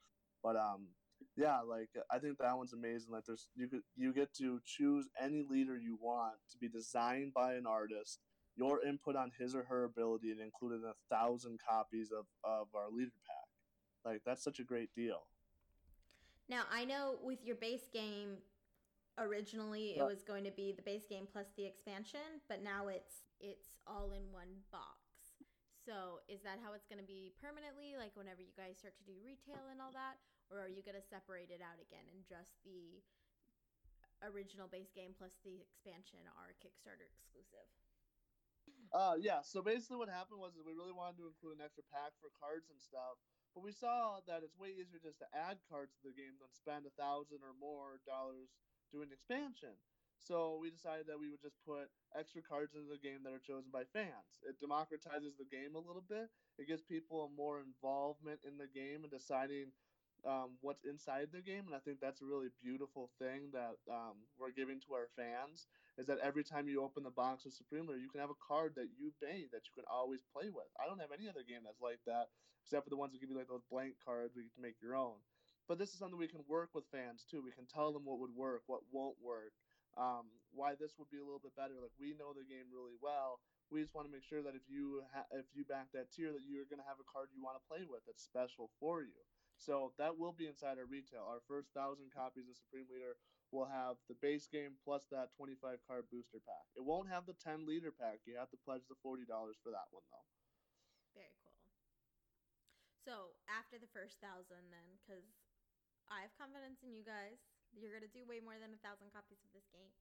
but 0.43 0.57
um, 0.57 0.89
yeah, 1.37 1.61
like 1.61 1.89
I 2.11 2.19
think 2.19 2.39
that 2.39 2.57
one's 2.57 2.73
amazing. 2.73 3.13
Like 3.13 3.25
there's 3.27 3.49
you 3.55 3.69
could 3.69 3.83
you 3.97 4.13
get 4.13 4.35
to 4.35 4.61
choose 4.65 5.09
any 5.21 5.45
leader 5.49 5.77
you 5.77 5.99
want 6.01 6.35
to 6.51 6.59
be 6.59 6.69
designed 6.69 7.33
by 7.35 7.55
an 7.55 7.67
artist. 7.67 8.19
Your 8.61 8.85
input 8.85 9.17
on 9.17 9.33
his 9.41 9.55
or 9.55 9.65
her 9.65 9.85
ability 9.85 10.33
and 10.33 10.41
included 10.41 10.85
a 10.85 10.93
thousand 11.09 11.59
copies 11.67 12.13
of, 12.13 12.27
of 12.45 12.69
our 12.75 12.93
leader 12.93 13.17
pack. 13.25 13.49
Like 14.05 14.21
that's 14.27 14.45
such 14.45 14.61
a 14.61 14.65
great 14.65 14.93
deal. 14.95 15.25
Now, 16.49 16.69
I 16.69 16.85
know 16.85 17.17
with 17.25 17.41
your 17.41 17.57
base 17.57 17.89
game, 17.89 18.37
originally 19.17 19.97
it 19.97 20.05
was 20.05 20.21
going 20.21 20.45
to 20.45 20.53
be 20.53 20.77
the 20.77 20.85
base 20.85 21.09
game 21.09 21.25
plus 21.25 21.49
the 21.57 21.65
expansion, 21.65 22.45
but 22.53 22.61
now 22.61 22.93
it's 22.93 23.25
it's 23.41 23.81
all 23.89 24.13
in 24.13 24.29
one 24.29 24.61
box. 24.69 25.01
So, 25.81 26.21
is 26.29 26.45
that 26.45 26.61
how 26.61 26.77
it's 26.77 26.85
going 26.85 27.01
to 27.01 27.09
be 27.09 27.33
permanently? 27.41 27.97
Like 27.97 28.13
whenever 28.13 28.45
you 28.45 28.53
guys 28.53 28.77
start 28.77 28.93
to 29.01 29.07
do 29.09 29.17
retail 29.25 29.73
and 29.73 29.81
all 29.81 29.97
that, 29.97 30.21
or 30.53 30.61
are 30.61 30.69
you 30.69 30.85
going 30.85 31.01
to 31.01 31.07
separate 31.09 31.49
it 31.49 31.65
out 31.65 31.81
again 31.81 32.05
and 32.13 32.21
just 32.29 32.61
the 32.69 33.01
original 34.21 34.69
base 34.69 34.93
game 34.93 35.17
plus 35.17 35.33
the 35.41 35.65
expansion 35.65 36.21
are 36.37 36.53
Kickstarter 36.61 37.09
exclusive? 37.09 37.65
Uh, 38.93 39.15
yeah. 39.21 39.41
So 39.43 39.63
basically, 39.63 39.97
what 39.99 40.09
happened 40.11 40.41
was 40.41 40.55
is 40.59 40.67
we 40.67 40.75
really 40.75 40.95
wanted 40.95 41.19
to 41.23 41.31
include 41.31 41.59
an 41.59 41.65
extra 41.65 41.85
pack 41.95 42.11
for 42.19 42.31
cards 42.35 42.71
and 42.71 42.81
stuff, 42.81 43.19
but 43.55 43.63
we 43.63 43.71
saw 43.73 44.19
that 44.27 44.43
it's 44.43 44.59
way 44.59 44.75
easier 44.75 44.99
just 45.03 45.19
to 45.23 45.29
add 45.35 45.59
cards 45.71 45.95
to 46.03 46.11
the 46.11 46.17
game 46.17 46.35
than 46.43 46.51
spend 46.51 46.87
a 46.87 46.95
thousand 46.99 47.43
or 47.47 47.55
more 47.55 48.03
dollars 48.07 48.51
doing 48.91 49.11
expansion. 49.15 49.79
So 50.19 50.59
we 50.61 50.69
decided 50.71 51.07
that 51.09 51.19
we 51.19 51.31
would 51.31 51.41
just 51.41 51.57
put 51.65 51.89
extra 52.19 52.43
cards 52.43 52.75
into 52.75 52.91
the 52.91 53.01
game 53.01 53.23
that 53.25 53.33
are 53.33 53.41
chosen 53.41 53.71
by 53.73 53.87
fans. 53.95 54.43
It 54.45 54.61
democratizes 54.61 55.39
the 55.39 55.49
game 55.49 55.75
a 55.79 55.81
little 55.81 56.05
bit. 56.05 56.29
It 56.59 56.69
gives 56.69 56.83
people 56.83 57.31
more 57.33 57.63
involvement 57.63 58.41
in 58.45 58.59
the 58.59 58.69
game 58.69 59.01
and 59.07 59.11
deciding 59.11 59.73
um, 60.27 60.57
what's 60.61 60.85
inside 60.85 61.29
the 61.33 61.41
game, 61.41 61.67
and 61.67 61.75
I 61.75 61.81
think 61.81 62.01
that's 62.01 62.23
a 62.23 62.29
really 62.29 62.49
beautiful 62.63 63.11
thing 63.19 63.51
that 63.53 63.77
um, 63.91 64.27
we're 64.39 64.53
giving 64.55 64.81
to 64.87 64.95
our 64.95 65.09
fans. 65.17 65.67
Is 65.99 66.07
that 66.07 66.23
every 66.25 66.45
time 66.45 66.69
you 66.69 66.81
open 66.83 67.05
the 67.05 67.13
box 67.13 67.45
of 67.45 67.53
Supreme 67.53 67.85
Leader, 67.87 68.01
you 68.01 68.09
can 68.09 68.21
have 68.21 68.33
a 68.33 68.45
card 68.47 68.73
that 68.77 68.89
you 68.97 69.13
made 69.21 69.53
that 69.53 69.69
you 69.69 69.75
can 69.77 69.85
always 69.91 70.25
play 70.33 70.49
with. 70.49 70.69
I 70.81 70.89
don't 70.89 71.01
have 71.01 71.13
any 71.13 71.29
other 71.29 71.45
game 71.45 71.61
that's 71.65 71.83
like 71.83 72.01
that, 72.07 72.33
except 72.65 72.85
for 72.85 72.91
the 72.91 72.97
ones 72.97 73.13
that 73.13 73.21
give 73.21 73.29
you 73.29 73.37
like 73.37 73.53
those 73.53 73.67
blank 73.69 74.01
cards 74.01 74.33
where 74.33 74.45
you 74.45 74.55
can 74.55 74.65
make 74.65 74.81
your 74.81 74.97
own. 74.97 75.21
But 75.69 75.79
this 75.79 75.93
is 75.93 76.01
something 76.01 76.19
we 76.19 76.27
can 76.31 76.43
work 76.49 76.75
with 76.75 76.89
fans 76.91 77.23
too. 77.29 77.43
We 77.45 77.53
can 77.53 77.67
tell 77.69 77.93
them 77.93 78.05
what 78.05 78.19
would 78.19 78.35
work, 78.35 78.63
what 78.67 78.83
won't 78.91 79.21
work, 79.23 79.53
um, 79.97 80.27
why 80.51 80.75
this 80.75 80.99
would 80.99 81.11
be 81.11 81.23
a 81.23 81.27
little 81.27 81.43
bit 81.43 81.55
better. 81.55 81.79
Like 81.79 81.95
we 82.01 82.17
know 82.19 82.35
the 82.35 82.47
game 82.49 82.71
really 82.73 82.97
well. 82.99 83.39
We 83.71 83.79
just 83.83 83.95
want 83.95 84.09
to 84.09 84.13
make 84.13 84.27
sure 84.27 84.43
that 84.43 84.59
if 84.59 84.67
you 84.67 85.07
ha- 85.15 85.31
if 85.31 85.47
you 85.55 85.63
back 85.63 85.95
that 85.95 86.11
tier, 86.11 86.33
that 86.35 86.43
you're 86.43 86.67
going 86.67 86.83
to 86.83 86.91
have 86.91 86.99
a 86.99 87.07
card 87.07 87.31
you 87.31 87.39
want 87.43 87.55
to 87.55 87.69
play 87.71 87.87
with 87.87 88.03
that's 88.03 88.23
special 88.23 88.71
for 88.83 89.03
you. 89.07 89.15
So 89.61 89.93
that 90.01 90.17
will 90.17 90.33
be 90.33 90.49
inside 90.49 90.81
our 90.81 90.89
retail. 90.89 91.29
Our 91.29 91.45
first 91.45 91.69
thousand 91.77 92.17
copies 92.17 92.49
of 92.49 92.57
Supreme 92.57 92.89
Leader 92.89 93.21
will 93.53 93.69
have 93.69 94.01
the 94.09 94.17
base 94.17 94.49
game 94.49 94.81
plus 94.81 95.05
that 95.13 95.37
25 95.37 95.85
card 95.85 96.09
booster 96.09 96.41
pack. 96.41 96.65
It 96.81 96.87
won't 96.87 97.13
have 97.13 97.29
the 97.29 97.37
10 97.37 97.69
leader 97.69 97.93
pack. 97.93 98.25
You 98.25 98.41
have 98.41 98.49
to 98.57 98.65
pledge 98.65 98.89
the 98.89 98.97
$40 99.05 99.29
for 99.61 99.69
that 99.69 99.93
one 99.93 100.07
though. 100.09 100.29
Very 101.13 101.37
cool. 101.45 101.61
So 103.05 103.37
after 103.53 103.77
the 103.77 103.91
first 103.93 104.17
thousand, 104.25 104.73
then, 104.73 104.97
because 104.97 105.29
I 106.09 106.25
have 106.25 106.33
confidence 106.41 106.81
in 106.81 106.97
you 106.97 107.05
guys, 107.05 107.45
you're 107.77 107.93
gonna 107.93 108.09
do 108.09 108.25
way 108.25 108.41
more 108.41 108.57
than 108.57 108.73
a 108.73 108.81
thousand 108.81 109.13
copies 109.13 109.45
of 109.45 109.53
this 109.53 109.69
game. 109.69 109.93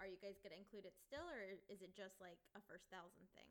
Are 0.00 0.08
you 0.08 0.16
guys 0.16 0.40
gonna 0.40 0.56
include 0.56 0.88
it 0.88 0.96
still, 0.96 1.26
or 1.28 1.58
is 1.68 1.84
it 1.84 1.92
just 1.92 2.16
like 2.16 2.40
a 2.56 2.64
first 2.64 2.88
thousand 2.88 3.28
thing? 3.36 3.50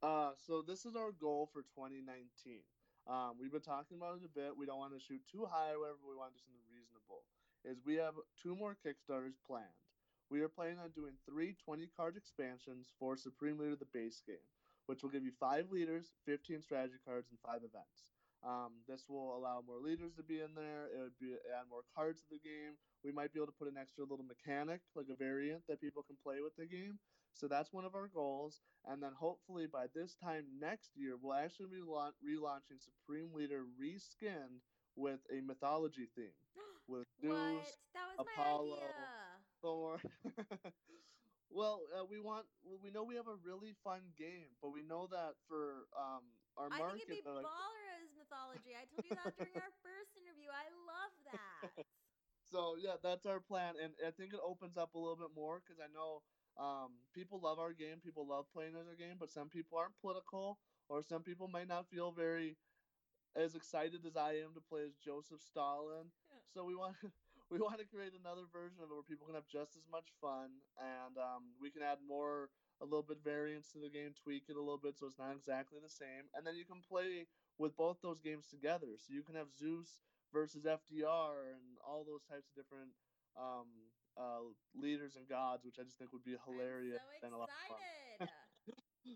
Uh, 0.00 0.32
so 0.32 0.64
this 0.64 0.88
is 0.88 0.96
our 0.96 1.12
goal 1.12 1.44
for 1.52 1.60
2019. 1.76 2.64
Um, 3.10 3.34
we've 3.42 3.50
been 3.50 3.66
talking 3.66 3.98
about 3.98 4.22
it 4.22 4.24
a 4.24 4.30
bit. 4.30 4.54
We 4.54 4.70
don't 4.70 4.78
want 4.78 4.94
to 4.94 5.02
shoot 5.02 5.18
too 5.26 5.42
high, 5.42 5.74
however, 5.74 5.98
we 6.06 6.14
want 6.14 6.30
to 6.30 6.38
do 6.38 6.46
something 6.46 6.70
reasonable. 6.70 7.26
Is 7.66 7.82
we 7.82 7.98
have 7.98 8.14
two 8.38 8.54
more 8.54 8.78
Kickstarters 8.78 9.34
planned. 9.50 9.82
We 10.30 10.46
are 10.46 10.48
planning 10.48 10.78
on 10.78 10.94
doing 10.94 11.18
three 11.26 11.58
20 11.58 11.90
card 11.98 12.14
expansions 12.14 12.94
for 13.02 13.18
Supreme 13.18 13.58
Leader 13.58 13.74
the 13.74 13.90
base 13.90 14.22
game, 14.22 14.46
which 14.86 15.02
will 15.02 15.10
give 15.10 15.26
you 15.26 15.34
five 15.42 15.74
leaders, 15.74 16.14
15 16.22 16.62
strategy 16.62 17.02
cards, 17.02 17.26
and 17.34 17.42
five 17.42 17.66
events. 17.66 18.14
Um, 18.46 18.78
this 18.86 19.10
will 19.10 19.34
allow 19.34 19.58
more 19.66 19.82
leaders 19.82 20.14
to 20.14 20.22
be 20.22 20.38
in 20.38 20.54
there. 20.54 20.86
It 20.94 21.02
would 21.02 21.18
be 21.18 21.34
add 21.50 21.66
more 21.66 21.82
cards 21.98 22.22
to 22.30 22.38
the 22.38 22.40
game. 22.46 22.78
We 23.02 23.10
might 23.10 23.34
be 23.34 23.42
able 23.42 23.50
to 23.50 23.58
put 23.58 23.66
an 23.66 23.76
extra 23.76 24.06
little 24.06 24.24
mechanic, 24.24 24.86
like 24.94 25.10
a 25.10 25.18
variant 25.18 25.66
that 25.66 25.82
people 25.82 26.06
can 26.06 26.14
play 26.22 26.38
with 26.46 26.54
the 26.54 26.64
game. 26.64 27.02
So 27.32 27.48
that's 27.48 27.72
one 27.72 27.84
of 27.84 27.94
our 27.94 28.08
goals. 28.08 28.60
And 28.84 29.02
then 29.02 29.12
hopefully 29.12 29.66
by 29.66 29.86
this 29.94 30.14
time 30.14 30.44
next 30.58 30.96
year, 30.96 31.16
we'll 31.20 31.34
actually 31.34 31.68
be 31.68 31.82
la- 31.82 32.12
relaunching 32.24 32.80
Supreme 32.80 33.32
Leader 33.32 33.64
reskinned 33.80 34.60
with 34.96 35.20
a 35.32 35.40
mythology 35.40 36.06
theme 36.14 36.32
with? 36.88 37.06
Zeus, 37.20 37.78
Apollo. 38.18 38.94
Thor. 39.62 40.00
well, 41.50 41.82
uh, 41.98 42.04
we 42.04 42.20
want. 42.20 42.46
We 42.82 42.90
know 42.90 43.04
we 43.04 43.16
have 43.16 43.28
a 43.28 43.34
really 43.34 43.74
fun 43.84 44.12
game, 44.16 44.48
but 44.62 44.70
we 44.70 44.82
know 44.82 45.06
that 45.08 45.34
for 45.48 45.86
um, 45.98 46.22
our 46.56 46.70
I 46.70 46.78
market, 46.78 47.06
think 47.06 47.10
it'd 47.10 47.24
be 47.24 47.30
like, 47.30 47.44
baller 47.44 47.86
as 48.00 48.10
mythology. 48.16 48.72
I 48.76 48.84
told 48.86 49.04
you 49.04 49.12
that 49.14 49.34
during 49.36 49.54
our 49.60 49.72
first 49.84 50.16
interview. 50.16 50.48
I 50.48 50.68
love 50.86 51.12
that. 51.24 51.84
So 52.50 52.74
yeah, 52.76 52.96
that's 53.02 53.26
our 53.26 53.38
plan, 53.40 53.74
and 53.80 53.94
I 54.04 54.10
think 54.10 54.32
it 54.34 54.40
opens 54.42 54.76
up 54.76 54.94
a 54.94 54.98
little 54.98 55.16
bit 55.16 55.30
more 55.34 55.60
because 55.62 55.78
I 55.78 55.86
know 55.92 56.22
um, 56.60 56.92
people 57.14 57.40
love 57.42 57.58
our 57.58 57.72
game. 57.72 58.00
People 58.04 58.28
love 58.28 58.46
playing 58.52 58.74
as 58.80 58.86
our 58.88 58.96
game, 58.96 59.16
but 59.18 59.30
some 59.30 59.48
people 59.48 59.78
aren't 59.78 59.98
political, 60.00 60.58
or 60.88 61.02
some 61.02 61.22
people 61.22 61.48
might 61.48 61.68
not 61.68 61.88
feel 61.88 62.12
very 62.12 62.58
as 63.36 63.54
excited 63.54 64.04
as 64.06 64.16
I 64.16 64.32
am 64.42 64.54
to 64.54 64.60
play 64.60 64.82
as 64.84 64.96
Joseph 64.96 65.40
Stalin. 65.40 66.10
Yeah. 66.30 66.38
So 66.52 66.64
we 66.64 66.74
want 66.74 66.96
we 67.50 67.58
want 67.58 67.78
to 67.78 67.86
create 67.86 68.12
another 68.18 68.44
version 68.52 68.78
of 68.82 68.90
it 68.90 68.94
where 68.94 69.02
people 69.06 69.26
can 69.26 69.34
have 69.36 69.48
just 69.48 69.76
as 69.76 69.86
much 69.90 70.12
fun, 70.20 70.50
and 70.78 71.16
um, 71.18 71.54
we 71.60 71.70
can 71.70 71.82
add 71.82 71.98
more 72.06 72.50
a 72.82 72.84
little 72.84 73.04
bit 73.04 73.18
variance 73.22 73.70
to 73.72 73.78
the 73.78 73.90
game, 73.90 74.12
tweak 74.16 74.44
it 74.48 74.56
a 74.56 74.60
little 74.60 74.80
bit 74.80 74.96
so 74.98 75.06
it's 75.06 75.18
not 75.18 75.36
exactly 75.36 75.78
the 75.82 75.90
same, 75.90 76.28
and 76.34 76.46
then 76.46 76.56
you 76.56 76.64
can 76.64 76.80
play 76.80 77.26
with 77.58 77.76
both 77.76 77.98
those 78.02 78.20
games 78.20 78.48
together. 78.48 78.96
So 78.98 79.12
you 79.12 79.22
can 79.22 79.34
have 79.36 79.52
Zeus 79.52 80.00
versus 80.32 80.64
FDR 80.66 81.44
and 81.52 81.76
all 81.86 82.04
those 82.04 82.24
types 82.24 82.48
of 82.48 82.56
different 82.56 82.90
um, 83.36 83.89
uh, 84.16 84.40
leaders 84.74 85.16
and 85.16 85.28
gods, 85.28 85.64
which 85.64 85.78
I 85.78 85.84
just 85.84 85.98
think 85.98 86.12
would 86.12 86.24
be 86.24 86.36
hilarious 86.44 87.02
I'm 87.02 87.20
and 87.22 87.32
a 87.32 87.36
so 87.36 87.38
lot 87.38 87.50
of 87.50 87.60
fun. 87.68 88.28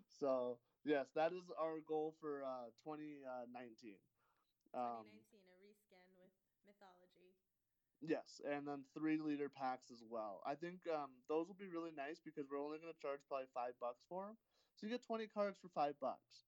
So 0.08 0.58
yes, 0.84 1.10
that 1.14 1.32
is 1.32 1.50
our 1.58 1.80
goal 1.80 2.14
for 2.20 2.42
uh, 2.44 2.70
2019. 2.82 3.98
Um, 4.74 5.06
2019, 5.06 5.42
a 5.44 5.54
reskin 5.62 6.14
with 6.16 6.32
mythology. 6.64 7.34
yes, 8.00 8.40
and 8.44 8.66
then 8.66 8.84
three 8.94 9.18
leader 9.18 9.48
packs 9.48 9.90
as 9.90 10.02
well. 10.04 10.42
I 10.46 10.54
think 10.54 10.86
um, 10.88 11.10
those 11.28 11.48
will 11.48 11.54
be 11.54 11.68
really 11.68 11.92
nice 11.92 12.20
because 12.20 12.48
we're 12.50 12.58
only 12.60 12.78
going 12.78 12.92
to 12.92 13.00
charge 13.00 13.20
probably 13.28 13.46
five 13.54 13.74
bucks 13.80 14.04
for 14.08 14.26
them. 14.26 14.36
So 14.74 14.86
you 14.86 14.92
get 14.92 15.02
20 15.02 15.26
cards 15.28 15.58
for 15.58 15.68
five 15.68 15.98
bucks, 16.00 16.46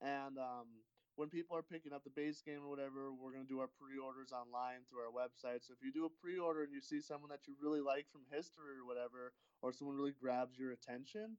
and 0.00 0.38
um, 0.38 0.84
when 1.16 1.28
people 1.28 1.56
are 1.56 1.62
picking 1.62 1.92
up 1.92 2.04
the 2.04 2.10
base 2.10 2.40
game 2.42 2.60
or 2.64 2.68
whatever, 2.70 3.12
we're 3.12 3.32
gonna 3.32 3.44
do 3.48 3.60
our 3.60 3.68
pre-orders 3.68 4.32
online 4.32 4.84
through 4.88 5.00
our 5.04 5.12
website. 5.12 5.64
So 5.64 5.74
if 5.74 5.82
you 5.82 5.92
do 5.92 6.06
a 6.06 6.10
pre-order 6.22 6.62
and 6.62 6.72
you 6.72 6.80
see 6.80 7.00
someone 7.00 7.30
that 7.30 7.46
you 7.46 7.54
really 7.60 7.80
like 7.80 8.06
from 8.10 8.22
history 8.30 8.78
or 8.78 8.86
whatever, 8.86 9.32
or 9.62 9.72
someone 9.72 9.96
really 9.96 10.14
grabs 10.16 10.58
your 10.58 10.72
attention, 10.72 11.36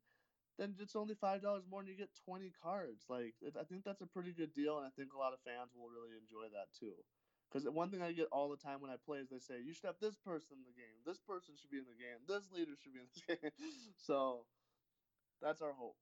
then 0.58 0.76
it's 0.80 0.96
only 0.96 1.16
five 1.16 1.42
dollars 1.42 1.64
more 1.70 1.80
and 1.82 1.90
you 1.90 1.96
get 1.98 2.10
twenty 2.26 2.52
cards. 2.62 3.06
Like 3.10 3.36
I 3.60 3.64
think 3.64 3.84
that's 3.84 4.02
a 4.02 4.08
pretty 4.08 4.34
good 4.34 4.54
deal, 4.54 4.78
and 4.78 4.86
I 4.86 4.92
think 4.96 5.14
a 5.14 5.18
lot 5.20 5.34
of 5.34 5.40
fans 5.42 5.72
will 5.76 5.90
really 5.90 6.14
enjoy 6.18 6.50
that 6.54 6.70
too. 6.78 6.96
Because 7.50 7.68
one 7.70 7.92
thing 7.92 8.02
I 8.02 8.14
get 8.14 8.28
all 8.32 8.50
the 8.50 8.58
time 8.58 8.80
when 8.80 8.92
I 8.92 8.96
play 9.04 9.20
is 9.20 9.30
they 9.30 9.40
say 9.40 9.60
you 9.60 9.74
should 9.74 9.88
have 9.88 10.00
this 10.00 10.16
person 10.16 10.58
in 10.60 10.64
the 10.64 10.72
game, 10.78 11.04
this 11.06 11.20
person 11.20 11.56
should 11.60 11.72
be 11.72 11.80
in 11.80 11.88
the 11.90 12.00
game, 12.00 12.24
this 12.28 12.50
leader 12.52 12.72
should 12.80 12.94
be 12.94 13.00
in 13.00 13.12
the 13.12 13.36
game. 13.36 13.52
so 13.98 14.46
that's 15.42 15.62
our 15.62 15.74
hope. 15.74 15.98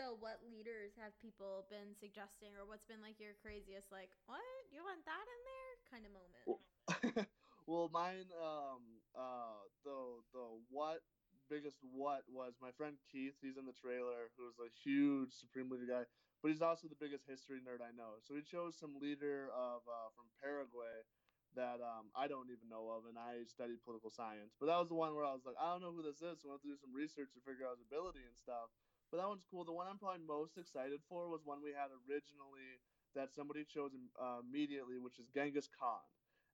So, 0.00 0.16
what 0.16 0.40
leaders 0.48 0.96
have 0.96 1.12
people 1.20 1.68
been 1.68 1.92
suggesting, 1.92 2.56
or 2.56 2.64
what's 2.64 2.88
been 2.88 3.04
like 3.04 3.20
your 3.20 3.36
craziest, 3.44 3.92
like, 3.92 4.08
what 4.24 4.40
you 4.72 4.80
want 4.80 5.04
that 5.04 5.26
in 5.28 5.40
there 5.44 5.72
kind 5.92 6.04
of 6.08 6.12
moment? 6.16 7.28
well, 7.68 7.92
mine, 7.92 8.32
um, 8.40 8.80
uh, 9.12 9.60
the 9.84 10.24
the 10.32 10.46
what 10.72 11.04
biggest 11.52 11.84
what 11.92 12.24
was 12.32 12.56
my 12.64 12.72
friend 12.80 12.96
Keith. 13.12 13.36
He's 13.44 13.60
in 13.60 13.68
the 13.68 13.76
trailer, 13.76 14.32
who's 14.40 14.56
a 14.56 14.72
huge 14.72 15.36
Supreme 15.36 15.68
Leader 15.68 15.84
guy, 15.84 16.04
but 16.40 16.48
he's 16.48 16.64
also 16.64 16.88
the 16.88 16.96
biggest 16.96 17.28
history 17.28 17.60
nerd 17.60 17.84
I 17.84 17.92
know. 17.92 18.24
So 18.24 18.32
he 18.32 18.40
chose 18.40 18.80
some 18.80 18.96
leader 18.96 19.52
of 19.52 19.84
uh, 19.84 20.08
from 20.16 20.32
Paraguay 20.40 21.04
that 21.52 21.84
um, 21.84 22.08
I 22.16 22.24
don't 22.24 22.48
even 22.48 22.72
know 22.72 22.88
of, 22.88 23.04
and 23.04 23.20
I 23.20 23.44
studied 23.44 23.84
political 23.84 24.08
science. 24.08 24.56
But 24.56 24.72
that 24.72 24.80
was 24.80 24.88
the 24.88 24.96
one 24.96 25.12
where 25.12 25.28
I 25.28 25.36
was 25.36 25.44
like, 25.44 25.60
I 25.60 25.76
don't 25.76 25.84
know 25.84 25.92
who 25.92 26.00
this 26.00 26.24
is, 26.24 26.40
so 26.40 26.48
I 26.48 26.56
went 26.56 26.64
to 26.64 26.72
do 26.72 26.80
some 26.80 26.96
research 26.96 27.36
to 27.36 27.44
figure 27.44 27.68
out 27.68 27.76
his 27.76 27.84
ability 27.84 28.24
and 28.24 28.38
stuff. 28.38 28.72
But 29.10 29.18
that 29.18 29.28
one's 29.28 29.46
cool. 29.50 29.66
The 29.66 29.74
one 29.74 29.90
I'm 29.90 29.98
probably 29.98 30.22
most 30.22 30.54
excited 30.54 31.02
for 31.10 31.26
was 31.26 31.42
one 31.42 31.58
we 31.58 31.74
had 31.74 31.90
originally 32.06 32.78
that 33.18 33.34
somebody 33.34 33.66
chose 33.66 33.90
uh, 34.14 34.38
immediately, 34.38 35.02
which 35.02 35.18
is 35.18 35.26
Genghis 35.34 35.66
Khan. 35.66 36.06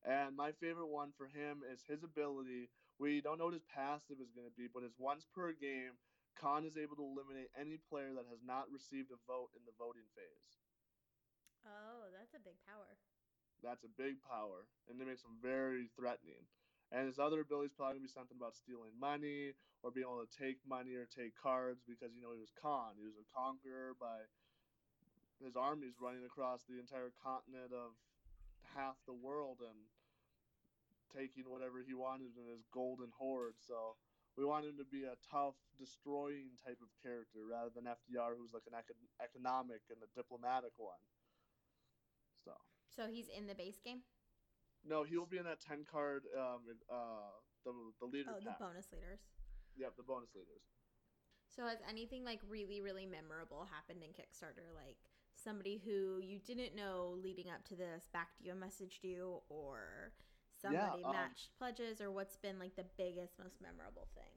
And 0.09 0.33
my 0.33 0.57
favorite 0.57 0.89
one 0.89 1.13
for 1.21 1.29
him 1.29 1.61
is 1.69 1.85
his 1.85 2.01
ability. 2.01 2.73
We 2.97 3.21
don't 3.21 3.37
know 3.37 3.53
what 3.53 3.61
his 3.61 3.69
passive 3.69 4.25
is 4.25 4.33
going 4.33 4.49
to 4.49 4.57
be, 4.57 4.73
but 4.73 4.89
his 4.89 4.97
once 4.97 5.29
per 5.29 5.53
game, 5.53 6.01
Khan 6.41 6.65
is 6.65 6.81
able 6.81 6.97
to 6.97 7.05
eliminate 7.05 7.53
any 7.53 7.77
player 7.77 8.17
that 8.17 8.29
has 8.33 8.41
not 8.41 8.73
received 8.73 9.13
a 9.13 9.21
vote 9.29 9.53
in 9.53 9.65
the 9.69 9.77
voting 9.77 10.09
phase. 10.17 10.53
Oh, 11.69 12.09
that's 12.09 12.33
a 12.33 12.41
big 12.41 12.57
power. 12.65 12.97
That's 13.61 13.85
a 13.85 13.93
big 14.01 14.21
power, 14.25 14.65
and 14.89 15.01
it 15.01 15.09
makes 15.09 15.25
him 15.25 15.37
very 15.43 15.89
threatening. 15.97 16.45
And 16.93 17.07
his 17.11 17.19
other 17.19 17.41
ability 17.43 17.75
is 17.75 17.77
probably 17.77 17.99
gonna 17.99 18.07
be 18.07 18.15
something 18.15 18.39
about 18.39 18.55
stealing 18.55 18.95
money 18.95 19.59
or 19.83 19.91
being 19.91 20.07
able 20.07 20.23
to 20.23 20.31
take 20.31 20.63
money 20.63 20.95
or 20.95 21.07
take 21.07 21.35
cards 21.35 21.83
because 21.83 22.15
you 22.15 22.23
know 22.23 22.33
he 22.33 22.41
was 22.41 22.55
Khan. 22.55 22.95
He 22.99 23.07
was 23.07 23.19
a 23.19 23.27
conqueror 23.35 23.99
by 23.99 24.31
his 25.43 25.57
armies 25.59 25.99
running 26.01 26.25
across 26.25 26.65
the 26.65 26.79
entire 26.79 27.13
continent 27.21 27.75
of 27.75 27.99
half 28.75 28.97
the 29.05 29.15
world 29.15 29.61
and 29.61 29.77
taking 31.13 31.49
whatever 31.49 31.83
he 31.83 31.95
wanted 31.95 32.35
in 32.39 32.47
his 32.51 32.65
golden 32.73 33.11
horde. 33.19 33.59
So 33.61 33.97
we 34.37 34.45
want 34.45 34.67
him 34.67 34.77
to 34.79 34.85
be 34.85 35.05
a 35.05 35.17
tough, 35.31 35.57
destroying 35.81 36.57
type 36.61 36.79
of 36.85 36.93
character 37.01 37.45
rather 37.49 37.73
than 37.73 37.89
FDR, 37.89 38.37
who's 38.37 38.53
like 38.53 38.69
an 38.69 38.77
econ- 38.77 39.09
economic 39.23 39.81
and 39.89 39.99
a 40.05 40.11
diplomatic 40.13 40.77
one. 40.77 41.01
So. 42.45 42.53
So 42.93 43.09
he's 43.09 43.29
in 43.29 43.47
the 43.47 43.55
base 43.55 43.81
game. 43.83 44.05
No, 44.89 45.03
he 45.03 45.17
will 45.17 45.27
be 45.27 45.39
in 45.39 45.45
that 45.45 45.61
ten 45.61 45.85
card. 45.91 46.25
Um, 46.37 46.63
uh, 46.91 47.35
the 47.65 47.73
the 48.01 48.07
leader. 48.07 48.31
Oh, 48.31 48.39
pack. 48.39 48.59
the 48.59 48.65
bonus 48.65 48.87
leaders. 48.93 49.21
Yep, 49.77 49.97
the 49.97 50.03
bonus 50.03 50.31
leaders. 50.35 50.63
So 51.51 51.67
has 51.67 51.79
anything 51.89 52.25
like 52.25 52.41
really 52.49 52.81
really 52.81 53.07
memorable 53.07 53.67
happened 53.71 54.03
in 54.03 54.11
Kickstarter? 54.11 54.71
Like 54.75 54.97
somebody 55.35 55.83
who 55.85 56.21
you 56.23 56.39
didn't 56.39 56.77
know 56.77 57.19
leading 57.23 57.51
up 57.51 57.65
to 57.69 57.77
this 57.77 58.09
backed 58.13 58.41
you 58.41 58.53
and 58.53 58.63
messaged 58.63 59.03
you, 59.03 59.43
or 59.49 60.13
somebody 60.61 61.03
yeah, 61.03 61.09
um, 61.09 61.13
matched 61.13 61.51
pledges, 61.59 62.01
or 62.01 62.11
what's 62.11 62.37
been 62.37 62.59
like 62.59 62.77
the 62.77 62.87
biggest, 62.97 63.39
most 63.43 63.61
memorable 63.61 64.09
thing? 64.15 64.35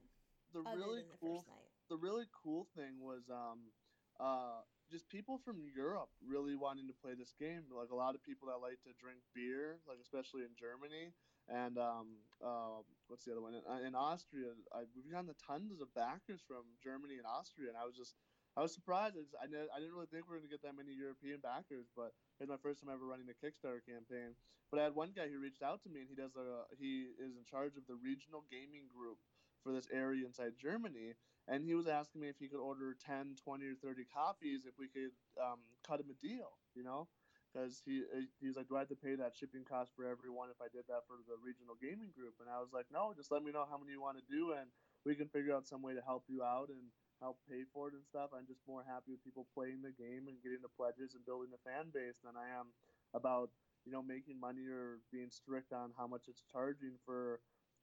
The 0.52 0.62
really 0.76 1.02
cool. 1.20 1.44
The, 1.88 1.94
the 1.94 2.00
really 2.00 2.26
cool 2.42 2.66
thing 2.74 2.98
was 3.00 3.22
um, 3.30 3.70
uh, 4.18 4.66
just 4.90 5.08
people 5.08 5.38
from 5.44 5.62
Europe 5.74 6.10
really 6.20 6.56
wanting 6.56 6.86
to 6.88 6.96
play 6.98 7.14
this 7.14 7.32
game. 7.38 7.62
Like 7.70 7.90
a 7.90 7.98
lot 7.98 8.14
of 8.14 8.22
people 8.22 8.48
that 8.50 8.58
like 8.58 8.82
to 8.84 8.92
drink 8.98 9.22
beer, 9.34 9.78
like 9.86 9.98
especially 10.02 10.42
in 10.42 10.52
Germany 10.58 11.14
and 11.50 11.78
um, 11.78 12.22
uh, 12.38 12.84
what's 13.10 13.26
the 13.26 13.32
other 13.32 13.42
one? 13.42 13.58
In, 13.58 13.64
in 13.86 13.94
Austria, 13.94 14.54
I, 14.70 14.86
we've 14.94 15.10
gotten 15.10 15.34
tons 15.34 15.82
of 15.82 15.90
backers 15.98 16.38
from 16.46 16.62
Germany 16.78 17.18
and 17.18 17.26
Austria, 17.26 17.74
and 17.74 17.78
I 17.78 17.82
was 17.82 17.98
just 17.98 18.14
I 18.58 18.62
was 18.62 18.74
surprised. 18.74 19.14
I, 19.18 19.22
just, 19.22 19.38
I, 19.38 19.46
didn't, 19.46 19.70
I 19.70 19.78
didn't 19.78 19.94
really 19.94 20.10
think 20.10 20.26
we 20.26 20.34
were 20.34 20.42
going 20.42 20.50
to 20.50 20.54
get 20.54 20.62
that 20.66 20.74
many 20.74 20.90
European 20.90 21.38
backers, 21.38 21.86
but 21.94 22.14
it's 22.38 22.50
my 22.50 22.58
first 22.58 22.82
time 22.82 22.90
ever 22.90 23.06
running 23.06 23.30
a 23.30 23.36
Kickstarter 23.38 23.82
campaign. 23.82 24.34
But 24.70 24.82
I 24.82 24.90
had 24.90 24.94
one 24.94 25.14
guy 25.14 25.26
who 25.30 25.42
reached 25.42 25.62
out 25.62 25.82
to 25.86 25.90
me, 25.90 26.06
and 26.06 26.10
he 26.10 26.18
does 26.18 26.34
a 26.38 26.66
he 26.78 27.10
is 27.18 27.34
in 27.34 27.46
charge 27.46 27.74
of 27.74 27.86
the 27.90 27.98
regional 27.98 28.46
gaming 28.46 28.86
group 28.90 29.18
for 29.62 29.72
this 29.72 29.86
area 29.92 30.26
inside 30.26 30.52
Germany, 30.60 31.14
and 31.48 31.64
he 31.64 31.74
was 31.74 31.86
asking 31.86 32.20
me 32.20 32.28
if 32.28 32.38
he 32.38 32.48
could 32.48 32.60
order 32.60 32.96
10 33.04 33.36
20 33.42 33.66
or 33.66 33.74
30 33.82 34.04
copies 34.12 34.64
if 34.66 34.74
we 34.78 34.88
could 34.88 35.12
um, 35.40 35.60
cut 35.86 36.00
him 36.00 36.10
a 36.10 36.18
deal 36.26 36.58
you 36.74 36.84
know? 36.84 37.08
Because 37.50 37.82
he 37.84 38.02
he's 38.38 38.54
like 38.54 38.68
do 38.70 38.76
i 38.76 38.80
have 38.86 38.88
to 38.94 38.98
pay 38.98 39.18
that 39.18 39.34
shipping 39.34 39.66
cost 39.66 39.90
for 39.96 40.06
everyone 40.06 40.54
if 40.54 40.60
i 40.62 40.70
did 40.70 40.86
that 40.86 41.02
for 41.10 41.18
the 41.26 41.34
regional 41.42 41.74
gaming 41.82 42.14
group? 42.14 42.38
And 42.38 42.46
i 42.46 42.62
was 42.62 42.70
like 42.72 42.86
no 42.94 43.10
just 43.16 43.32
let 43.34 43.42
me 43.42 43.50
know 43.50 43.66
how 43.66 43.74
many 43.78 43.90
you 43.90 44.00
want 44.00 44.18
to 44.22 44.26
do 44.30 44.54
and 44.54 44.70
we 45.04 45.18
can 45.18 45.26
figure 45.28 45.54
out 45.54 45.66
some 45.66 45.82
way 45.82 45.94
to 45.94 46.02
help 46.04 46.24
you 46.30 46.42
out 46.46 46.68
and 46.70 46.94
help 47.20 47.38
pay 47.48 47.64
for 47.72 47.88
it 47.88 47.94
and 47.96 48.04
stuff. 48.04 48.30
I'm 48.36 48.46
just 48.48 48.60
more 48.68 48.84
happy 48.84 49.12
with 49.12 49.24
people 49.24 49.44
playing 49.52 49.80
the 49.82 49.92
game 49.92 50.28
and 50.28 50.40
getting 50.44 50.60
the 50.62 50.72
pledges 50.72 51.12
and 51.16 51.24
building 51.24 51.50
the 51.52 51.60
fan 51.64 51.90
base 51.92 52.16
than 52.24 52.36
i 52.36 52.48
am 52.54 52.70
about 53.14 53.50
you 53.84 53.92
know 53.92 54.02
making 54.02 54.38
money 54.38 54.64
or 54.70 55.00
being 55.10 55.30
strict 55.30 55.72
on 55.72 55.90
how 55.96 56.06
much 56.06 56.28
it's 56.28 56.44
charging 56.52 56.94
for 57.04 57.40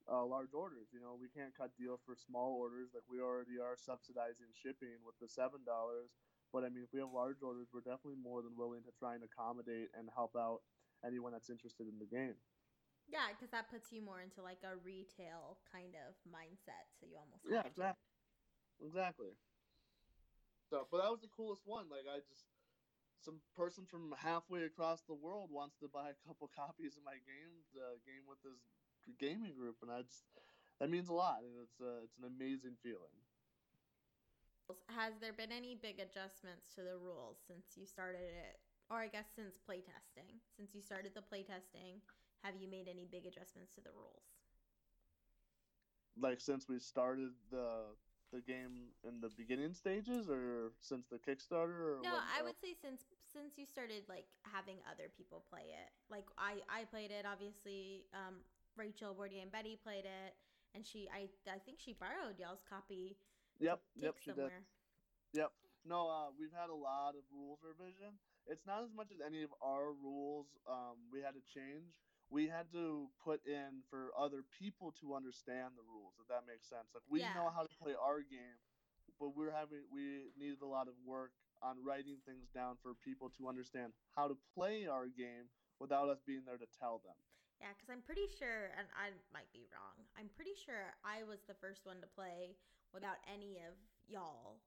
uh, 0.08 0.24
large 0.24 0.56
orders. 0.56 0.88
You 0.92 1.00
know, 1.00 1.14
we 1.20 1.28
can't 1.28 1.52
cut 1.52 1.76
deals 1.76 2.00
for 2.02 2.16
small 2.16 2.56
orders 2.56 2.96
like 2.96 3.04
we 3.06 3.20
already 3.20 3.60
are 3.60 3.76
subsidizing 3.76 4.50
shipping 4.56 5.04
with 5.04 5.14
the 5.20 5.28
seven 5.28 5.62
dollars. 5.68 6.10
But 6.52 6.64
I 6.64 6.72
mean, 6.72 6.82
if 6.82 6.90
we 6.96 7.00
have 7.04 7.12
large 7.12 7.44
orders, 7.44 7.68
we're 7.72 7.84
definitely 7.84 8.16
more 8.16 8.40
than 8.40 8.56
willing 8.56 8.80
to 8.88 8.92
try 8.96 9.14
and 9.14 9.22
accommodate 9.22 9.92
and 9.92 10.08
help 10.08 10.32
out 10.32 10.64
anyone 11.04 11.36
that's 11.36 11.52
interested 11.52 11.84
in 11.84 12.00
the 12.00 12.08
game. 12.08 12.40
Yeah, 13.08 13.32
because 13.32 13.52
that 13.52 13.72
puts 13.72 13.92
you 13.92 14.04
more 14.04 14.20
into 14.20 14.40
like 14.40 14.60
a 14.64 14.76
retail 14.80 15.60
kind 15.68 15.96
of 15.96 16.16
mindset. 16.28 16.88
So 16.96 17.08
you 17.08 17.16
almost 17.20 17.44
yeah, 17.44 17.64
exactly, 17.64 18.08
exactly. 18.80 19.32
So, 20.68 20.84
but 20.92 21.00
that 21.00 21.12
was 21.12 21.24
the 21.24 21.32
coolest 21.32 21.64
one. 21.64 21.88
Like 21.88 22.04
I 22.04 22.20
just 22.28 22.48
some 23.24 23.40
person 23.56 23.84
from 23.88 24.14
halfway 24.16 24.64
across 24.64 25.02
the 25.04 25.16
world 25.16 25.50
wants 25.50 25.76
to 25.80 25.88
buy 25.88 26.12
a 26.12 26.20
couple 26.28 26.48
copies 26.56 26.96
of 26.96 27.04
my 27.04 27.16
game, 27.24 27.64
the 27.72 27.96
game 28.04 28.28
with 28.28 28.40
his 28.44 28.60
gaming 29.18 29.54
group, 29.54 29.76
and 29.82 29.90
that's 29.90 30.24
that 30.80 30.90
means 30.90 31.08
a 31.08 31.14
lot, 31.14 31.38
and 31.42 31.52
it's 31.62 31.80
a, 31.80 32.04
it's 32.04 32.18
an 32.18 32.24
amazing 32.24 32.76
feeling. 32.82 33.18
Has 34.88 35.14
there 35.20 35.32
been 35.32 35.52
any 35.52 35.74
big 35.74 35.98
adjustments 36.00 36.68
to 36.74 36.82
the 36.82 36.96
rules 36.96 37.38
since 37.46 37.76
you 37.76 37.86
started 37.86 38.32
it, 38.32 38.58
or 38.90 38.98
I 38.98 39.08
guess 39.08 39.26
since 39.34 39.56
playtesting? 39.58 40.40
Since 40.56 40.74
you 40.74 40.82
started 40.82 41.12
the 41.14 41.22
playtesting, 41.22 42.00
have 42.44 42.56
you 42.56 42.68
made 42.68 42.88
any 42.88 43.04
big 43.04 43.26
adjustments 43.26 43.74
to 43.74 43.80
the 43.80 43.90
rules? 43.92 44.24
Like 46.20 46.40
since 46.40 46.68
we 46.68 46.78
started 46.78 47.30
the 47.50 47.94
the 48.32 48.40
game 48.40 48.92
in 49.06 49.20
the 49.20 49.28
beginning 49.30 49.72
stages, 49.72 50.28
or 50.28 50.72
since 50.80 51.06
the 51.06 51.18
Kickstarter? 51.18 52.02
no, 52.02 52.10
I 52.14 52.42
would 52.42 52.58
say 52.60 52.74
since 52.74 53.02
since 53.32 53.58
you 53.58 53.66
started 53.66 54.04
like 54.08 54.26
having 54.42 54.76
other 54.90 55.10
people 55.16 55.44
play 55.50 55.74
it. 55.74 55.90
Like 56.10 56.26
I 56.38 56.62
I 56.68 56.84
played 56.84 57.10
it 57.10 57.24
obviously. 57.26 58.06
Um, 58.14 58.42
Rachel 58.78 59.14
Bordier 59.14 59.42
and 59.42 59.50
Betty 59.50 59.76
played 59.82 60.06
it, 60.06 60.38
and 60.74 60.86
she 60.86 61.10
I 61.10 61.26
I 61.50 61.58
think 61.58 61.82
she 61.82 61.92
borrowed 61.98 62.38
y'all's 62.38 62.62
copy. 62.62 63.18
Yep, 63.58 63.80
yep, 63.98 64.14
she 64.22 64.30
did. 64.30 64.54
Yep. 65.34 65.50
No, 65.84 66.06
uh, 66.06 66.30
we've 66.38 66.54
had 66.54 66.70
a 66.70 66.78
lot 66.78 67.18
of 67.18 67.26
rules 67.34 67.58
revision. 67.58 68.14
It's 68.46 68.64
not 68.64 68.86
as 68.86 68.92
much 68.94 69.10
as 69.12 69.18
any 69.20 69.42
of 69.42 69.50
our 69.60 69.92
rules 69.92 70.46
um, 70.64 70.96
we 71.12 71.20
had 71.20 71.34
to 71.36 71.44
change. 71.44 71.90
We 72.30 72.48
had 72.48 72.70
to 72.72 73.08
put 73.24 73.40
in 73.44 73.84
for 73.88 74.12
other 74.16 74.44
people 74.60 74.92
to 75.00 75.16
understand 75.16 75.76
the 75.76 75.84
rules, 75.84 76.16
if 76.20 76.28
that 76.28 76.44
makes 76.44 76.68
sense. 76.68 76.92
Like 76.94 77.04
we 77.08 77.20
yeah. 77.20 77.34
know 77.34 77.50
how 77.52 77.64
to 77.64 77.72
play 77.80 77.96
our 77.96 78.20
game, 78.20 78.60
but 79.18 79.34
we're 79.34 79.52
having 79.52 79.84
we 79.90 80.30
needed 80.38 80.62
a 80.62 80.68
lot 80.68 80.88
of 80.88 80.94
work 81.04 81.32
on 81.62 81.76
writing 81.82 82.20
things 82.24 82.46
down 82.54 82.76
for 82.82 82.94
people 83.02 83.32
to 83.40 83.48
understand 83.48 83.92
how 84.14 84.28
to 84.28 84.36
play 84.54 84.86
our 84.86 85.08
game 85.08 85.50
without 85.80 86.08
us 86.08 86.18
being 86.26 86.42
there 86.46 86.58
to 86.58 86.68
tell 86.78 87.00
them. 87.04 87.16
Yeah, 87.58 87.74
because 87.74 87.90
I'm 87.90 88.02
pretty 88.06 88.30
sure, 88.38 88.70
and 88.78 88.86
I 88.94 89.10
might 89.34 89.50
be 89.50 89.66
wrong, 89.74 89.98
I'm 90.14 90.30
pretty 90.38 90.54
sure 90.54 90.94
I 91.02 91.26
was 91.26 91.42
the 91.50 91.58
first 91.58 91.82
one 91.82 91.98
to 92.00 92.06
play 92.06 92.54
without 92.94 93.18
any 93.26 93.58
of 93.66 93.74
y'all 94.06 94.62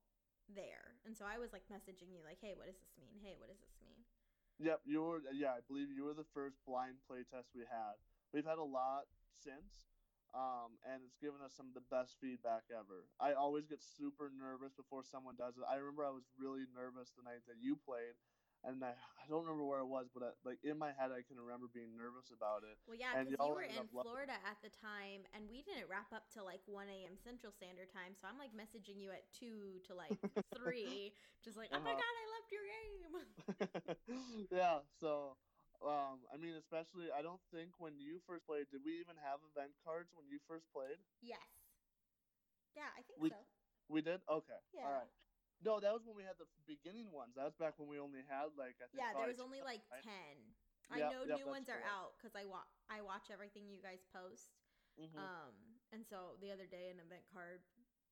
there. 0.51 0.99
And 1.07 1.15
so 1.15 1.23
I 1.23 1.39
was 1.39 1.55
like 1.55 1.63
messaging 1.71 2.11
you, 2.11 2.19
like, 2.27 2.43
hey, 2.43 2.51
what 2.55 2.67
does 2.67 2.75
this 2.83 2.91
mean? 2.99 3.15
Hey, 3.23 3.39
what 3.39 3.47
does 3.47 3.63
this 3.63 3.75
mean? 3.79 4.03
Yep, 4.59 4.83
you 4.85 5.01
were, 5.01 5.23
yeah, 5.31 5.55
I 5.55 5.63
believe 5.65 5.87
you 5.89 6.03
were 6.03 6.13
the 6.13 6.27
first 6.35 6.59
blind 6.67 6.99
play 7.07 7.23
test 7.23 7.55
we 7.55 7.63
had. 7.63 7.95
We've 8.35 8.45
had 8.45 8.59
a 8.59 8.67
lot 8.67 9.07
since. 9.31 9.87
um, 10.33 10.79
and 10.87 11.03
it's 11.03 11.19
given 11.19 11.43
us 11.43 11.51
some 11.51 11.67
of 11.67 11.75
the 11.75 11.83
best 11.91 12.15
feedback 12.23 12.63
ever. 12.71 13.03
I 13.19 13.33
always 13.35 13.67
get 13.67 13.83
super 13.83 14.31
nervous 14.31 14.71
before 14.71 15.03
someone 15.03 15.35
does 15.35 15.59
it. 15.59 15.67
I 15.67 15.75
remember 15.75 16.07
I 16.07 16.15
was 16.15 16.23
really 16.39 16.63
nervous 16.71 17.11
the 17.11 17.23
night 17.27 17.43
that 17.51 17.59
you 17.59 17.75
played, 17.75 18.15
and 18.63 18.83
I, 18.83 18.93
I 18.93 19.23
don't 19.29 19.43
remember 19.43 19.65
where 19.65 19.79
it 19.81 19.89
was, 19.89 20.07
but 20.13 20.21
I, 20.23 20.29
like 20.45 20.59
in 20.63 20.77
my 20.77 20.93
head, 20.93 21.09
I 21.13 21.25
can 21.25 21.37
remember 21.39 21.67
being 21.71 21.97
nervous 21.97 22.29
about 22.33 22.61
it. 22.63 22.77
Well, 22.85 22.97
yeah, 22.97 23.17
because 23.17 23.37
y'all 23.37 23.53
were 23.57 23.65
in 23.65 23.73
loving 23.73 24.05
Florida 24.05 24.37
at 24.45 24.57
the 24.61 24.69
time, 24.69 25.25
and 25.33 25.49
we 25.49 25.61
didn't 25.65 25.89
wrap 25.89 26.09
up 26.13 26.29
till 26.29 26.45
like 26.45 26.61
1 26.69 26.87
a.m. 26.89 27.17
Central 27.17 27.49
Standard 27.51 27.89
Time. 27.89 28.13
So 28.13 28.29
I'm 28.29 28.37
like 28.37 28.53
messaging 28.53 29.01
you 29.01 29.09
at 29.13 29.25
2 29.37 29.81
to 29.87 29.91
like 29.97 30.13
3, 30.57 31.13
just 31.43 31.57
like, 31.57 31.69
oh 31.73 31.81
my 31.81 31.93
Uh-huh. 31.93 32.01
God, 32.01 32.15
I 32.21 32.25
loved 32.37 32.49
your 32.53 32.65
game. 32.69 33.03
yeah, 34.51 34.77
so 35.01 35.37
um, 35.81 36.21
I 36.29 36.37
mean, 36.37 36.53
especially 36.57 37.09
I 37.09 37.21
don't 37.25 37.41
think 37.49 37.77
when 37.81 37.97
you 37.97 38.21
first 38.29 38.45
played, 38.45 38.69
did 38.69 38.85
we 38.85 39.01
even 39.01 39.17
have 39.25 39.41
event 39.41 39.73
cards 39.81 40.13
when 40.13 40.29
you 40.29 40.37
first 40.45 40.69
played? 40.73 41.01
Yes. 41.21 41.41
Yeah, 42.75 42.89
I 42.97 43.01
think 43.03 43.19
We- 43.19 43.29
so. 43.33 43.41
We 43.91 44.01
did. 44.01 44.21
Okay. 44.29 44.55
Yeah. 44.71 44.87
All 44.87 44.93
right. 45.03 45.11
No, 45.63 45.79
that 45.79 45.93
was 45.93 46.03
when 46.05 46.15
we 46.15 46.23
had 46.23 46.37
the 46.37 46.47
beginning 46.67 47.11
ones. 47.11 47.35
That 47.35 47.45
was 47.45 47.55
back 47.55 47.77
when 47.77 47.87
we 47.87 47.99
only 47.99 48.21
had 48.27 48.57
like 48.57 48.75
I 48.81 48.87
think. 48.89 48.97
Yeah, 48.97 49.13
there 49.13 49.27
was 49.27 49.39
only 49.39 49.61
like 49.61 49.81
right? 49.91 50.03
10. 50.03 50.37
I 50.91 50.99
Yep, 50.99 51.11
know 51.11 51.23
yep, 51.23 51.37
new 51.39 51.47
ones 51.47 51.69
are 51.69 51.79
out 51.87 52.17
because 52.17 52.35
I, 52.35 52.43
wa- 52.43 52.67
I 52.89 53.01
watch 53.01 53.31
everything 53.31 53.69
you 53.69 53.79
guys 53.81 54.03
post. 54.11 54.59
Mhm. 54.99 55.15
Um, 55.17 55.53
and 55.93 56.03
so 56.05 56.35
the 56.41 56.51
other 56.51 56.65
day, 56.67 56.89
an 56.89 56.99
event 56.99 57.23
card, 57.31 57.61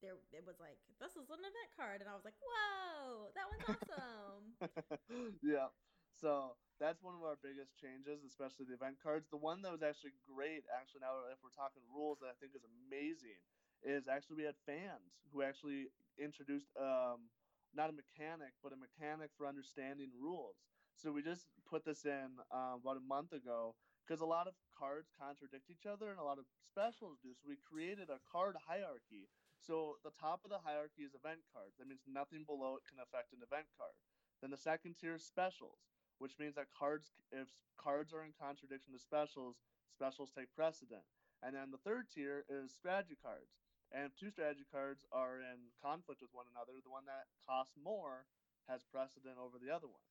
there 0.01 0.15
it 0.31 0.45
was 0.45 0.59
like, 0.59 0.79
this 0.99 1.11
is 1.17 1.29
an 1.29 1.39
event 1.43 1.71
card. 1.75 1.99
And 2.01 2.09
I 2.09 2.13
was 2.15 2.23
like, 2.23 2.35
whoa, 2.39 3.31
that 3.35 3.47
one's 3.51 3.65
awesome. 3.67 4.55
yeah. 5.43 5.67
So 6.15 6.57
that's 6.79 7.01
one 7.01 7.15
of 7.15 7.23
our 7.23 7.35
biggest 7.35 7.77
changes, 7.79 8.23
especially 8.23 8.65
the 8.65 8.73
event 8.73 8.97
cards. 9.01 9.27
The 9.29 9.37
one 9.37 9.61
that 9.63 9.71
was 9.71 9.83
actually 9.83 10.13
great, 10.25 10.63
actually, 10.71 11.01
now 11.01 11.23
if 11.31 11.39
we're 11.43 11.49
talking 11.49 11.81
rules, 11.93 12.19
that 12.19 12.27
I 12.27 12.33
think 12.39 12.55
is 12.55 12.63
amazing, 12.63 13.39
is 13.83 14.07
actually 14.07 14.37
we 14.37 14.43
had 14.43 14.55
fans 14.65 15.19
who 15.31 15.41
actually 15.41 15.87
introduced 16.17 16.67
um, 16.77 17.29
not 17.75 17.89
a 17.89 17.95
mechanic, 17.95 18.53
but 18.63 18.73
a 18.73 18.79
mechanic 18.79 19.29
for 19.37 19.45
understanding 19.47 20.09
rules. 20.15 20.57
So 20.95 21.11
we 21.11 21.21
just 21.21 21.47
put 21.69 21.85
this 21.85 22.05
in 22.05 22.41
um, 22.51 22.81
about 22.83 22.97
a 22.97 23.05
month 23.07 23.31
ago 23.31 23.75
because 24.03 24.19
a 24.19 24.27
lot 24.27 24.47
of 24.47 24.57
cards 24.73 25.13
contradict 25.13 25.69
each 25.69 25.85
other 25.85 26.09
and 26.09 26.19
a 26.19 26.25
lot 26.25 26.41
of 26.41 26.49
specials 26.65 27.21
do. 27.21 27.29
So 27.37 27.47
we 27.47 27.61
created 27.61 28.09
a 28.09 28.19
card 28.25 28.57
hierarchy. 28.67 29.29
So 29.61 30.01
the 30.03 30.15
top 30.15 30.41
of 30.43 30.49
the 30.49 30.59
hierarchy 30.59 31.05
is 31.05 31.13
event 31.13 31.45
cards. 31.53 31.77
That 31.77 31.87
means 31.87 32.03
nothing 32.09 32.43
below 32.43 32.79
it 32.79 32.87
can 32.89 32.97
affect 32.99 33.31
an 33.31 33.45
event 33.45 33.69
card. 33.77 33.93
Then 34.41 34.51
the 34.51 34.59
second 34.59 34.95
tier 34.97 35.15
is 35.15 35.23
specials, 35.27 35.77
which 36.17 36.39
means 36.39 36.55
that 36.55 36.71
cards, 36.73 37.11
if 37.31 37.47
cards 37.77 38.11
are 38.15 38.23
in 38.23 38.33
contradiction 38.33 38.95
to 38.95 38.99
specials, 38.99 39.59
specials 39.93 40.31
take 40.31 40.51
precedent. 40.55 41.03
And 41.43 41.55
then 41.55 41.71
the 41.71 41.83
third 41.83 42.07
tier 42.11 42.43
is 42.49 42.73
strategy 42.73 43.15
cards. 43.21 43.58
And 43.89 44.05
if 44.05 44.13
two 44.13 44.29
strategy 44.29 44.65
cards 44.69 45.01
are 45.09 45.41
in 45.41 45.73
conflict 45.81 46.21
with 46.21 46.33
one 46.33 46.45
another, 46.53 46.77
the 46.77 46.93
one 46.93 47.09
that 47.09 47.25
costs 47.41 47.73
more 47.73 48.29
has 48.69 48.85
precedent 48.85 49.41
over 49.41 49.57
the 49.57 49.73
other 49.73 49.89
one. 49.89 50.05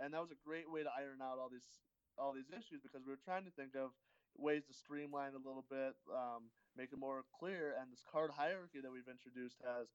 And 0.00 0.16
that 0.16 0.24
was 0.24 0.32
a 0.32 0.40
great 0.46 0.70
way 0.70 0.80
to 0.80 0.92
iron 0.92 1.20
out 1.20 1.36
all 1.36 1.52
these 1.52 1.66
all 2.18 2.34
these 2.34 2.50
issues 2.50 2.82
because 2.82 3.06
we 3.06 3.14
were 3.14 3.22
trying 3.22 3.46
to 3.46 3.54
think 3.54 3.78
of 3.78 3.94
ways 4.34 4.66
to 4.66 4.74
streamline 4.74 5.38
a 5.38 5.42
little 5.42 5.64
bit, 5.70 5.94
um, 6.10 6.50
make 6.74 6.90
it 6.90 6.98
more 6.98 7.22
clear. 7.30 7.78
And 7.78 7.92
this 7.92 8.02
card 8.02 8.34
hierarchy 8.34 8.82
that 8.82 8.90
we've 8.90 9.06
introduced 9.06 9.62
has 9.62 9.86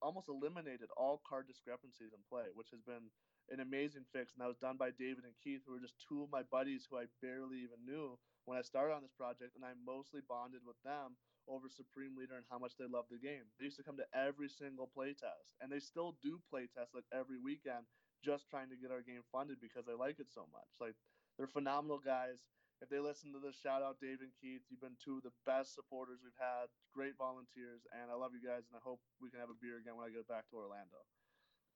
almost 0.00 0.28
eliminated 0.28 0.90
all 0.96 1.20
card 1.22 1.46
discrepancies 1.46 2.10
in 2.16 2.20
play, 2.32 2.48
which 2.56 2.72
has 2.72 2.80
been 2.82 3.12
an 3.52 3.60
amazing 3.60 4.08
fix. 4.12 4.32
And 4.32 4.40
that 4.40 4.50
was 4.50 4.60
done 4.60 4.76
by 4.80 4.90
David 4.90 5.24
and 5.28 5.36
Keith, 5.42 5.62
who 5.66 5.76
were 5.76 5.84
just 5.84 6.00
two 6.00 6.24
of 6.24 6.32
my 6.32 6.42
buddies 6.48 6.88
who 6.88 6.96
I 6.96 7.06
barely 7.22 7.62
even 7.62 7.84
knew 7.84 8.18
when 8.44 8.58
I 8.58 8.64
started 8.64 8.96
on 8.96 9.04
this 9.04 9.14
project. 9.16 9.54
And 9.54 9.64
I 9.64 9.76
mostly 9.84 10.20
bonded 10.24 10.64
with 10.64 10.80
them 10.84 11.16
over 11.48 11.68
Supreme 11.68 12.16
Leader 12.16 12.36
and 12.36 12.46
how 12.50 12.58
much 12.58 12.76
they 12.78 12.86
love 12.88 13.06
the 13.10 13.18
game. 13.20 13.46
They 13.58 13.66
used 13.66 13.78
to 13.78 13.86
come 13.86 13.96
to 13.98 14.08
every 14.14 14.48
single 14.48 14.90
playtest, 14.90 15.56
and 15.60 15.70
they 15.70 15.80
still 15.80 16.16
do 16.22 16.40
playtests 16.52 16.94
like 16.94 17.08
every 17.12 17.38
weekend, 17.38 17.86
just 18.24 18.48
trying 18.48 18.68
to 18.70 18.76
get 18.80 18.90
our 18.90 19.02
game 19.02 19.24
funded 19.32 19.60
because 19.60 19.86
they 19.86 19.96
like 19.96 20.20
it 20.20 20.30
so 20.32 20.46
much. 20.52 20.68
Like 20.80 20.96
they're 21.36 21.50
phenomenal 21.50 21.98
guys. 21.98 22.44
If 22.80 22.88
they 22.88 22.98
listen 22.98 23.32
to 23.36 23.40
this, 23.40 23.60
shout 23.60 23.84
out 23.84 24.00
Dave 24.00 24.24
and 24.24 24.32
Keith. 24.40 24.64
You've 24.72 24.80
been 24.80 24.96
two 24.96 25.20
of 25.20 25.24
the 25.28 25.36
best 25.44 25.76
supporters 25.76 26.24
we've 26.24 26.40
had. 26.40 26.72
Great 26.96 27.12
volunteers, 27.20 27.84
and 27.92 28.08
I 28.08 28.16
love 28.16 28.32
you 28.32 28.40
guys. 28.40 28.64
And 28.72 28.76
I 28.76 28.80
hope 28.80 29.00
we 29.20 29.28
can 29.28 29.40
have 29.40 29.52
a 29.52 29.60
beer 29.60 29.76
again 29.76 30.00
when 30.00 30.08
I 30.08 30.12
get 30.12 30.24
back 30.28 30.48
to 30.48 30.56
Orlando. 30.56 31.04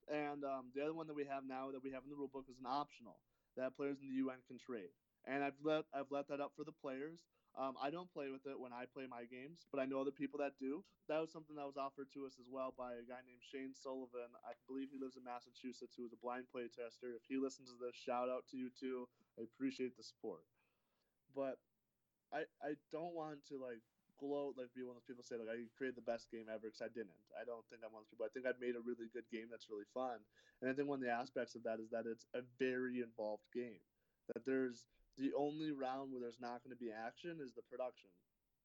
And 0.08 0.44
um, 0.44 0.72
the 0.72 0.82
other 0.84 0.94
one 0.96 1.06
that 1.08 1.16
we 1.16 1.24
have 1.24 1.44
now 1.44 1.72
that 1.72 1.84
we 1.84 1.92
have 1.92 2.04
in 2.04 2.10
the 2.10 2.16
rule 2.16 2.32
book 2.32 2.48
is 2.48 2.60
an 2.60 2.68
optional 2.68 3.20
that 3.56 3.76
players 3.76 4.00
in 4.00 4.08
the 4.08 4.20
UN 4.24 4.40
can 4.48 4.58
trade. 4.58 4.92
And 5.26 5.42
I've 5.42 5.56
let 5.62 5.84
I've 5.94 6.10
let 6.10 6.28
that 6.28 6.40
up 6.40 6.52
for 6.56 6.64
the 6.64 6.76
players. 6.76 7.20
Um, 7.54 7.78
I 7.78 7.90
don't 7.94 8.10
play 8.10 8.34
with 8.34 8.50
it 8.50 8.58
when 8.58 8.74
I 8.74 8.82
play 8.90 9.06
my 9.06 9.30
games, 9.30 9.62
but 9.70 9.78
I 9.78 9.86
know 9.86 10.02
other 10.02 10.10
people 10.10 10.42
that 10.42 10.58
do. 10.58 10.82
That 11.06 11.22
was 11.22 11.30
something 11.30 11.54
that 11.54 11.66
was 11.66 11.78
offered 11.78 12.10
to 12.18 12.26
us 12.26 12.34
as 12.42 12.50
well 12.50 12.74
by 12.74 12.98
a 12.98 13.06
guy 13.06 13.22
named 13.22 13.46
Shane 13.46 13.70
Sullivan. 13.70 14.34
I 14.42 14.58
believe 14.66 14.90
he 14.90 14.98
lives 14.98 15.14
in 15.14 15.22
Massachusetts, 15.22 15.94
who 15.94 16.02
is 16.02 16.10
a 16.10 16.18
blind 16.18 16.50
play 16.50 16.66
tester. 16.66 17.14
If 17.14 17.22
he 17.30 17.38
listens 17.38 17.70
to 17.70 17.78
this, 17.78 17.94
shout 17.94 18.26
out 18.26 18.50
to 18.50 18.58
you 18.58 18.74
too. 18.74 19.06
I 19.38 19.46
appreciate 19.46 19.94
the 19.94 20.02
support. 20.02 20.42
But 21.30 21.62
I 22.34 22.50
I 22.58 22.74
don't 22.90 23.14
want 23.14 23.46
to 23.50 23.58
like 23.58 23.82
gloat 24.18 24.54
like 24.58 24.70
be 24.74 24.82
one 24.82 24.94
of 24.94 25.02
those 25.02 25.10
people 25.10 25.22
say 25.26 25.38
like 25.38 25.50
I 25.50 25.62
created 25.78 25.98
the 25.98 26.06
best 26.06 26.30
game 26.30 26.50
ever 26.50 26.66
because 26.66 26.82
I 26.82 26.90
didn't. 26.90 27.14
I 27.38 27.46
don't 27.46 27.62
think 27.70 27.86
I'm 27.86 27.94
one 27.94 28.02
of 28.02 28.10
those 28.10 28.14
people. 28.14 28.26
I 28.26 28.34
think 28.34 28.50
I've 28.50 28.62
made 28.62 28.74
a 28.74 28.82
really 28.82 29.06
good 29.14 29.26
game 29.30 29.46
that's 29.46 29.70
really 29.70 29.86
fun. 29.94 30.18
And 30.58 30.66
I 30.66 30.74
think 30.74 30.90
one 30.90 30.98
of 30.98 31.06
the 31.06 31.14
aspects 31.14 31.54
of 31.54 31.62
that 31.66 31.78
is 31.78 31.90
that 31.94 32.10
it's 32.10 32.26
a 32.34 32.42
very 32.58 32.98
involved 32.98 33.46
game. 33.54 33.82
That 34.34 34.42
there's 34.42 34.90
the 35.18 35.30
only 35.38 35.70
round 35.70 36.10
where 36.10 36.20
there's 36.20 36.40
not 36.42 36.62
going 36.66 36.74
to 36.74 36.80
be 36.80 36.90
action 36.90 37.38
is 37.38 37.54
the 37.54 37.62
production. 37.62 38.10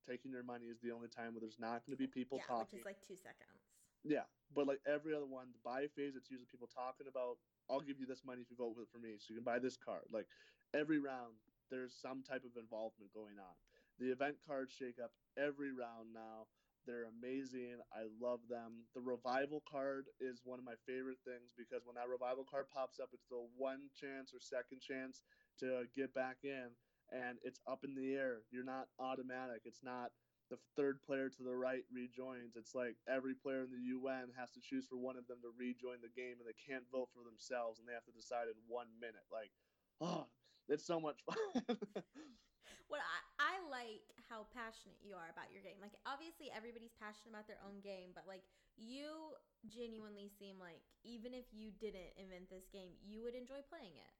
Taking 0.08 0.34
your 0.34 0.42
money 0.42 0.66
is 0.66 0.82
the 0.82 0.90
only 0.90 1.08
time 1.08 1.38
where 1.38 1.44
there's 1.44 1.62
not 1.62 1.86
going 1.86 1.94
to 1.94 2.02
be 2.02 2.10
people 2.10 2.42
yeah, 2.42 2.50
talking. 2.50 2.82
which 2.82 2.82
is 2.82 2.90
like 2.90 3.02
two 3.06 3.20
seconds. 3.20 3.62
Yeah, 4.02 4.26
but 4.56 4.66
like 4.66 4.80
every 4.88 5.14
other 5.14 5.28
one, 5.28 5.52
the 5.52 5.62
buy 5.62 5.92
phase, 5.94 6.16
it's 6.16 6.32
usually 6.32 6.50
people 6.50 6.72
talking 6.72 7.06
about, 7.06 7.38
I'll 7.70 7.84
give 7.84 8.00
you 8.00 8.08
this 8.08 8.24
money 8.26 8.42
if 8.42 8.50
you 8.50 8.58
vote 8.58 8.80
for 8.90 8.98
me, 8.98 9.20
so 9.20 9.36
you 9.36 9.44
can 9.44 9.46
buy 9.46 9.60
this 9.60 9.78
card. 9.78 10.08
Like 10.10 10.26
every 10.74 10.98
round, 10.98 11.38
there's 11.70 11.94
some 11.94 12.24
type 12.24 12.48
of 12.48 12.58
involvement 12.58 13.14
going 13.14 13.38
on. 13.38 13.54
The 14.00 14.10
event 14.10 14.40
cards 14.48 14.72
shake 14.72 14.98
up 14.98 15.12
every 15.38 15.76
round 15.76 16.16
now. 16.16 16.48
They're 16.88 17.12
amazing. 17.12 17.84
I 17.92 18.08
love 18.18 18.40
them. 18.50 18.88
The 18.96 19.04
revival 19.04 19.62
card 19.68 20.08
is 20.18 20.42
one 20.48 20.58
of 20.58 20.66
my 20.66 20.80
favorite 20.88 21.20
things 21.28 21.54
because 21.54 21.84
when 21.86 22.00
that 22.00 22.10
revival 22.10 22.48
card 22.48 22.72
pops 22.72 22.98
up, 22.98 23.12
it's 23.14 23.28
the 23.30 23.46
one 23.60 23.92
chance 23.94 24.32
or 24.34 24.40
second 24.40 24.80
chance 24.82 25.22
to 25.60 25.86
get 25.96 26.14
back 26.14 26.38
in, 26.44 26.70
and 27.12 27.38
it's 27.44 27.60
up 27.68 27.84
in 27.84 27.96
the 27.96 28.14
air. 28.16 28.44
You're 28.52 28.64
not 28.68 28.88
automatic. 29.00 29.62
It's 29.66 29.84
not 29.84 30.12
the 30.50 30.58
third 30.76 31.02
player 31.06 31.30
to 31.30 31.44
the 31.44 31.56
right 31.56 31.84
rejoins. 31.94 32.56
It's 32.56 32.74
like 32.74 32.96
every 33.08 33.36
player 33.36 33.62
in 33.64 33.72
the 33.72 33.86
UN 34.00 34.30
has 34.38 34.52
to 34.52 34.62
choose 34.62 34.88
for 34.88 34.98
one 34.98 35.18
of 35.18 35.28
them 35.28 35.38
to 35.44 35.50
rejoin 35.58 36.02
the 36.02 36.14
game, 36.16 36.38
and 36.40 36.48
they 36.48 36.58
can't 36.58 36.86
vote 36.92 37.10
for 37.14 37.24
themselves, 37.24 37.80
and 37.80 37.88
they 37.88 37.94
have 37.94 38.06
to 38.06 38.12
decide 38.18 38.48
in 38.48 38.58
one 38.68 38.88
minute. 39.00 39.26
Like, 39.32 39.52
oh, 40.02 40.28
it's 40.68 40.86
so 40.86 41.00
much 41.00 41.22
fun. 41.26 41.78
What 42.90 43.06
I, 43.06 43.20
I 43.38 43.54
like 43.70 44.02
how 44.30 44.50
passionate 44.50 44.98
you 45.06 45.14
are 45.14 45.30
about 45.30 45.54
your 45.54 45.62
game. 45.62 45.78
Like 45.78 45.94
obviously 46.10 46.50
everybody's 46.50 46.94
passionate 46.98 47.38
about 47.38 47.46
their 47.46 47.62
own 47.62 47.86
game, 47.86 48.18
but 48.18 48.26
like 48.26 48.42
you 48.78 49.38
genuinely 49.70 50.30
seem 50.42 50.58
like 50.58 50.82
even 51.06 51.38
if 51.38 51.46
you 51.54 51.70
didn't 51.70 52.18
invent 52.18 52.50
this 52.50 52.66
game, 52.74 52.98
you 53.06 53.22
would 53.22 53.38
enjoy 53.38 53.62
playing 53.70 53.94
it. 54.02 54.14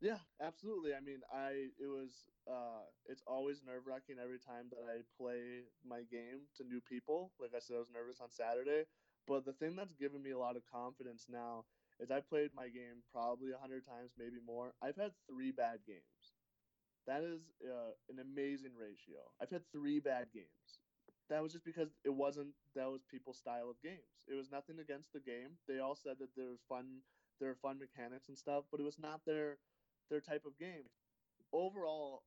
Yeah, 0.00 0.18
absolutely. 0.40 0.94
I 0.94 1.00
mean, 1.00 1.20
I 1.32 1.68
it 1.78 1.86
was 1.86 2.24
uh 2.50 2.88
it's 3.06 3.22
always 3.26 3.62
nerve 3.62 3.86
wracking 3.86 4.16
every 4.22 4.38
time 4.38 4.68
that 4.70 4.80
I 4.88 5.02
play 5.16 5.64
my 5.84 6.02
game 6.10 6.48
to 6.56 6.64
new 6.64 6.80
people. 6.80 7.32
Like 7.38 7.52
I 7.54 7.58
said, 7.60 7.76
I 7.76 7.80
was 7.80 7.90
nervous 7.92 8.20
on 8.20 8.30
Saturday, 8.30 8.84
but 9.26 9.44
the 9.44 9.52
thing 9.52 9.76
that's 9.76 9.92
given 9.92 10.22
me 10.22 10.30
a 10.30 10.38
lot 10.38 10.56
of 10.56 10.62
confidence 10.64 11.26
now 11.28 11.64
is 12.00 12.10
I 12.10 12.20
played 12.20 12.50
my 12.54 12.68
game 12.68 13.04
probably 13.12 13.52
hundred 13.52 13.84
times, 13.84 14.12
maybe 14.16 14.40
more. 14.44 14.72
I've 14.80 14.96
had 14.96 15.12
three 15.28 15.50
bad 15.52 15.80
games. 15.86 16.32
That 17.06 17.22
is 17.22 17.40
uh, 17.64 17.92
an 18.08 18.18
amazing 18.20 18.72
ratio. 18.78 19.18
I've 19.40 19.50
had 19.50 19.62
three 19.72 20.00
bad 20.00 20.28
games. 20.32 20.80
That 21.28 21.42
was 21.42 21.52
just 21.52 21.64
because 21.64 21.90
it 22.04 22.10
wasn't 22.14 22.54
that 22.74 22.90
was 22.90 23.02
people's 23.04 23.38
style 23.38 23.70
of 23.70 23.80
games. 23.82 24.26
It 24.28 24.34
was 24.34 24.50
nothing 24.50 24.78
against 24.80 25.12
the 25.12 25.20
game. 25.20 25.58
They 25.68 25.78
all 25.78 25.94
said 25.94 26.16
that 26.18 26.34
there 26.36 26.48
was 26.50 26.60
fun, 26.68 27.02
there 27.38 27.48
were 27.50 27.54
fun 27.62 27.78
mechanics 27.78 28.28
and 28.28 28.36
stuff, 28.36 28.64
but 28.70 28.80
it 28.80 28.84
was 28.84 28.98
not 28.98 29.20
their 29.24 29.58
their 30.10 30.20
type 30.20 30.44
of 30.46 30.58
game. 30.58 30.90
Overall, 31.52 32.22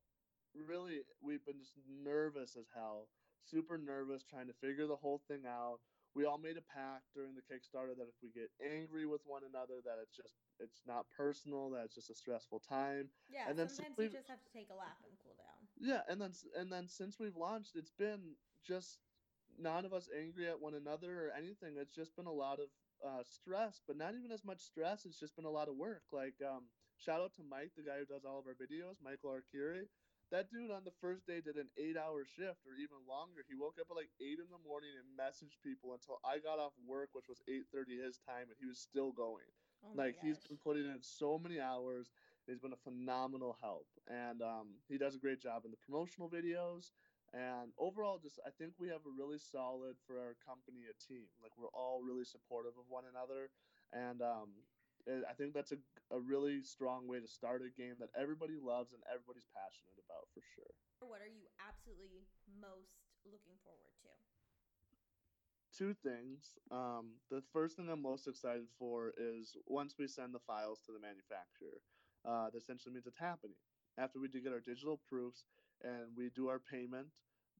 really, 0.54 1.00
we've 1.22 1.44
been 1.44 1.58
just 1.60 1.74
nervous 1.88 2.56
as 2.58 2.66
hell, 2.74 3.08
super 3.44 3.78
nervous, 3.78 4.24
trying 4.24 4.48
to 4.48 4.54
figure 4.54 4.86
the 4.86 4.96
whole 4.96 5.20
thing 5.28 5.42
out. 5.46 5.78
We 6.14 6.24
all 6.24 6.38
made 6.38 6.56
a 6.56 6.62
pact 6.62 7.10
during 7.14 7.34
the 7.34 7.42
Kickstarter 7.42 7.96
that 7.96 8.06
if 8.06 8.14
we 8.22 8.30
get 8.30 8.50
angry 8.62 9.04
with 9.04 9.22
one 9.26 9.42
another, 9.48 9.82
that 9.84 9.98
it's 10.00 10.14
just 10.14 10.34
it's 10.60 10.82
not 10.86 11.06
personal, 11.16 11.70
that 11.70 11.84
it's 11.86 11.94
just 11.96 12.10
a 12.10 12.14
stressful 12.14 12.60
time. 12.60 13.08
Yeah, 13.28 13.48
And 13.48 13.58
then 13.58 13.68
sometimes 13.68 13.98
you 13.98 14.08
just 14.08 14.28
have 14.28 14.42
to 14.42 14.52
take 14.52 14.70
a 14.70 14.74
lap 14.78 14.98
and 15.02 15.16
cool 15.22 15.34
down. 15.34 15.66
Yeah, 15.76 16.02
and 16.08 16.20
then 16.20 16.30
and 16.56 16.70
then 16.70 16.88
since 16.88 17.18
we've 17.18 17.36
launched, 17.36 17.72
it's 17.74 17.90
been 17.90 18.36
just 18.64 18.98
none 19.58 19.84
of 19.84 19.92
us 19.92 20.08
angry 20.16 20.48
at 20.48 20.60
one 20.60 20.74
another 20.74 21.26
or 21.26 21.32
anything. 21.36 21.74
It's 21.78 21.94
just 21.94 22.14
been 22.14 22.26
a 22.26 22.32
lot 22.32 22.60
of 22.60 22.68
uh, 23.04 23.22
stress, 23.24 23.80
but 23.86 23.96
not 23.96 24.14
even 24.14 24.30
as 24.30 24.44
much 24.44 24.60
stress. 24.60 25.04
It's 25.06 25.18
just 25.18 25.34
been 25.34 25.44
a 25.44 25.50
lot 25.50 25.68
of 25.68 25.74
work. 25.74 26.02
Like 26.12 26.34
um, 26.48 26.64
shout 26.98 27.20
out 27.20 27.34
to 27.36 27.44
Mike, 27.44 27.72
the 27.76 27.82
guy 27.84 27.98
who 28.00 28.06
does 28.08 28.24
all 28.24 28.38
of 28.38 28.46
our 28.46 28.56
videos, 28.58 29.00
Michael 29.02 29.34
Arcuri. 29.34 29.86
that 30.32 30.50
dude 30.50 30.70
on 30.72 30.82
the 30.84 30.94
first 31.00 31.26
day 31.26 31.40
did 31.40 31.56
an 31.56 31.68
eight 31.76 31.96
hour 31.96 32.24
shift 32.24 32.64
or 32.66 32.74
even 32.80 32.98
longer. 33.06 33.44
He 33.46 33.54
woke 33.54 33.76
up 33.80 33.90
at 33.90 33.96
like 33.96 34.10
eight 34.20 34.40
in 34.40 34.48
the 34.50 34.62
morning 34.66 34.90
and 34.96 35.06
messaged 35.14 35.60
people 35.62 35.92
until 35.94 36.18
I 36.24 36.38
got 36.40 36.58
off 36.58 36.72
work, 36.86 37.10
which 37.12 37.28
was 37.28 37.42
eight 37.46 37.66
thirty 37.70 37.98
his 38.00 38.18
time, 38.24 38.48
and 38.50 38.58
he 38.58 38.66
was 38.66 38.78
still 38.78 39.12
going. 39.12 39.46
Oh 39.84 39.92
like 39.94 40.16
he's 40.22 40.40
been 40.48 40.56
putting 40.58 40.86
in 40.88 40.98
so 41.02 41.38
many 41.38 41.60
hours. 41.60 42.10
He's 42.46 42.58
been 42.60 42.72
a 42.76 42.84
phenomenal 42.84 43.56
help, 43.62 43.86
and 44.08 44.42
um, 44.42 44.76
he 44.88 44.98
does 44.98 45.14
a 45.14 45.18
great 45.22 45.40
job 45.40 45.64
in 45.64 45.70
the 45.70 45.80
promotional 45.84 46.28
videos. 46.28 46.92
And 47.32 47.72
overall, 47.78 48.18
just 48.22 48.38
I 48.46 48.50
think 48.56 48.74
we 48.78 48.88
have 48.88 49.02
a 49.06 49.16
really 49.16 49.38
solid 49.38 49.96
for 50.06 50.20
our 50.20 50.36
company 50.44 50.86
a 50.86 50.94
team. 51.02 51.26
Like 51.42 51.52
we're 51.58 51.72
all 51.74 52.00
really 52.04 52.24
supportive 52.24 52.76
of 52.78 52.84
one 52.88 53.04
another, 53.10 53.50
and 53.92 54.22
um, 54.22 54.50
I 55.04 55.34
think 55.36 55.52
that's 55.52 55.72
a, 55.72 55.80
a 56.10 56.18
really 56.18 56.64
strong 56.64 57.04
way 57.06 57.20
to 57.20 57.28
start 57.28 57.60
a 57.60 57.72
game 57.72 58.00
that 58.00 58.08
everybody 58.16 58.56
loves 58.56 58.96
and 58.96 59.04
everybody's 59.04 59.48
passionate 59.52 60.00
about 60.00 60.28
for 60.32 60.40
sure. 60.56 60.72
What 61.04 61.20
are 61.20 61.28
you 61.28 61.44
absolutely 61.60 62.24
most 62.48 63.04
looking 63.28 63.60
forward 63.60 63.92
to? 64.04 64.10
two 65.76 65.94
things. 66.06 66.54
Um, 66.70 67.18
the 67.30 67.42
first 67.52 67.76
thing 67.76 67.88
I'm 67.90 68.02
most 68.02 68.28
excited 68.28 68.70
for 68.78 69.12
is 69.18 69.56
once 69.66 69.96
we 69.98 70.06
send 70.06 70.32
the 70.34 70.38
files 70.46 70.80
to 70.86 70.92
the 70.92 71.00
manufacturer, 71.00 71.82
uh, 72.24 72.50
that 72.50 72.62
essentially 72.62 72.94
means 72.94 73.06
it's 73.06 73.18
happening. 73.18 73.56
After 73.98 74.20
we 74.20 74.28
do 74.28 74.40
get 74.40 74.52
our 74.52 74.60
digital 74.60 75.00
proofs 75.08 75.44
and 75.82 76.14
we 76.16 76.30
do 76.34 76.48
our 76.48 76.60
payment, 76.60 77.08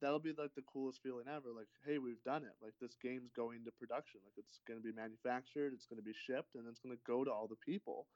that'll 0.04 0.20
be 0.20 0.36
like 0.36 0.54
the 0.54 0.68
coolest 0.68 1.00
feeling 1.02 1.24
ever. 1.24 1.48
Like, 1.56 1.72
hey, 1.88 1.96
we've 1.96 2.22
done 2.22 2.44
it. 2.44 2.52
Like 2.60 2.76
this 2.80 2.96
game's 3.00 3.32
going 3.32 3.64
to 3.64 3.72
production. 3.72 4.20
Like 4.20 4.36
it's 4.36 4.60
going 4.68 4.78
to 4.78 4.84
be 4.84 4.92
manufactured, 4.92 5.72
it's 5.72 5.88
going 5.88 5.98
to 5.98 6.04
be 6.04 6.12
shipped, 6.12 6.54
and 6.54 6.68
it's 6.68 6.78
going 6.78 6.94
to 6.94 7.00
go 7.08 7.24
to 7.24 7.32
all 7.32 7.48
the 7.48 7.58
people. 7.64 8.06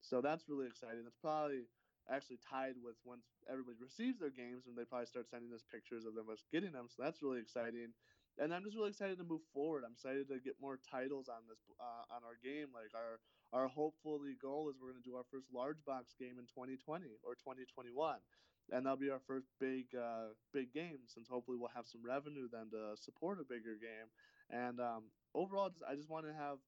So 0.00 0.24
that's 0.24 0.48
really 0.48 0.66
exciting. 0.66 1.04
That's 1.04 1.20
probably 1.20 1.68
actually 2.08 2.40
tied 2.40 2.76
with 2.80 2.96
once 3.04 3.24
everybody 3.48 3.76
receives 3.80 4.20
their 4.20 4.32
games 4.32 4.68
and 4.68 4.76
they 4.76 4.84
probably 4.84 5.08
start 5.08 5.24
sending 5.28 5.48
us 5.56 5.64
pictures 5.64 6.04
of 6.04 6.12
them 6.16 6.28
us 6.32 6.44
getting 6.52 6.72
them. 6.72 6.88
So 6.88 7.00
that's 7.00 7.24
really 7.24 7.40
exciting 7.40 7.96
and 8.38 8.50
I'm 8.52 8.64
just 8.64 8.76
really 8.76 8.90
excited 8.90 9.18
to 9.18 9.24
move 9.24 9.46
forward. 9.52 9.84
I'm 9.86 9.94
excited 9.94 10.26
to 10.28 10.42
get 10.42 10.58
more 10.60 10.78
titles 10.90 11.28
on 11.30 11.46
this 11.46 11.62
uh, 11.78 12.04
on 12.10 12.26
our 12.26 12.34
game. 12.42 12.74
Like 12.74 12.90
our 12.94 13.22
our 13.54 13.68
hopefully 13.68 14.34
goal 14.40 14.68
is 14.68 14.76
we're 14.80 14.90
going 14.90 15.02
to 15.02 15.08
do 15.08 15.14
our 15.14 15.26
first 15.30 15.46
large 15.54 15.78
box 15.86 16.14
game 16.18 16.42
in 16.42 16.46
2020 16.50 17.22
or 17.22 17.38
2021, 17.38 17.94
and 18.72 18.84
that'll 18.84 18.98
be 18.98 19.10
our 19.10 19.20
first 19.26 19.46
big 19.60 19.86
uh, 19.94 20.32
big 20.52 20.72
game. 20.72 21.04
Since 21.06 21.28
hopefully 21.28 21.56
we'll 21.58 21.74
have 21.74 21.86
some 21.86 22.02
revenue 22.04 22.48
then 22.50 22.70
to 22.70 22.96
support 23.00 23.40
a 23.40 23.44
bigger 23.44 23.76
game. 23.76 24.08
And 24.50 24.80
um, 24.80 25.04
overall, 25.34 25.68
just, 25.70 25.84
I 25.88 25.94
just 25.94 26.10
want 26.10 26.26
to 26.26 26.32
have. 26.32 26.58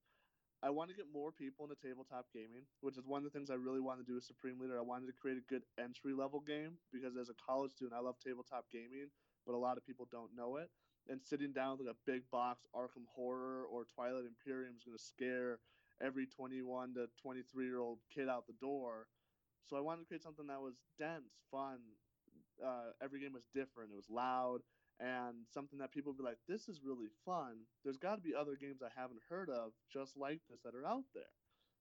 I 0.62 0.70
want 0.70 0.88
to 0.88 0.96
get 0.96 1.04
more 1.12 1.30
people 1.30 1.68
into 1.68 1.76
tabletop 1.76 2.32
gaming, 2.32 2.64
which 2.80 2.96
is 2.96 3.04
one 3.04 3.20
of 3.20 3.28
the 3.28 3.30
things 3.30 3.50
I 3.50 3.60
really 3.60 3.78
want 3.78 4.00
to 4.00 4.08
do 4.08 4.16
as 4.16 4.26
Supreme 4.26 4.58
Leader. 4.58 4.78
I 4.78 4.82
wanted 4.82 5.06
to 5.06 5.12
create 5.12 5.36
a 5.36 5.44
good 5.52 5.62
entry 5.78 6.16
level 6.16 6.40
game 6.40 6.80
because 6.90 7.14
as 7.14 7.28
a 7.28 7.36
college 7.36 7.72
student, 7.72 7.92
I 7.92 8.00
love 8.00 8.16
tabletop 8.24 8.64
gaming, 8.72 9.12
but 9.44 9.52
a 9.52 9.60
lot 9.60 9.76
of 9.76 9.84
people 9.84 10.08
don't 10.10 10.34
know 10.34 10.56
it 10.56 10.70
and 11.08 11.22
sitting 11.22 11.52
down 11.52 11.78
with 11.78 11.86
a 11.86 11.96
big 12.06 12.22
box 12.30 12.66
Arkham 12.74 13.06
Horror 13.14 13.64
or 13.70 13.84
Twilight 13.94 14.24
Imperium 14.26 14.74
is 14.76 14.84
going 14.84 14.96
to 14.96 15.02
scare 15.02 15.58
every 16.02 16.26
21 16.26 16.94
to 16.94 17.06
23 17.22 17.64
year 17.64 17.78
old 17.78 17.98
kid 18.12 18.28
out 18.28 18.46
the 18.46 18.54
door. 18.60 19.06
So 19.66 19.76
I 19.76 19.80
wanted 19.80 20.02
to 20.02 20.06
create 20.06 20.22
something 20.22 20.46
that 20.48 20.60
was 20.60 20.80
dense, 20.98 21.34
fun. 21.50 21.78
Uh, 22.64 22.92
every 23.02 23.20
game 23.20 23.32
was 23.32 23.46
different. 23.54 23.90
It 23.92 23.96
was 23.96 24.10
loud 24.10 24.60
and 24.98 25.44
something 25.52 25.78
that 25.78 25.92
people 25.92 26.12
would 26.12 26.18
be 26.18 26.24
like, 26.24 26.38
"This 26.48 26.68
is 26.68 26.82
really 26.82 27.08
fun." 27.24 27.66
There's 27.84 27.98
got 27.98 28.16
to 28.16 28.22
be 28.22 28.34
other 28.34 28.56
games 28.56 28.82
I 28.82 28.88
haven't 28.98 29.20
heard 29.28 29.50
of 29.50 29.72
just 29.92 30.16
like 30.16 30.40
this 30.48 30.62
that 30.62 30.74
are 30.74 30.86
out 30.86 31.04
there. 31.14 31.34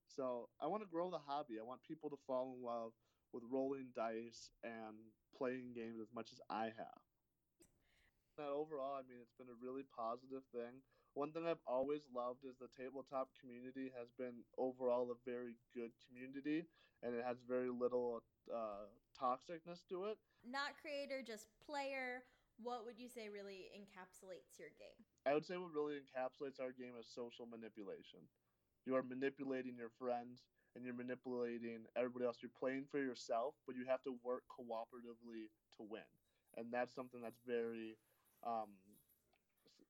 So 0.07 0.49
I 0.59 0.67
want 0.67 0.83
to 0.83 0.89
grow 0.89 1.09
the 1.09 1.19
hobby. 1.19 1.59
I 1.59 1.63
want 1.63 1.83
people 1.83 2.09
to 2.09 2.17
fall 2.27 2.53
in 2.55 2.61
love 2.63 2.93
with 3.31 3.43
rolling 3.49 3.91
dice 3.95 4.49
and 4.63 4.97
playing 5.37 5.73
games 5.73 5.99
as 6.01 6.11
much 6.13 6.31
as 6.33 6.41
I 6.49 6.65
have 6.65 7.01
that 8.37 8.51
overall, 8.51 8.95
I 8.99 9.03
mean, 9.07 9.19
it's 9.21 9.35
been 9.39 9.51
a 9.51 9.63
really 9.63 9.83
positive 9.95 10.43
thing. 10.51 10.83
One 11.15 11.31
thing 11.31 11.47
I've 11.47 11.63
always 11.65 12.03
loved 12.13 12.43
is 12.43 12.59
the 12.59 12.67
tabletop 12.75 13.29
community 13.39 13.91
has 13.97 14.11
been 14.19 14.43
overall 14.59 15.07
a 15.11 15.17
very 15.23 15.55
good 15.73 15.91
community, 16.03 16.67
and 17.01 17.15
it 17.15 17.23
has 17.23 17.37
very 17.47 17.69
little 17.71 18.21
uh, 18.51 18.91
toxicness 19.15 19.87
to 19.89 20.05
it. 20.11 20.17
Not 20.43 20.75
creator, 20.79 21.23
just 21.25 21.47
player. 21.65 22.23
What 22.61 22.85
would 22.85 22.99
you 22.99 23.07
say 23.07 23.29
really 23.29 23.71
encapsulates 23.71 24.59
your 24.59 24.69
game? 24.77 24.99
I 25.25 25.33
would 25.33 25.45
say 25.45 25.55
what 25.57 25.71
really 25.73 26.03
encapsulates 26.03 26.59
our 26.59 26.71
game 26.71 26.99
is 26.99 27.07
social 27.07 27.45
manipulation. 27.47 28.19
You 28.85 28.95
are 28.95 29.03
manipulating 29.03 29.75
your 29.77 29.91
friends, 29.97 30.43
and 30.75 30.83
you're 30.83 30.93
manipulating 30.93 31.87
everybody 31.95 32.25
else. 32.25 32.39
You're 32.43 32.51
playing 32.59 32.87
for 32.91 32.99
yourself, 32.99 33.55
but 33.65 33.75
you 33.75 33.85
have 33.87 34.03
to 34.03 34.15
work 34.23 34.43
cooperatively 34.51 35.47
to 35.77 35.83
win, 35.83 36.07
and 36.57 36.71
that's 36.71 36.93
something 36.93 37.21
that's 37.21 37.39
very 37.47 37.97
um, 38.45 38.75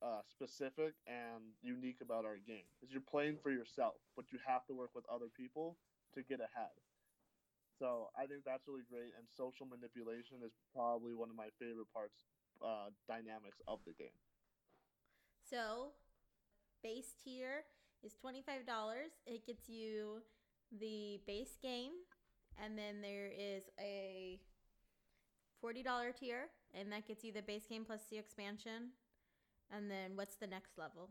uh, 0.01 0.21
specific 0.29 0.93
and 1.07 1.43
unique 1.61 1.99
about 2.01 2.25
our 2.25 2.37
game 2.37 2.67
is 2.83 2.91
you're 2.91 3.01
playing 3.01 3.37
for 3.41 3.51
yourself, 3.51 3.95
but 4.15 4.25
you 4.31 4.39
have 4.45 4.65
to 4.67 4.73
work 4.73 4.91
with 4.93 5.05
other 5.11 5.27
people 5.35 5.77
to 6.13 6.21
get 6.23 6.39
ahead. 6.39 6.73
So 7.79 8.09
I 8.15 8.25
think 8.25 8.43
that's 8.45 8.67
really 8.67 8.87
great, 8.89 9.11
and 9.17 9.27
social 9.27 9.65
manipulation 9.65 10.39
is 10.45 10.53
probably 10.73 11.13
one 11.13 11.29
of 11.29 11.35
my 11.35 11.51
favorite 11.59 11.91
parts, 11.93 12.23
uh, 12.63 12.89
dynamics 13.07 13.59
of 13.67 13.79
the 13.85 13.93
game. 13.93 14.15
So, 15.43 15.91
base 16.81 17.13
tier 17.23 17.67
is 18.03 18.15
$25. 18.15 19.11
It 19.27 19.45
gets 19.45 19.67
you 19.67 20.21
the 20.71 21.19
base 21.27 21.57
game, 21.61 21.91
and 22.63 22.77
then 22.77 23.01
there 23.01 23.27
is 23.27 23.63
a 23.79 24.39
$40 25.63 26.15
tier, 26.17 26.47
and 26.73 26.91
that 26.91 27.07
gets 27.07 27.23
you 27.23 27.33
the 27.33 27.41
base 27.41 27.65
game 27.67 27.83
plus 27.85 28.01
the 28.09 28.17
expansion. 28.17 28.91
And 29.71 29.89
then 29.89 30.15
what's 30.15 30.37
the 30.37 30.47
next 30.47 30.77
level? 30.77 31.09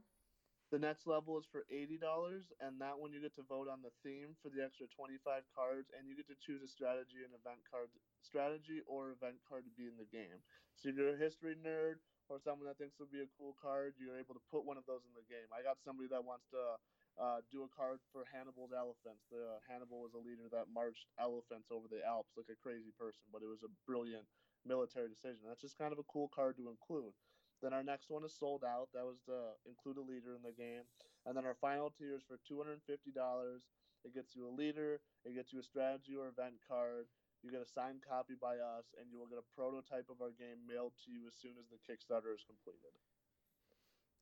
The 0.73 0.81
next 0.81 1.07
level 1.07 1.39
is 1.39 1.47
for 1.47 1.63
eighty 1.71 2.01
dollars, 2.01 2.51
and 2.59 2.81
that 2.83 2.99
one 2.99 3.15
you 3.15 3.23
get 3.23 3.37
to 3.39 3.47
vote 3.47 3.71
on 3.71 3.85
the 3.85 3.95
theme 4.03 4.35
for 4.43 4.51
the 4.51 4.65
extra 4.65 4.91
twenty-five 4.91 5.47
cards, 5.55 5.93
and 5.95 6.09
you 6.09 6.19
get 6.19 6.27
to 6.33 6.39
choose 6.41 6.65
a 6.65 6.71
strategy 6.71 7.23
and 7.23 7.31
event 7.31 7.63
card, 7.69 7.93
strategy 8.25 8.83
or 8.91 9.15
event 9.15 9.39
card 9.47 9.63
to 9.69 9.73
be 9.79 9.87
in 9.87 9.95
the 9.95 10.09
game. 10.09 10.43
So 10.75 10.91
if 10.91 10.99
you're 10.99 11.15
a 11.15 11.21
history 11.21 11.55
nerd 11.55 12.03
or 12.27 12.43
someone 12.43 12.67
that 12.67 12.81
thinks 12.81 12.97
it 12.99 13.07
would 13.07 13.15
be 13.15 13.23
a 13.23 13.31
cool 13.39 13.55
card, 13.55 13.95
you're 14.01 14.19
able 14.19 14.35
to 14.35 14.43
put 14.51 14.67
one 14.67 14.81
of 14.81 14.89
those 14.89 15.05
in 15.07 15.15
the 15.15 15.27
game. 15.31 15.47
I 15.55 15.63
got 15.63 15.79
somebody 15.85 16.11
that 16.11 16.25
wants 16.25 16.49
to 16.51 16.81
uh, 17.21 17.39
do 17.55 17.63
a 17.63 17.71
card 17.71 18.03
for 18.11 18.27
Hannibal's 18.27 18.75
elephants. 18.75 19.23
The 19.31 19.45
uh, 19.45 19.63
Hannibal 19.71 20.03
was 20.03 20.17
a 20.19 20.23
leader 20.25 20.51
that 20.51 20.73
marched 20.73 21.07
elephants 21.21 21.71
over 21.71 21.87
the 21.87 22.03
Alps 22.03 22.35
like 22.35 22.51
a 22.51 22.59
crazy 22.59 22.91
person, 22.99 23.23
but 23.31 23.45
it 23.45 23.51
was 23.53 23.63
a 23.63 23.71
brilliant 23.87 24.27
military 24.67 25.07
decision. 25.07 25.47
That's 25.47 25.63
just 25.63 25.79
kind 25.79 25.95
of 25.95 26.03
a 26.03 26.09
cool 26.11 26.33
card 26.35 26.59
to 26.59 26.67
include. 26.67 27.15
Then 27.63 27.73
our 27.73 27.83
next 27.83 28.11
one 28.11 28.25
is 28.25 28.35
sold 28.35 28.63
out. 28.65 28.89
That 28.95 29.05
was 29.05 29.21
to 29.27 29.57
include 29.69 29.99
a 29.99 30.05
leader 30.05 30.35
in 30.35 30.43
the 30.43 30.53
game. 30.53 30.85
And 31.27 31.37
then 31.37 31.45
our 31.45 31.57
final 31.61 31.91
tier 31.91 32.15
is 32.15 32.23
for 32.27 32.39
$250. 32.45 32.81
It 34.05 34.13
gets 34.13 34.37
you 34.37 34.47
a 34.47 34.53
leader, 34.53 35.01
it 35.25 35.35
gets 35.35 35.53
you 35.53 35.61
a 35.61 35.65
strategy 35.65 36.13
or 36.13 36.29
event 36.29 36.61
card. 36.69 37.09
You 37.43 37.53
get 37.53 37.61
a 37.61 37.69
signed 37.69 38.01
copy 38.01 38.33
by 38.41 38.57
us, 38.57 38.93
and 38.97 39.09
you 39.13 39.19
will 39.19 39.29
get 39.29 39.37
a 39.37 39.53
prototype 39.53 40.09
of 40.09 40.21
our 40.21 40.33
game 40.33 40.65
mailed 40.65 40.93
to 41.05 41.13
you 41.13 41.29
as 41.29 41.37
soon 41.37 41.57
as 41.61 41.69
the 41.69 41.77
Kickstarter 41.81 42.33
is 42.33 42.45
completed. 42.45 42.93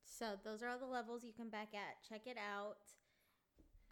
So, 0.03 0.39
those 0.43 0.63
are 0.63 0.69
all 0.69 0.79
the 0.79 0.91
levels 0.91 1.23
you 1.23 1.33
can 1.33 1.49
back 1.49 1.71
at. 1.75 2.03
Check 2.03 2.27
it 2.27 2.37
out. 2.37 2.83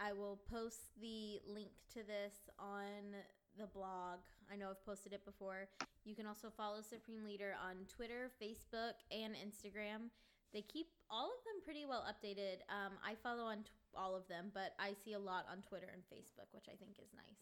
I 0.01 0.13
will 0.13 0.41
post 0.51 0.95
the 1.01 1.39
link 1.47 1.71
to 1.95 2.03
this 2.03 2.51
on 2.59 3.15
the 3.59 3.67
blog. 3.67 4.19
I 4.51 4.57
know 4.57 4.71
I've 4.71 4.85
posted 4.85 5.13
it 5.13 5.25
before. 5.25 5.69
You 6.05 6.15
can 6.15 6.27
also 6.27 6.49
follow 6.57 6.81
Supreme 6.81 7.25
Leader 7.25 7.55
on 7.61 7.85
Twitter, 7.89 8.31
Facebook, 8.41 8.97
and 9.11 9.35
Instagram. 9.37 10.09
They 10.53 10.63
keep 10.63 10.89
all 11.11 11.27
of 11.29 11.45
them 11.45 11.63
pretty 11.63 11.85
well 11.85 12.05
updated. 12.09 12.65
Um, 12.73 12.99
I 13.05 13.15
follow 13.23 13.45
on 13.45 13.59
t- 13.63 13.71
all 13.95 14.17
of 14.17 14.27
them, 14.27 14.51
but 14.55 14.73
I 14.79 14.95
see 15.05 15.13
a 15.13 15.19
lot 15.19 15.47
on 15.51 15.63
Twitter 15.63 15.87
and 15.93 16.03
Facebook, 16.09 16.49
which 16.53 16.67
I 16.67 16.77
think 16.77 16.99
is 16.99 17.13
nice. 17.15 17.39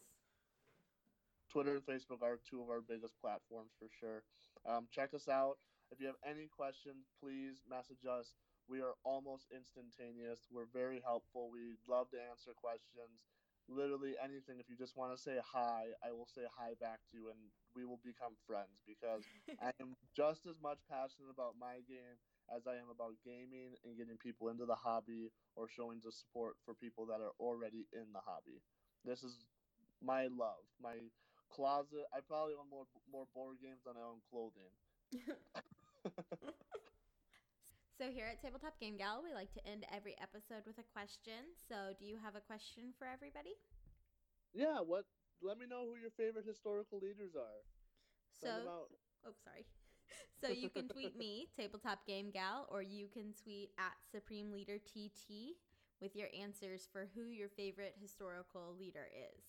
Twitter 1.49 1.81
and 1.81 1.85
Facebook 1.85 2.21
are 2.21 2.37
two 2.37 2.61
of 2.61 2.69
our 2.69 2.81
biggest 2.81 3.19
platforms 3.21 3.71
for 3.79 3.87
sure. 3.89 4.21
Um, 4.67 4.85
check 4.91 5.13
us 5.15 5.27
out. 5.27 5.57
If 5.89 5.99
you 5.99 6.05
have 6.05 6.21
any 6.21 6.45
questions, 6.45 7.09
please 7.17 7.63
message 7.65 8.05
us. 8.05 8.33
We 8.69 8.81
are 8.81 8.93
almost 9.03 9.49
instantaneous. 9.49 10.45
We're 10.53 10.69
very 10.69 11.01
helpful. 11.01 11.49
We 11.49 11.81
love 11.89 12.11
to 12.13 12.21
answer 12.21 12.53
questions. 12.53 13.25
Literally 13.69 14.15
anything. 14.17 14.59
If 14.59 14.67
you 14.67 14.75
just 14.75 14.95
want 14.97 15.15
to 15.15 15.21
say 15.21 15.39
hi, 15.45 15.93
I 16.03 16.11
will 16.11 16.25
say 16.25 16.41
hi 16.57 16.73
back 16.73 17.01
to 17.11 17.17
you, 17.17 17.29
and 17.29 17.37
we 17.75 17.85
will 17.85 17.99
become 18.03 18.35
friends 18.47 18.81
because 18.87 19.29
I 19.61 19.71
am 19.79 19.93
just 20.15 20.47
as 20.47 20.59
much 20.59 20.79
passionate 20.89 21.29
about 21.29 21.55
my 21.55 21.81
game 21.87 22.17
as 22.55 22.65
I 22.65 22.77
am 22.77 22.89
about 22.89 23.13
gaming 23.23 23.75
and 23.83 23.95
getting 23.95 24.17
people 24.17 24.49
into 24.49 24.65
the 24.65 24.75
hobby 24.75 25.29
or 25.55 25.67
showing 25.67 26.01
the 26.03 26.11
support 26.11 26.57
for 26.65 26.73
people 26.73 27.05
that 27.07 27.21
are 27.21 27.33
already 27.39 27.87
in 27.93 28.11
the 28.11 28.21
hobby. 28.21 28.63
This 29.05 29.23
is 29.23 29.45
my 30.01 30.27
love, 30.27 30.65
my 30.81 30.97
closet. 31.49 32.05
I 32.11 32.21
probably 32.21 32.55
own 32.55 32.69
more 32.69 32.87
more 33.07 33.27
board 33.35 33.59
games 33.61 33.83
than 33.85 33.97
I 33.97 34.01
own 34.01 34.21
clothing. 34.29 34.71
So, 37.99 38.07
here 38.07 38.31
at 38.31 38.39
Tabletop 38.39 38.79
Game 38.79 38.95
Gal, 38.95 39.19
we 39.19 39.35
like 39.35 39.51
to 39.59 39.67
end 39.67 39.83
every 39.91 40.15
episode 40.23 40.63
with 40.63 40.79
a 40.79 40.87
question. 40.95 41.51
So, 41.67 41.91
do 41.99 42.07
you 42.07 42.15
have 42.15 42.31
a 42.31 42.39
question 42.39 42.95
for 42.95 43.03
everybody? 43.03 43.59
yeah, 44.55 44.79
what? 44.79 45.03
Let 45.43 45.59
me 45.59 45.67
know 45.67 45.83
who 45.83 45.99
your 45.99 46.15
favorite 46.15 46.47
historical 46.47 47.03
leaders 47.03 47.35
are. 47.35 47.59
So, 48.31 48.47
out. 48.47 48.95
oh, 49.27 49.35
sorry. 49.43 49.67
So 50.41 50.47
you 50.47 50.71
can 50.71 50.87
tweet 50.87 51.19
me, 51.19 51.51
Tabletop 51.59 52.07
Game 52.07 52.31
Gal, 52.31 52.65
or 52.71 52.81
you 52.81 53.11
can 53.11 53.35
tweet 53.35 53.75
at 53.77 53.93
Supreme 54.09 54.49
Leader 54.49 54.79
TT 54.79 55.59
with 56.01 56.15
your 56.15 56.31
answers 56.31 56.87
for 56.89 57.11
who 57.13 57.29
your 57.29 57.49
favorite 57.49 57.93
historical 57.99 58.73
leader 58.79 59.11
is. 59.11 59.43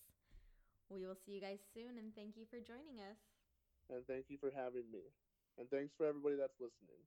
We 0.91 1.07
will 1.07 1.15
see 1.15 1.31
you 1.31 1.41
guys 1.41 1.63
soon, 1.73 1.97
and 1.97 2.13
thank 2.13 2.35
you 2.35 2.45
for 2.45 2.59
joining 2.59 2.99
us. 2.99 3.17
And 3.89 4.05
thank 4.05 4.27
you 4.27 4.37
for 4.37 4.51
having 4.51 4.91
me. 4.91 5.07
And 5.57 5.71
thanks 5.71 5.95
for 5.97 6.05
everybody 6.05 6.35
that's 6.35 6.59
listening. 6.59 6.99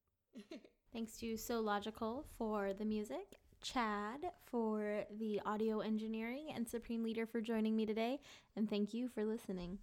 Thanks 0.93 1.17
to 1.19 1.37
So 1.37 1.61
Logical 1.61 2.25
for 2.39 2.73
the 2.73 2.85
music, 2.85 3.39
Chad 3.63 4.21
for 4.45 5.05
the 5.19 5.41
audio 5.45 5.81
engineering, 5.81 6.49
and 6.55 6.69
Supreme 6.69 7.03
Leader 7.03 7.27
for 7.27 7.41
joining 7.41 7.75
me 7.75 7.87
today. 7.87 8.21
And 8.57 8.69
thank 8.69 8.95
you 8.95 9.09
for 9.09 9.25
listening. 9.25 9.79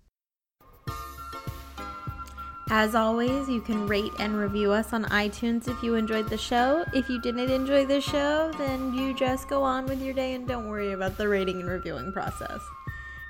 As 2.70 2.96
always, 2.96 3.50
you 3.50 3.60
can 3.60 3.86
rate 3.86 4.14
and 4.20 4.38
review 4.38 4.72
us 4.72 4.94
on 4.94 5.04
iTunes 5.06 5.68
if 5.68 5.84
you 5.84 5.96
enjoyed 5.96 6.30
the 6.30 6.38
show. 6.38 6.86
If 6.94 7.10
you 7.10 7.20
didn't 7.20 7.52
enjoy 7.52 7.86
the 7.86 8.00
show, 8.00 8.50
then 8.58 8.94
you 8.94 9.14
just 9.14 9.50
go 9.50 9.62
on 9.62 9.86
with 9.88 10.02
your 10.02 10.14
day 10.14 10.36
and 10.36 10.48
don't 10.48 10.70
worry 10.70 10.94
about 10.94 11.18
the 11.18 11.28
rating 11.28 11.60
and 11.60 11.70
reviewing 11.70 12.14
process. 12.14 12.62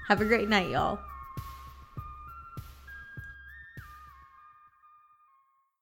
Have 0.07 0.21
a 0.21 0.25
great 0.25 0.47
night, 0.47 0.69
y'all. 0.69 0.99